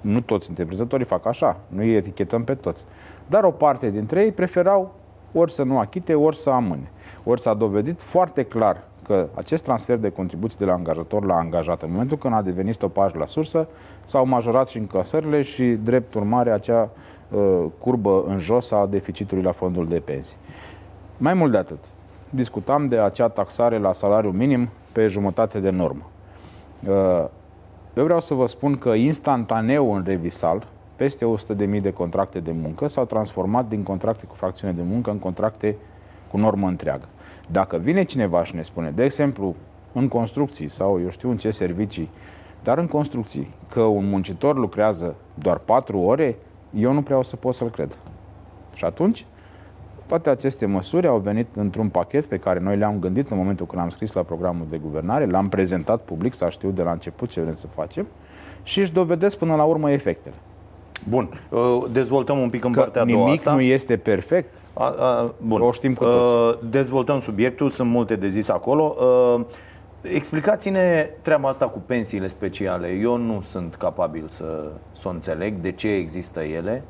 Nu 0.00 0.20
toți 0.20 0.48
întreprinzătorii 0.48 1.06
fac 1.06 1.26
așa, 1.26 1.56
nu 1.68 1.80
îi 1.80 1.94
etichetăm 1.94 2.44
pe 2.44 2.54
toți. 2.54 2.84
Dar 3.26 3.44
o 3.44 3.50
parte 3.50 3.90
dintre 3.90 4.22
ei 4.22 4.32
preferau 4.32 4.94
ori 5.32 5.52
să 5.52 5.62
nu 5.62 5.78
achite, 5.78 6.14
ori 6.14 6.36
să 6.36 6.50
amâne. 6.50 6.90
Ori 7.24 7.40
s-a 7.40 7.54
dovedit 7.54 8.00
foarte 8.00 8.42
clar 8.42 8.82
că 9.04 9.28
acest 9.34 9.64
transfer 9.64 9.96
de 9.96 10.10
contribuții 10.10 10.58
de 10.58 10.64
la 10.64 10.72
angajator 10.72 11.24
la 11.24 11.34
angajat, 11.34 11.82
în 11.82 11.90
momentul 11.90 12.16
când 12.16 12.34
a 12.34 12.42
devenit 12.42 12.74
stopaj 12.74 13.14
la 13.14 13.26
sursă, 13.26 13.68
s-au 14.04 14.26
majorat 14.26 14.68
și 14.68 14.78
încasările 14.78 15.42
și, 15.42 15.64
drept 15.64 16.14
urmare, 16.14 16.50
acea 16.50 16.90
uh, 17.30 17.64
curbă 17.78 18.24
în 18.26 18.38
jos 18.38 18.70
a 18.70 18.86
deficitului 18.86 19.42
la 19.42 19.52
fondul 19.52 19.86
de 19.86 20.00
pensii. 20.00 20.36
Mai 21.16 21.34
mult 21.34 21.52
de 21.52 21.56
atât, 21.58 21.84
discutam 22.30 22.86
de 22.86 22.98
acea 22.98 23.28
taxare 23.28 23.78
la 23.78 23.92
salariu 23.92 24.30
minim 24.30 24.68
pe 24.92 25.06
jumătate 25.06 25.60
de 25.60 25.70
normă. 25.70 26.10
Uh, 26.88 27.24
Eu 27.94 28.04
vreau 28.04 28.20
să 28.20 28.34
vă 28.34 28.46
spun 28.46 28.76
că 28.76 28.88
instantaneu 28.88 29.94
în 29.94 30.02
Revisal, 30.06 30.66
peste 31.00 31.26
100.000 31.76 31.80
de 31.80 31.92
contracte 31.92 32.40
de 32.40 32.52
muncă 32.52 32.86
s-au 32.86 33.04
transformat 33.04 33.68
din 33.68 33.82
contracte 33.82 34.26
cu 34.26 34.34
fracțiune 34.34 34.72
de 34.72 34.82
muncă 34.82 35.10
în 35.10 35.18
contracte 35.18 35.76
cu 36.30 36.38
normă 36.38 36.66
întreagă. 36.66 37.08
Dacă 37.50 37.76
vine 37.76 38.02
cineva 38.02 38.44
și 38.44 38.54
ne 38.54 38.62
spune, 38.62 38.90
de 38.90 39.04
exemplu, 39.04 39.54
în 39.92 40.08
construcții 40.08 40.68
sau 40.68 41.00
eu 41.00 41.10
știu 41.10 41.30
în 41.30 41.36
ce 41.36 41.50
servicii, 41.50 42.10
dar 42.62 42.78
în 42.78 42.86
construcții, 42.86 43.54
că 43.70 43.80
un 43.80 44.08
muncitor 44.08 44.56
lucrează 44.56 45.14
doar 45.34 45.58
4 45.58 45.98
ore, 45.98 46.36
eu 46.74 46.92
nu 46.92 47.02
prea 47.02 47.18
o 47.18 47.22
să 47.22 47.36
pot 47.36 47.54
să-l 47.54 47.70
cred. 47.70 47.98
Și 48.74 48.84
atunci, 48.84 49.26
toate 50.06 50.30
aceste 50.30 50.66
măsuri 50.66 51.06
au 51.06 51.18
venit 51.18 51.46
într-un 51.54 51.88
pachet 51.88 52.26
pe 52.26 52.38
care 52.38 52.58
noi 52.58 52.76
le-am 52.76 52.98
gândit 52.98 53.30
în 53.30 53.36
momentul 53.36 53.66
când 53.66 53.82
am 53.82 53.90
scris 53.90 54.12
la 54.12 54.22
programul 54.22 54.66
de 54.70 54.78
guvernare, 54.78 55.26
l-am 55.26 55.48
prezentat 55.48 56.00
public, 56.00 56.34
să 56.34 56.48
știu 56.48 56.70
de 56.70 56.82
la 56.82 56.92
început 56.92 57.28
ce 57.28 57.40
vrem 57.40 57.54
să 57.54 57.66
facem 57.66 58.06
și 58.62 58.80
își 58.80 58.92
dovedesc 58.92 59.38
până 59.38 59.54
la 59.54 59.64
urmă 59.64 59.90
efectele. 59.90 60.34
Bun, 61.08 61.28
uh, 61.48 61.84
dezvoltăm 61.92 62.38
un 62.38 62.48
pic 62.48 62.64
în 62.64 62.72
Că 62.72 62.80
partea 62.80 63.02
a 63.02 63.04
doua 63.04 63.24
nimic 63.24 63.38
asta. 63.38 63.52
nu 63.52 63.60
este 63.60 63.96
perfect. 63.96 64.54
A, 64.72 64.84
a, 64.84 65.32
bun. 65.46 65.60
O 65.60 65.72
știm 65.72 65.94
cu 65.94 66.04
toții. 66.04 66.36
Uh, 66.36 66.54
dezvoltăm 66.70 67.20
subiectul, 67.20 67.68
sunt 67.68 67.90
multe 67.90 68.16
de 68.16 68.28
zis 68.28 68.48
acolo. 68.48 68.96
Uh, 68.98 69.44
explicați-ne 70.02 71.10
treaba 71.22 71.48
asta 71.48 71.66
cu 71.66 71.82
pensiile 71.86 72.26
speciale. 72.26 72.88
Eu 72.88 73.16
nu 73.16 73.40
sunt 73.40 73.74
capabil 73.74 74.24
să, 74.28 74.70
să 74.92 75.08
o 75.08 75.10
înțeleg 75.10 75.54
de 75.54 75.72
ce 75.72 75.88
există 75.88 76.40
ele, 76.40 76.82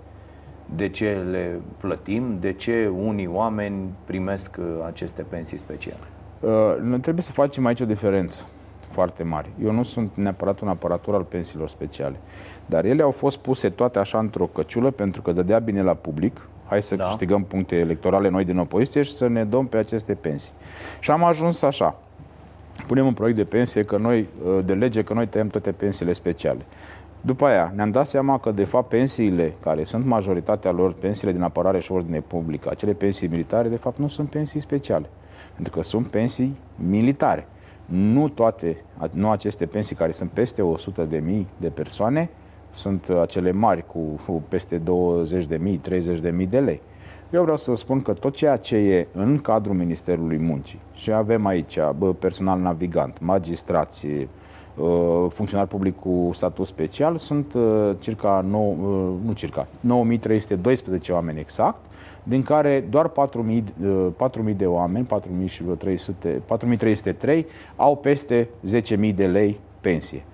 de 0.74 0.88
ce 0.88 1.24
le 1.30 1.60
plătim, 1.76 2.36
de 2.40 2.52
ce 2.52 2.90
unii 3.04 3.26
oameni 3.26 3.88
primesc 4.04 4.56
uh, 4.58 4.64
aceste 4.86 5.22
pensii 5.22 5.58
speciale. 5.58 6.04
Uh, 6.40 6.50
noi 6.82 6.98
trebuie 6.98 7.24
să 7.24 7.32
facem 7.32 7.66
aici 7.66 7.80
o 7.80 7.84
diferență 7.84 8.46
foarte 8.90 9.22
mare. 9.22 9.48
Eu 9.64 9.72
nu 9.72 9.82
sunt 9.82 10.10
neapărat 10.14 10.60
un 10.60 10.68
aparatur 10.68 11.14
al 11.14 11.22
pensiilor 11.22 11.68
speciale, 11.68 12.16
dar 12.66 12.84
ele 12.84 13.02
au 13.02 13.10
fost 13.10 13.36
puse 13.36 13.70
toate 13.70 13.98
așa 13.98 14.18
într-o 14.18 14.46
căciulă 14.46 14.90
pentru 14.90 15.22
că 15.22 15.32
dădea 15.32 15.58
bine 15.58 15.82
la 15.82 15.94
public. 15.94 16.48
Hai 16.66 16.82
să 16.82 16.94
Da. 16.94 17.02
da. 17.02 17.08
câștigăm 17.08 17.42
puncte 17.44 17.76
electorale 17.76 18.28
noi 18.28 18.44
din 18.44 18.58
opoziție 18.58 19.02
și 19.02 19.12
să 19.12 19.28
ne 19.28 19.44
dăm 19.44 19.66
pe 19.66 19.76
aceste 19.76 20.14
pensii. 20.14 20.52
Și 21.00 21.10
am 21.10 21.24
ajuns 21.24 21.62
așa. 21.62 21.98
Punem 22.86 23.06
un 23.06 23.12
proiect 23.12 23.36
de 23.36 23.44
pensie 23.44 23.84
că 23.84 23.96
noi, 23.96 24.28
uh, 24.44 24.58
de 24.64 24.74
lege 24.74 25.02
că 25.02 25.14
noi 25.14 25.26
tăiem 25.26 25.48
toate 25.48 25.72
pensiile 25.72 26.12
speciale. 26.12 26.60
După 27.20 27.46
aia 27.46 27.72
ne-am 27.74 27.90
dat 27.90 28.06
seama 28.06 28.38
că 28.38 28.50
de 28.50 28.64
fapt 28.64 28.88
pensiile, 28.88 29.54
care 29.60 29.84
sunt 29.84 30.04
majoritatea 30.04 30.70
lor, 30.70 30.92
pensiile 30.92 31.32
din 31.32 31.42
apărare 31.42 31.80
și 31.80 31.92
ordine 31.92 32.20
publică, 32.20 32.70
acele 32.70 32.92
pensii 32.92 33.28
militare, 33.28 33.68
de 33.68 33.76
fapt 33.76 33.98
nu 33.98 34.08
sunt 34.08 34.30
pensii 34.30 34.60
speciale. 34.60 35.08
Pentru 35.54 35.72
că 35.72 35.82
sunt 35.82 36.06
pensii 36.06 36.56
militare. 36.76 37.46
Nu 37.90 38.28
toate, 38.28 38.84
nu 39.10 39.30
aceste 39.30 39.66
pensii 39.66 39.96
care 39.96 40.12
sunt 40.12 40.30
peste 40.30 40.62
100 40.62 41.04
de 41.04 41.18
mii 41.18 41.46
de 41.56 41.68
persoane, 41.68 42.30
sunt 42.72 43.08
acele 43.08 43.52
mari 43.52 43.86
cu, 43.86 43.98
cu 44.26 44.42
peste 44.48 44.78
20 44.78 45.44
de 45.44 45.56
mii, 45.56 45.76
30 45.76 46.18
de 46.18 46.30
mii 46.30 46.46
de 46.46 46.60
lei. 46.60 46.80
Eu 47.30 47.42
vreau 47.42 47.56
să 47.56 47.74
spun 47.74 48.00
că 48.00 48.12
tot 48.12 48.34
ceea 48.34 48.56
ce 48.56 48.76
e 48.76 49.06
în 49.12 49.38
cadrul 49.38 49.74
Ministerului 49.74 50.38
Muncii 50.38 50.80
și 50.92 51.12
avem 51.12 51.46
aici 51.46 51.78
bă, 51.98 52.12
personal 52.12 52.60
navigant, 52.60 53.20
magistrați, 53.20 54.06
uh, 54.06 55.26
funcționar 55.28 55.66
public 55.66 56.00
cu 56.00 56.30
statut 56.32 56.66
special, 56.66 57.16
sunt 57.16 57.54
uh, 57.54 57.90
circa 57.98 58.44
9, 58.48 58.72
uh, 58.72 59.14
nu 59.24 59.32
circa, 59.32 59.66
9312 59.80 61.12
oameni 61.12 61.40
exact, 61.40 61.80
din 62.22 62.42
care 62.42 62.84
doar 62.90 63.08
4000, 63.08 63.64
uh, 63.82 64.06
4000 64.16 64.54
de 64.54 64.66
oameni, 64.66 65.04
4300, 65.04 66.42
4303 66.46 67.46
au 67.76 67.96
peste 67.96 68.48
10.000 68.80 69.14
de 69.14 69.26
lei 69.26 69.60
pensie. 69.80 70.24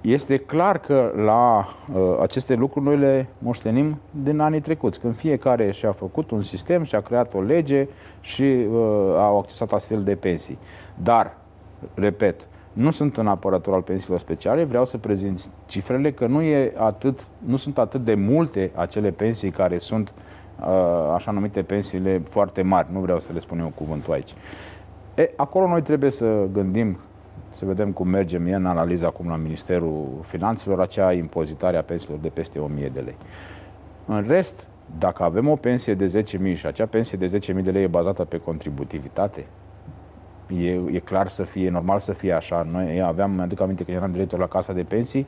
Este 0.00 0.36
clar 0.36 0.78
că 0.78 1.12
la 1.24 1.66
uh, 1.94 2.18
aceste 2.20 2.54
lucruri 2.54 2.84
noi 2.84 2.96
le 2.96 3.26
moștenim 3.38 3.98
din 4.10 4.38
anii 4.38 4.60
trecuți, 4.60 5.00
când 5.00 5.16
fiecare 5.16 5.70
și-a 5.70 5.92
făcut 5.92 6.30
un 6.30 6.42
sistem 6.42 6.82
și-a 6.82 7.00
creat 7.00 7.34
o 7.34 7.40
lege 7.40 7.88
și 8.20 8.42
uh, 8.42 8.76
au 9.16 9.38
accesat 9.38 9.72
astfel 9.72 10.02
de 10.02 10.14
pensii. 10.14 10.58
Dar, 11.02 11.36
repet, 11.94 12.48
nu 12.72 12.90
sunt 12.90 13.16
un 13.16 13.26
apărător 13.26 13.74
al 13.74 13.82
pensiilor 13.82 14.18
speciale, 14.18 14.64
vreau 14.64 14.84
să 14.84 14.98
prezint 14.98 15.50
cifrele 15.66 16.12
că 16.12 16.26
nu, 16.26 16.42
e 16.42 16.72
atât, 16.76 17.26
nu 17.38 17.56
sunt 17.56 17.78
atât 17.78 18.04
de 18.04 18.14
multe 18.14 18.70
acele 18.74 19.10
pensii 19.10 19.50
care 19.50 19.78
sunt 19.78 20.08
uh, 20.08 20.22
așa 21.14 21.30
numite 21.30 21.62
pensiile 21.62 22.22
foarte 22.28 22.62
mari, 22.62 22.88
nu 22.92 23.00
vreau 23.00 23.18
să 23.18 23.32
le 23.32 23.38
spun 23.38 23.58
eu 23.58 23.72
cuvântul 23.74 24.12
aici. 24.12 24.34
E, 25.14 25.30
acolo 25.36 25.68
noi 25.68 25.82
trebuie 25.82 26.10
să 26.10 26.46
gândim 26.52 26.98
să 27.54 27.64
vedem 27.64 27.90
cum 27.90 28.08
mergem 28.08 28.46
e 28.46 28.54
în 28.54 28.66
analiza 28.66 29.06
acum 29.06 29.28
la 29.28 29.36
Ministerul 29.36 30.08
Finanțelor, 30.22 30.80
acea 30.80 31.12
impozitare 31.12 31.76
a 31.76 31.82
pensiilor 31.82 32.18
de 32.18 32.28
peste 32.28 32.58
1000 32.58 32.88
de 32.88 33.00
lei. 33.00 33.16
În 34.06 34.24
rest, 34.28 34.66
dacă 34.98 35.22
avem 35.22 35.48
o 35.48 35.56
pensie 35.56 35.94
de 35.94 36.24
10.000 36.52 36.54
și 36.54 36.66
acea 36.66 36.86
pensie 36.86 37.18
de 37.18 37.38
10.000 37.38 37.62
de 37.62 37.70
lei 37.70 37.82
e 37.82 37.86
bazată 37.86 38.24
pe 38.24 38.38
contributivitate, 38.38 39.46
e, 40.46 40.80
e 40.92 40.98
clar 40.98 41.28
să 41.28 41.42
fie, 41.42 41.66
e 41.66 41.70
normal 41.70 41.98
să 41.98 42.12
fie 42.12 42.32
așa. 42.32 42.66
Noi 42.70 43.02
aveam, 43.02 43.30
mi-aduc 43.30 43.60
aminte 43.60 43.84
că 43.84 43.90
eram 43.90 44.12
director 44.12 44.38
la 44.38 44.46
Casa 44.46 44.72
de 44.72 44.82
Pensii, 44.82 45.26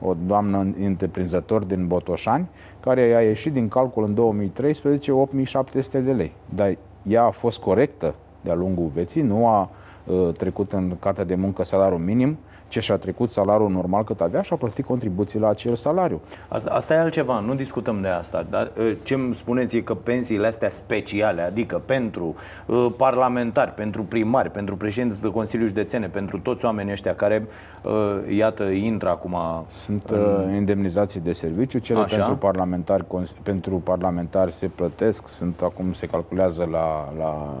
o 0.00 0.14
doamnă 0.26 0.66
întreprinzător 0.80 1.64
din 1.64 1.86
Botoșani, 1.86 2.48
care 2.80 3.14
a 3.14 3.20
ieșit 3.20 3.52
din 3.52 3.68
calcul 3.68 4.04
în 4.04 4.14
2013 4.14 5.12
8700 5.12 6.00
de 6.00 6.12
lei. 6.12 6.32
Dar 6.54 6.76
ea 7.02 7.24
a 7.24 7.30
fost 7.30 7.58
corectă 7.58 8.14
de-a 8.40 8.54
lungul 8.54 8.90
vieții, 8.94 9.22
nu 9.22 9.46
a 9.46 9.70
uh, 10.06 10.32
trecut 10.32 10.72
în 10.72 10.96
cartea 11.00 11.24
de 11.24 11.34
muncă 11.34 11.64
salariul 11.64 12.00
minim, 12.00 12.38
ce 12.68 12.80
și-a 12.80 12.96
trecut 12.96 13.30
salariul 13.30 13.70
normal 13.70 14.04
cât 14.04 14.20
avea 14.20 14.42
și 14.42 14.52
a 14.52 14.56
plătit 14.56 14.84
contribuții 14.84 15.38
la 15.38 15.48
acel 15.48 15.74
salariu. 15.74 16.20
Asta, 16.48 16.70
asta 16.70 16.94
e 16.94 16.98
altceva, 16.98 17.38
nu 17.38 17.54
discutăm 17.54 18.00
de 18.00 18.08
asta, 18.08 18.46
dar 18.50 18.70
uh, 18.78 18.96
ce 19.02 19.14
îmi 19.14 19.34
spuneți 19.34 19.76
e 19.76 19.80
că 19.80 19.94
pensiile 19.94 20.46
astea 20.46 20.68
speciale, 20.68 21.42
adică 21.42 21.82
pentru 21.84 22.34
uh, 22.66 22.86
parlamentari, 22.96 23.70
pentru 23.70 24.02
primari, 24.02 24.50
pentru 24.50 24.76
președinți 24.76 25.22
de 25.22 25.30
Consiliu 25.30 25.66
Județene, 25.66 26.06
pentru 26.06 26.38
toți 26.38 26.64
oamenii 26.64 26.92
ăștia 26.92 27.14
care, 27.14 27.46
uh, 27.84 28.36
iată, 28.36 28.62
intră 28.64 29.08
acum... 29.08 29.36
Sunt 29.66 30.10
uh, 30.10 30.18
indemnizații 30.56 31.20
de 31.20 31.32
serviciu, 31.32 31.78
cele 31.78 31.98
Așa. 31.98 32.16
pentru 32.16 32.36
parlamentari, 32.36 33.06
cons- 33.06 33.34
pentru 33.42 33.76
parlamentari 33.76 34.52
se 34.52 34.66
plătesc, 34.66 35.28
sunt 35.28 35.60
acum 35.60 35.92
se 35.92 36.06
calculează 36.06 36.68
la, 36.70 37.12
la 37.18 37.56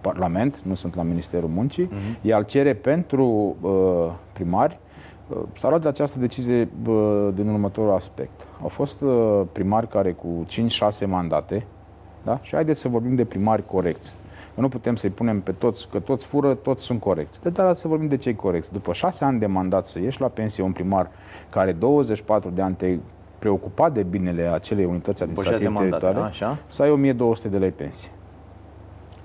Parlament, 0.00 0.60
nu 0.62 0.74
sunt 0.74 0.94
la 0.94 1.02
Ministerul 1.02 1.48
Muncii, 1.48 1.84
Mhm. 1.84 1.94
uh-huh. 1.94 2.20
iar 2.22 2.44
cere 2.44 2.74
pentru 2.74 3.56
uh, 3.60 3.70
primari 4.32 4.78
uh, 5.28 5.36
S-a 5.56 5.68
luat 5.68 5.86
această 5.86 6.18
decizie 6.18 6.68
uh, 6.88 7.28
din 7.34 7.48
următorul 7.48 7.92
aspect. 7.92 8.46
Au 8.62 8.68
fost 8.68 9.00
uh, 9.00 9.40
primari 9.52 9.88
care 9.88 10.12
cu 10.12 10.44
5-6 11.04 11.06
mandate, 11.06 11.66
da? 12.24 12.38
și 12.42 12.54
haideți 12.54 12.80
să 12.80 12.88
vorbim 12.88 13.14
de 13.14 13.24
primari 13.24 13.66
corecți, 13.66 14.14
Că 14.54 14.60
nu 14.60 14.68
putem 14.68 14.96
să-i 14.96 15.10
punem 15.10 15.40
pe 15.40 15.52
toți, 15.52 15.88
că 15.88 15.98
toți 15.98 16.26
fură, 16.26 16.54
toți 16.54 16.82
sunt 16.82 17.00
corecți. 17.00 17.42
De 17.42 17.48
data 17.50 17.74
să 17.74 17.88
vorbim 17.88 18.08
de 18.08 18.16
cei 18.16 18.34
corecți. 18.36 18.72
După 18.72 18.92
șase 18.92 19.24
ani 19.24 19.38
de 19.38 19.46
mandat 19.46 19.86
să 19.86 20.00
ieși 20.00 20.20
la 20.20 20.26
pensie 20.28 20.62
un 20.62 20.72
primar 20.72 21.10
care 21.50 21.72
24 21.72 22.50
de 22.50 22.62
ani 22.62 22.74
te 22.74 22.98
preocupat 23.38 23.92
de 23.92 24.02
binele 24.02 24.42
acelei 24.42 24.84
unități 24.84 25.22
administrative 25.22 25.68
mandate, 25.68 25.90
teritoriale, 25.90 26.28
așa. 26.28 26.58
să 26.66 26.82
ai 26.82 26.90
1200 26.90 27.48
de 27.48 27.58
lei 27.58 27.70
pensie. 27.70 28.10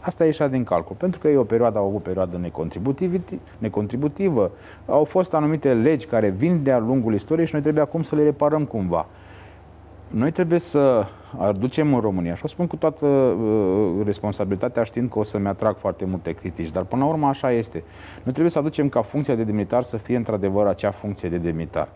Asta 0.06 0.24
e 0.24 0.26
ieșit 0.26 0.46
din 0.46 0.64
calcul, 0.64 0.96
pentru 0.96 1.20
că 1.20 1.28
e 1.28 1.38
o 1.38 1.44
perioadă, 1.44 1.78
au 1.78 1.88
avut 1.88 2.04
perioadă 2.04 2.38
necontributivit- 2.38 3.40
necontributivă, 3.58 4.52
au 4.86 5.04
fost 5.04 5.34
anumite 5.34 5.74
legi 5.74 6.06
care 6.06 6.30
vin 6.30 6.64
de-a 6.64 6.80
lungul 6.80 7.14
istoriei 7.14 7.46
și 7.46 7.54
noi 7.54 7.62
trebuie 7.62 7.84
acum 7.84 8.04
să 8.04 8.16
le 8.16 8.24
reparăm 8.24 8.66
cumva. 8.66 9.06
Noi 10.08 10.32
trebuie 10.32 10.60
să 10.60 11.06
aducem 11.38 11.94
în 11.94 12.00
România, 12.00 12.36
și 12.36 12.42
o 12.46 12.48
spun 12.48 12.68
cu 12.68 12.76
toată 12.76 13.06
uh, 13.06 14.06
responsabilitatea, 14.06 14.84
știind 14.84 15.10
că 15.10 15.20
o 15.20 15.24
să-mi 15.24 15.48
atrag 15.48 15.78
foarte 15.78 16.06
multe 16.06 16.32
critici, 16.32 16.72
dar 16.72 16.84
până 16.84 17.04
la 17.04 17.10
urmă 17.10 17.28
așa 17.28 17.52
este. 17.52 17.84
Noi 18.24 18.32
trebuie 18.32 18.50
să 18.50 18.60
aducem 18.60 18.90
ca 18.90 19.02
funcția 19.02 19.36
de 19.36 19.44
demnitar 19.44 19.84
să 19.84 19.98
fie 19.98 20.16
într-adevăr 20.16 20.68
acea 20.68 20.92
funcție 20.92 21.30
de 21.30 21.38
demnitar. 21.38 21.90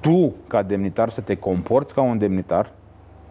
Tu, 0.00 0.34
ca 0.46 0.62
demnitar, 0.62 1.08
să 1.08 1.20
te 1.20 1.34
comporți 1.34 1.94
ca 1.94 2.00
un 2.02 2.18
demnitar, 2.18 2.72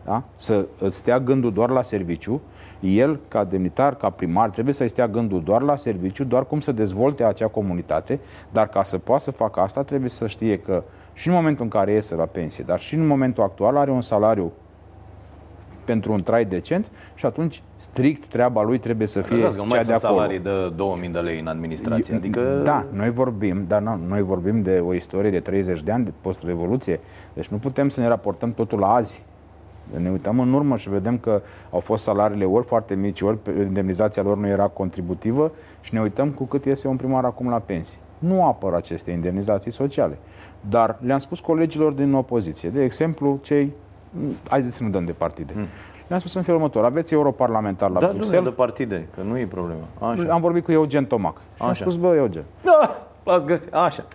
da? 0.05 0.23
să 0.35 0.65
îți 0.79 0.97
stea 0.97 1.19
gândul 1.19 1.53
doar 1.53 1.69
la 1.69 1.81
serviciu, 1.81 2.41
el, 2.83 3.19
ca 3.27 3.43
demnitar, 3.43 3.95
ca 3.95 4.09
primar, 4.09 4.49
trebuie 4.49 4.73
să-i 4.73 4.87
stea 4.87 5.07
gândul 5.07 5.43
doar 5.43 5.61
la 5.61 5.75
serviciu, 5.75 6.23
doar 6.23 6.45
cum 6.45 6.59
să 6.59 6.71
dezvolte 6.71 7.23
acea 7.23 7.47
comunitate, 7.47 8.19
dar 8.51 8.67
ca 8.67 8.83
să 8.83 8.97
poată 8.97 9.23
să 9.23 9.31
facă 9.31 9.59
asta, 9.59 9.83
trebuie 9.83 10.09
să 10.09 10.27
știe 10.27 10.59
că 10.59 10.83
și 11.13 11.27
în 11.27 11.33
momentul 11.33 11.63
în 11.63 11.69
care 11.69 11.91
iese 11.91 12.15
la 12.15 12.25
pensie, 12.25 12.63
dar 12.67 12.79
și 12.79 12.95
în 12.95 13.07
momentul 13.07 13.43
actual 13.43 13.77
are 13.77 13.91
un 13.91 14.01
salariu 14.01 14.51
pentru 15.85 16.11
un 16.11 16.23
trai 16.23 16.45
decent 16.45 16.85
și 17.15 17.25
atunci 17.25 17.61
strict 17.75 18.25
treaba 18.25 18.63
lui 18.63 18.77
trebuie 18.77 19.07
să 19.07 19.21
fie 19.21 19.35
Lăsați 19.35 19.55
că 19.55 19.61
nu 19.61 19.67
mai 19.67 19.77
cea 19.77 19.85
de 19.85 19.91
sunt 19.91 20.03
acolo. 20.03 20.19
salarii 20.19 20.39
de 20.39 20.69
2000 20.75 21.09
de 21.09 21.19
lei 21.19 21.39
în 21.39 21.47
administrație. 21.47 22.15
Adică... 22.15 22.61
Da, 22.63 22.85
noi 22.91 23.09
vorbim, 23.09 23.65
dar 23.67 23.81
nu, 23.81 23.99
noi 24.07 24.21
vorbim 24.21 24.61
de 24.61 24.79
o 24.79 24.93
istorie 24.93 25.29
de 25.29 25.39
30 25.39 25.81
de 25.81 25.91
ani 25.91 26.05
de 26.05 26.13
post-revoluție. 26.21 26.99
Deci 27.33 27.47
nu 27.47 27.57
putem 27.57 27.89
să 27.89 27.99
ne 27.99 28.07
raportăm 28.07 28.53
totul 28.53 28.79
la 28.79 28.93
azi. 28.93 29.23
Ne 30.01 30.09
uităm 30.09 30.39
în 30.39 30.53
urmă 30.53 30.77
și 30.77 30.89
vedem 30.89 31.17
că 31.17 31.41
au 31.71 31.79
fost 31.79 32.03
salariile 32.03 32.45
ori 32.45 32.65
foarte 32.65 32.95
mici, 32.95 33.21
ori 33.21 33.37
pe- 33.37 33.51
indemnizația 33.67 34.23
lor 34.23 34.37
nu 34.37 34.47
era 34.47 34.67
contributivă 34.67 35.51
și 35.81 35.93
ne 35.93 36.01
uităm 36.01 36.29
cu 36.29 36.43
cât 36.43 36.65
iese 36.65 36.87
un 36.87 36.95
primar 36.95 37.25
acum 37.25 37.49
la 37.49 37.59
pensie. 37.59 37.97
Nu 38.17 38.45
apăr 38.45 38.73
aceste 38.73 39.11
indemnizații 39.11 39.71
sociale. 39.71 40.17
Dar 40.69 40.97
le-am 41.01 41.19
spus 41.19 41.39
colegilor 41.39 41.91
din 41.91 42.13
opoziție, 42.13 42.69
de 42.69 42.83
exemplu, 42.83 43.39
cei, 43.41 43.73
haideți 44.49 44.75
să 44.75 44.83
nu 44.83 44.89
dăm 44.89 45.05
de 45.05 45.11
partide. 45.11 45.53
Le-am 46.07 46.19
spus 46.19 46.33
în 46.33 46.41
felul 46.41 46.59
următor, 46.59 46.85
aveți 46.85 47.13
europarlamentar 47.13 47.89
la 47.89 47.99
Dați 47.99 48.05
numele 48.17 48.19
Bruxelles, 48.19 48.49
de 48.49 48.55
partide, 48.61 49.07
că 49.15 49.21
nu 49.21 49.37
e 49.37 49.45
problema. 49.45 50.11
Așa. 50.11 50.33
am 50.33 50.41
vorbit 50.41 50.63
cu 50.63 50.71
Eugen 50.71 51.05
Tomac 51.05 51.37
și 51.55 51.61
am 51.61 51.69
Așa. 51.69 51.81
spus, 51.83 51.95
bă, 51.95 52.15
Eugen, 52.15 52.43
Da, 52.63 53.07
l-ați 53.23 53.45
găsit. 53.45 53.73
Așa. 53.73 54.05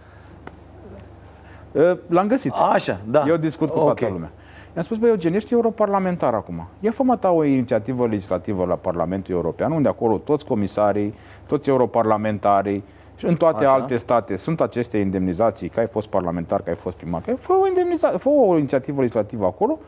Uh, 1.73 1.99
L-am 2.07 2.27
găsit. 2.27 2.53
Așa, 2.73 3.01
da. 3.11 3.25
Eu 3.27 3.37
discut 3.37 3.71
cu 3.71 3.79
Ok. 3.79 3.85
toată 3.85 4.09
lumea. 4.13 4.31
I-am 4.79 4.87
spus, 4.87 4.99
băi, 4.99 5.09
Eugen, 5.09 5.35
ești 5.35 5.53
europarlamentar 5.53 6.35
acum. 6.35 6.67
Ia 6.81 6.91
fă 6.91 7.17
ta 7.21 7.31
o 7.31 7.45
inițiativă 7.45 8.07
legislativă 8.07 8.65
la 8.65 8.75
Parlamentul 8.75 9.35
European, 9.35 9.73
unde 9.73 9.89
acolo 9.89 10.19
toți 10.19 10.45
comisarii, 10.45 11.15
toți 11.47 11.69
europarlamentarii 11.69 12.85
și 13.17 13.27
în 13.27 13.37
toate 13.37 13.65
Așa. 13.65 13.73
alte 13.73 13.97
state 13.97 14.37
sunt 14.37 14.61
aceste 14.61 14.99
indemnizații, 14.99 15.69
că 15.69 15.81
ai 15.81 15.87
fost 15.87 16.07
parlamentar, 16.07 16.63
că 16.63 16.71
ai 16.71 16.77
fost 16.77 16.97
primar, 16.97 17.21
că 17.21 17.31
ai- 17.31 17.37
fă 17.37 17.53
o, 17.53 17.67
indemniza- 17.67 18.19
fă 18.19 18.29
o 18.29 18.57
inițiativă 18.57 19.01
legislativă 19.01 19.45
acolo, 19.45 19.79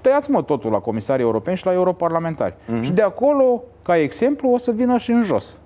tăiați 0.00 0.30
mă 0.30 0.42
totul 0.42 0.70
la 0.70 0.78
comisarii 0.78 1.24
europeni 1.24 1.56
și 1.56 1.66
la 1.66 1.72
europarlamentari. 1.72 2.54
Mhm. 2.66 2.82
Și 2.82 2.92
de 2.92 3.02
acolo, 3.02 3.62
ca 3.82 3.96
exemplu, 3.96 4.50
o 4.50 4.58
să 4.58 4.70
vină 4.70 4.98
și 4.98 5.10
în 5.10 5.22
jos. 5.22 5.58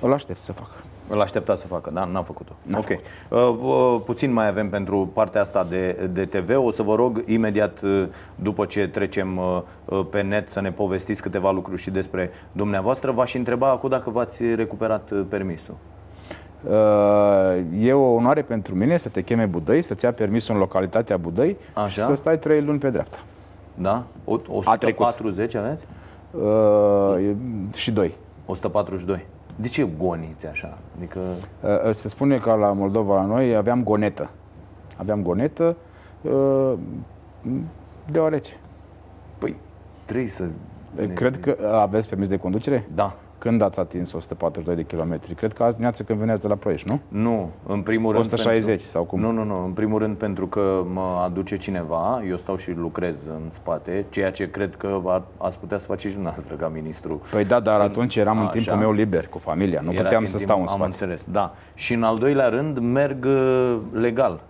Îl 0.00 0.12
aștept 0.12 0.40
să 0.40 0.52
facă. 0.52 0.72
Îl 1.12 1.20
aștepta 1.20 1.54
să 1.54 1.66
facă, 1.66 1.90
da? 1.92 2.04
N-a 2.04 2.22
făcut-o. 2.22 2.52
ok. 2.76 2.88
Uh, 3.28 3.56
uh, 3.62 4.00
puțin 4.04 4.32
mai 4.32 4.48
avem 4.48 4.68
pentru 4.70 5.10
partea 5.12 5.40
asta 5.40 5.64
de, 5.70 6.08
de 6.12 6.24
TV. 6.24 6.56
O 6.56 6.70
să 6.70 6.82
vă 6.82 6.94
rog 6.94 7.22
imediat 7.26 7.80
uh, 7.82 8.06
după 8.34 8.64
ce 8.64 8.88
trecem 8.88 9.36
uh, 9.36 9.62
uh, 9.84 10.06
pe 10.10 10.22
net 10.22 10.48
să 10.50 10.60
ne 10.60 10.72
povestiți 10.72 11.22
câteva 11.22 11.50
lucruri 11.50 11.80
și 11.80 11.90
despre 11.90 12.30
dumneavoastră. 12.52 13.10
V-aș 13.10 13.34
întreba 13.34 13.70
acum 13.70 13.88
dacă 13.88 14.10
v-ați 14.10 14.54
recuperat 14.54 15.10
uh, 15.10 15.24
permisul. 15.28 15.74
Uh, 16.64 16.72
E 17.80 17.92
o 17.92 18.12
onoare 18.12 18.42
pentru 18.42 18.74
mine 18.74 18.96
să 18.96 19.08
te 19.08 19.22
cheme 19.22 19.44
Budăi, 19.46 19.82
să-ți 19.82 20.04
ia 20.04 20.12
permisul 20.12 20.54
în 20.54 20.60
localitatea 20.60 21.16
Budăi 21.16 21.56
Așa. 21.74 21.88
și 21.88 22.00
să 22.00 22.14
stai 22.14 22.38
trei 22.38 22.62
luni 22.62 22.78
pe 22.78 22.90
dreapta. 22.90 23.18
Da? 23.74 24.04
O, 24.24 24.34
A 24.64 24.76
trecut. 24.76 25.06
140 25.06 25.54
aveți? 25.54 25.84
Uh, 26.30 27.28
e- 27.28 27.76
și 27.76 27.90
doi. 27.92 28.14
142. 28.46 29.26
De 29.60 29.68
ce 29.68 29.88
goniți 29.98 30.46
așa? 30.46 30.78
Adică... 30.96 31.18
Uh, 31.62 31.84
uh, 31.86 31.94
Se 31.94 32.08
spune 32.08 32.38
că 32.38 32.52
la 32.52 32.72
Moldova, 32.72 33.14
la 33.14 33.24
noi, 33.24 33.56
aveam 33.56 33.84
gonetă. 33.84 34.30
Aveam 34.96 35.22
gonetă, 35.22 35.76
uh, 36.22 36.72
deoarece. 38.10 38.54
Păi, 39.38 39.56
trebuie 40.04 40.28
să... 40.28 40.44
Cred 41.14 41.40
că 41.40 41.56
aveți 41.72 42.08
permis 42.08 42.28
de 42.28 42.36
conducere? 42.36 42.88
Da. 42.94 43.16
Când 43.40 43.62
ați 43.62 43.80
atins 43.80 44.12
142 44.12 44.74
de 44.76 44.82
kilometri? 44.84 45.34
Cred 45.34 45.52
că 45.52 45.62
azi 45.62 45.72
dimineață 45.72 46.02
când 46.02 46.18
veneați 46.18 46.40
de 46.42 46.48
la 46.48 46.54
Ploiești, 46.54 46.88
nu? 46.88 47.00
Nu, 47.08 47.50
în 47.66 47.82
primul 47.82 48.12
rând 48.12 48.24
160 48.24 48.64
pentru... 48.66 48.84
sau 48.86 49.04
cum? 49.04 49.20
Nu, 49.20 49.30
nu, 49.30 49.44
nu, 49.44 49.64
în 49.64 49.70
primul 49.72 49.98
rând 49.98 50.16
pentru 50.16 50.46
că 50.46 50.82
mă 50.92 51.20
aduce 51.24 51.56
cineva, 51.56 52.22
eu 52.28 52.36
stau 52.36 52.56
și 52.56 52.70
lucrez 52.72 53.26
în 53.26 53.40
spate, 53.50 54.06
ceea 54.10 54.30
ce 54.30 54.50
cred 54.50 54.74
că 54.76 55.00
a- 55.06 55.22
ați 55.36 55.58
putea 55.58 55.78
să 55.78 55.86
faceți 55.86 56.06
și 56.06 56.12
dumneavoastră 56.12 56.54
ca 56.54 56.68
ministru. 56.68 57.20
Păi 57.30 57.44
da, 57.44 57.60
dar 57.60 57.76
Sunt- 57.76 57.90
atunci 57.90 58.16
eram 58.16 58.38
în 58.38 58.42
Așa. 58.44 58.52
timpul 58.52 58.74
meu 58.76 58.92
liber 58.92 59.26
cu 59.28 59.38
familia, 59.38 59.80
nu 59.80 59.90
Erați 59.92 60.02
puteam 60.04 60.22
în 60.22 60.28
să 60.28 60.36
timp- 60.36 60.40
stau 60.48 60.56
în 60.56 60.62
Am 60.62 60.68
spate. 60.68 60.84
înțeles, 60.86 61.26
da. 61.30 61.54
Și 61.74 61.94
în 61.94 62.02
al 62.02 62.18
doilea 62.18 62.48
rând 62.48 62.78
merg 62.78 63.24
uh, 63.24 63.76
legal. 63.92 64.40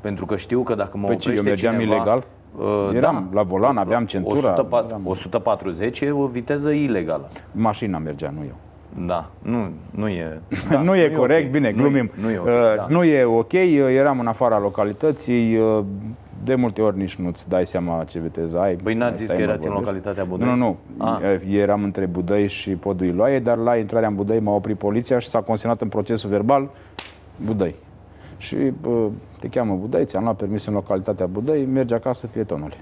Pentru 0.00 0.26
că 0.26 0.36
știu 0.36 0.62
că 0.62 0.74
dacă 0.74 0.96
mă 0.96 1.06
Păi 1.06 1.16
ce, 1.16 1.28
oprește 1.28 1.44
eu 1.48 1.48
mergeam 1.54 1.78
cineva, 1.78 1.94
ilegal? 1.94 2.24
Uh, 2.58 2.90
Eram 2.94 3.30
la 3.32 3.42
volan, 3.42 3.76
aveam 3.76 4.04
centura, 4.06 4.36
104 4.36 4.86
eram- 4.88 5.02
140 5.06 6.00
e 6.00 6.10
o 6.10 6.26
viteză 6.26 6.70
ilegală. 6.70 7.28
Mașina 7.52 7.98
mergea, 7.98 8.30
nu 8.36 8.40
eu. 8.48 8.54
Da, 9.06 9.30
nu, 9.42 9.68
nu 9.90 10.08
e... 10.08 10.40
Da, 10.70 10.80
nu 10.82 10.96
e 10.96 11.08
corect, 11.08 11.44
ok. 11.46 11.50
bine, 11.50 11.70
Nu 11.70 11.76
e- 11.76 11.80
glumim. 11.80 12.10
Nu 12.22 12.30
e 12.30 12.38
ok, 12.38 12.46
Uh, 12.46 12.52
da. 12.76 12.86
Nu 12.88 13.04
e 13.04 13.24
ok, 13.24 13.52
uh, 13.52 13.60
eram 13.96 14.18
în 14.20 14.26
afara 14.26 14.58
localității, 14.58 15.56
uh, 15.56 15.84
de 16.44 16.54
multe 16.54 16.82
ori 16.82 16.98
nici 16.98 17.14
nu-ți 17.14 17.48
dai 17.48 17.66
seama 17.66 18.04
ce 18.04 18.18
viteză 18.18 18.58
ai. 18.60 18.74
Păi 18.74 18.94
n-ați 18.94 19.10
Mai 19.10 19.16
zis 19.16 19.24
stai, 19.26 19.36
că 19.38 19.44
mă 19.44 19.50
erați 19.50 19.66
în 19.66 19.72
vorbești. 19.72 19.94
localitatea 19.96 20.24
Budăi? 20.30 20.46
Nu, 20.48 20.54
nu, 20.54 20.76
nu. 20.96 21.04
Ah. 21.06 21.18
Uh, 21.46 21.54
Eram 21.54 21.82
între 21.82 22.06
Budăi 22.06 22.46
și 22.48 22.70
Podul 22.70 23.06
Iloaie, 23.06 23.38
dar 23.38 23.56
la 23.56 23.76
intrarea 23.76 24.08
în 24.08 24.14
Budăi 24.14 24.40
m-a 24.40 24.54
oprit 24.54 24.78
poliția 24.78 25.18
și 25.18 25.28
s-a 25.28 25.40
consemnat 25.40 25.80
în 25.80 25.88
procesul 25.88 26.30
verbal 26.30 26.68
Budăi. 27.44 27.74
Și 28.42 28.56
uh, 28.86 29.06
te 29.40 29.48
cheamă 29.48 29.74
Budăi, 29.80 30.04
ți-am 30.04 30.22
luat 30.22 30.36
permis 30.36 30.66
în 30.66 30.74
localitatea 30.74 31.26
Budăi, 31.26 31.64
mergi 31.64 31.94
acasă, 31.94 32.26
pietonule. 32.26 32.76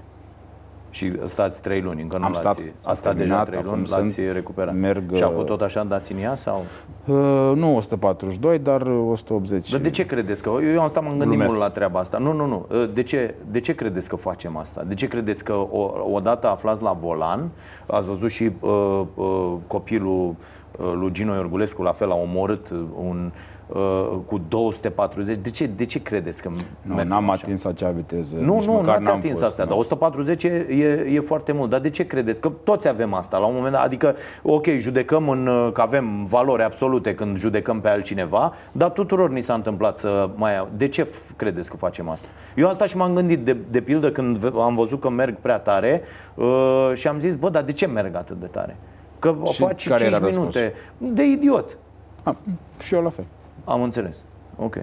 Și 0.89 1.13
stați 1.25 1.61
trei 1.61 1.81
luni, 1.81 2.01
încă 2.01 2.17
nu 2.17 2.23
Am 2.23 2.31
l-ați... 2.31 2.41
stat, 2.41 2.59
a 2.83 2.93
stat 2.93 3.15
deja 3.15 3.43
terminat, 3.43 3.45
trei 3.49 3.59
acum 3.59 3.71
luni, 3.71 3.87
l-ați 3.89 4.13
sunt- 4.13 4.31
recuperat. 4.33 4.75
merg, 4.75 5.15
și 5.15 5.23
acum 5.23 5.39
uh, 5.39 5.45
tot 5.45 5.61
așa 5.61 5.83
dați 5.83 6.11
în 6.11 6.17
ea 6.19 6.35
sau... 6.35 6.63
Uh, 7.05 7.15
nu 7.55 7.75
142, 7.75 8.59
dar 8.59 8.81
180. 8.81 9.71
Dar 9.71 9.79
de 9.79 9.89
ce 9.89 10.05
credeți 10.05 10.43
că... 10.43 10.51
Eu 10.73 10.81
am 10.81 10.87
stat, 10.87 11.01
m-am 11.03 11.11
gândit 11.11 11.27
Glumesc. 11.27 11.49
mult 11.49 11.61
la 11.61 11.69
treaba 11.69 11.99
asta. 11.99 12.17
Nu, 12.17 12.33
nu, 12.33 12.45
nu. 12.45 12.65
Uh, 12.71 12.89
De 12.93 13.03
ce, 13.03 13.35
de 13.51 13.59
ce 13.59 13.75
credeți 13.75 14.09
că 14.09 14.15
facem 14.15 14.57
asta? 14.57 14.83
De 14.87 14.93
ce 14.93 15.07
credeți 15.07 15.43
că 15.43 15.53
o, 15.53 15.91
odată 16.11 16.47
aflați 16.47 16.81
la 16.81 16.91
volan, 16.91 17.49
ați 17.87 18.07
văzut 18.07 18.29
și 18.29 18.51
uh, 18.59 19.01
uh, 19.15 19.53
copilul 19.67 20.27
uh, 20.77 20.91
lui 20.99 21.11
Gino 21.11 21.33
Iorgulescu, 21.35 21.81
la 21.81 21.91
fel, 21.91 22.11
a 22.11 22.15
omorât 22.15 22.69
uh, 22.69 22.79
un 22.99 23.31
uh, 23.35 23.39
cu 24.25 24.41
240. 24.47 25.37
De 25.37 25.49
ce, 25.49 25.65
de 25.65 25.85
ce 25.85 26.01
credeți 26.01 26.41
că 26.41 26.49
Nu, 26.81 26.93
mergem 26.93 27.07
n-am 27.07 27.29
așa? 27.29 27.41
atins 27.43 27.65
acea 27.65 27.89
viteză. 27.89 28.35
Nu, 28.39 28.53
nici 28.55 28.65
nu, 28.65 28.71
măcar 28.71 28.85
n-ați 28.95 29.05
n-am 29.07 29.17
atins 29.17 29.31
fost, 29.31 29.43
astea, 29.43 29.63
nu. 29.63 29.69
dar 29.69 29.79
140 29.79 30.43
e, 30.43 30.47
e, 30.69 31.13
e 31.13 31.19
foarte 31.19 31.51
mult. 31.51 31.69
Dar 31.69 31.79
de 31.79 31.89
ce 31.89 32.05
credeți? 32.05 32.41
Că 32.41 32.51
toți 32.63 32.87
avem 32.87 33.13
asta 33.13 33.37
la 33.37 33.45
un 33.45 33.53
moment 33.55 33.73
dat. 33.73 33.83
Adică, 33.83 34.15
ok, 34.43 34.65
judecăm 34.77 35.29
în, 35.29 35.47
uh, 35.47 35.71
că 35.71 35.81
avem 35.81 36.25
valori 36.25 36.63
absolute 36.63 37.15
când 37.15 37.37
judecăm 37.37 37.81
pe 37.81 37.87
altcineva, 37.89 38.53
dar 38.71 38.89
tuturor 38.89 39.29
ni 39.29 39.41
s-a 39.41 39.53
întâmplat 39.53 39.97
să 39.97 40.29
mai... 40.35 40.67
De 40.77 40.87
ce 40.87 41.05
f- 41.05 41.35
credeți 41.35 41.69
că 41.69 41.77
facem 41.77 42.09
asta? 42.09 42.27
Eu 42.55 42.67
am 42.67 42.73
stat 42.73 42.87
și 42.87 42.97
m-am 42.97 43.13
gândit, 43.13 43.39
de, 43.39 43.57
de 43.71 43.81
pildă, 43.81 44.11
când 44.11 44.37
ve- 44.37 44.51
am 44.61 44.75
văzut 44.75 44.99
că 44.99 45.09
merg 45.09 45.35
prea 45.41 45.57
tare 45.59 46.01
uh, 46.35 46.91
și 46.93 47.07
am 47.07 47.19
zis, 47.19 47.35
bă, 47.35 47.49
dar 47.49 47.63
de 47.63 47.71
ce 47.71 47.85
merg 47.87 48.15
atât 48.15 48.39
de 48.39 48.45
tare? 48.45 48.75
Că 49.19 49.35
o 49.41 49.51
Și 49.51 49.61
faci 49.61 49.87
care 49.87 50.01
5 50.03 50.15
era 50.15 50.25
minute. 50.25 50.73
De 50.97 51.23
idiot. 51.23 51.77
A, 52.23 52.35
și 52.79 52.93
eu 52.93 53.01
la 53.01 53.09
fel. 53.09 53.25
Am 53.63 53.81
înțeles. 53.81 54.23
Ok. 54.57 54.77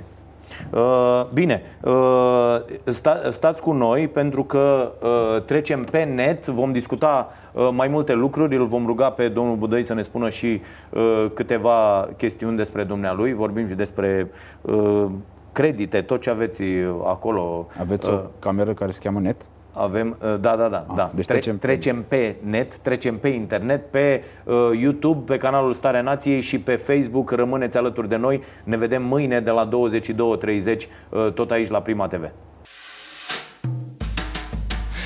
Uh, 0.73 1.25
bine, 1.33 1.63
uh, 1.85 2.57
sta, 2.85 3.21
stați 3.31 3.63
cu 3.63 3.73
noi 3.73 4.09
pentru 4.09 4.45
că 4.45 4.93
uh, 5.03 5.43
trecem 5.43 5.83
pe 5.83 6.03
net, 6.03 6.47
vom 6.47 6.73
discuta 6.73 7.33
uh, 7.53 7.69
mai 7.73 7.89
multe 7.89 8.13
lucruri, 8.13 8.57
îl 8.57 8.67
vom 8.67 8.87
ruga 8.87 9.11
pe 9.11 9.29
domnul 9.29 9.57
Budăi 9.57 9.83
să 9.83 9.95
ne 9.95 10.03
spună 10.03 10.29
și 10.29 10.61
uh, 10.91 11.27
câteva 11.35 12.09
chestiuni 12.17 12.57
despre 12.57 12.85
dumnealui, 12.85 13.33
vorbim 13.33 13.69
și 13.69 13.75
despre 13.75 14.31
uh, 14.61 15.07
credite, 15.53 16.01
tot 16.03 16.21
ce 16.21 16.31
aveți 16.31 16.63
acolo. 17.05 17.67
Aveți 17.81 18.09
o 18.09 18.13
Uh, 18.13 18.21
cameră 18.39 18.73
care 18.73 18.91
se 18.91 19.01
cheamă 19.03 19.21
net? 19.21 19.37
Avem, 19.79 20.17
uh, 20.23 20.29
da, 20.41 20.57
da, 20.57 20.69
da, 20.69 20.87
da. 20.97 21.11
deci 21.15 21.25
Tre- 21.27 21.35
trecem 21.35 21.59
pe- 21.59 21.67
trecem 21.67 22.05
pe 22.09 22.37
net, 22.41 22.77
trecem 22.79 23.19
pe 23.19 23.29
internet, 23.29 23.91
pe 23.91 24.23
uh, 24.45 24.55
YouTube, 24.81 25.33
pe 25.33 25.39
canalul 25.39 25.73
Starea 25.73 26.03
Nației 26.03 26.41
și 26.41 26.59
pe 26.61 26.77
Facebook. 26.77 27.31
Rămâneți 27.31 27.77
alături 27.77 28.09
de 28.09 28.17
noi. 28.17 28.43
Ne 28.65 28.77
vedem 28.77 29.03
mâine 29.03 29.41
de 29.41 29.51
la 29.51 29.69
22.30 29.69 30.77
uh, 31.09 31.33
tot 31.33 31.51
aici 31.51 31.69
la 31.69 31.81
Prima 31.83 32.07
TV. 32.07 32.31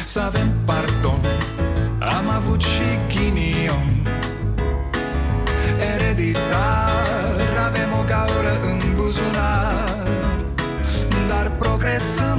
Să 0.05 0.21
avem 0.21 0.49
pardon 0.67 1.21
Am 1.99 2.29
avut 2.37 2.61
și 2.61 2.83
ghinion 3.09 3.89
Ereditar 5.95 7.41
Avem 7.67 7.91
o 8.01 8.05
gaură 8.07 8.55
în 8.71 8.95
buzunar 8.95 10.09
Dar 11.29 11.51
progresăm 11.59 12.39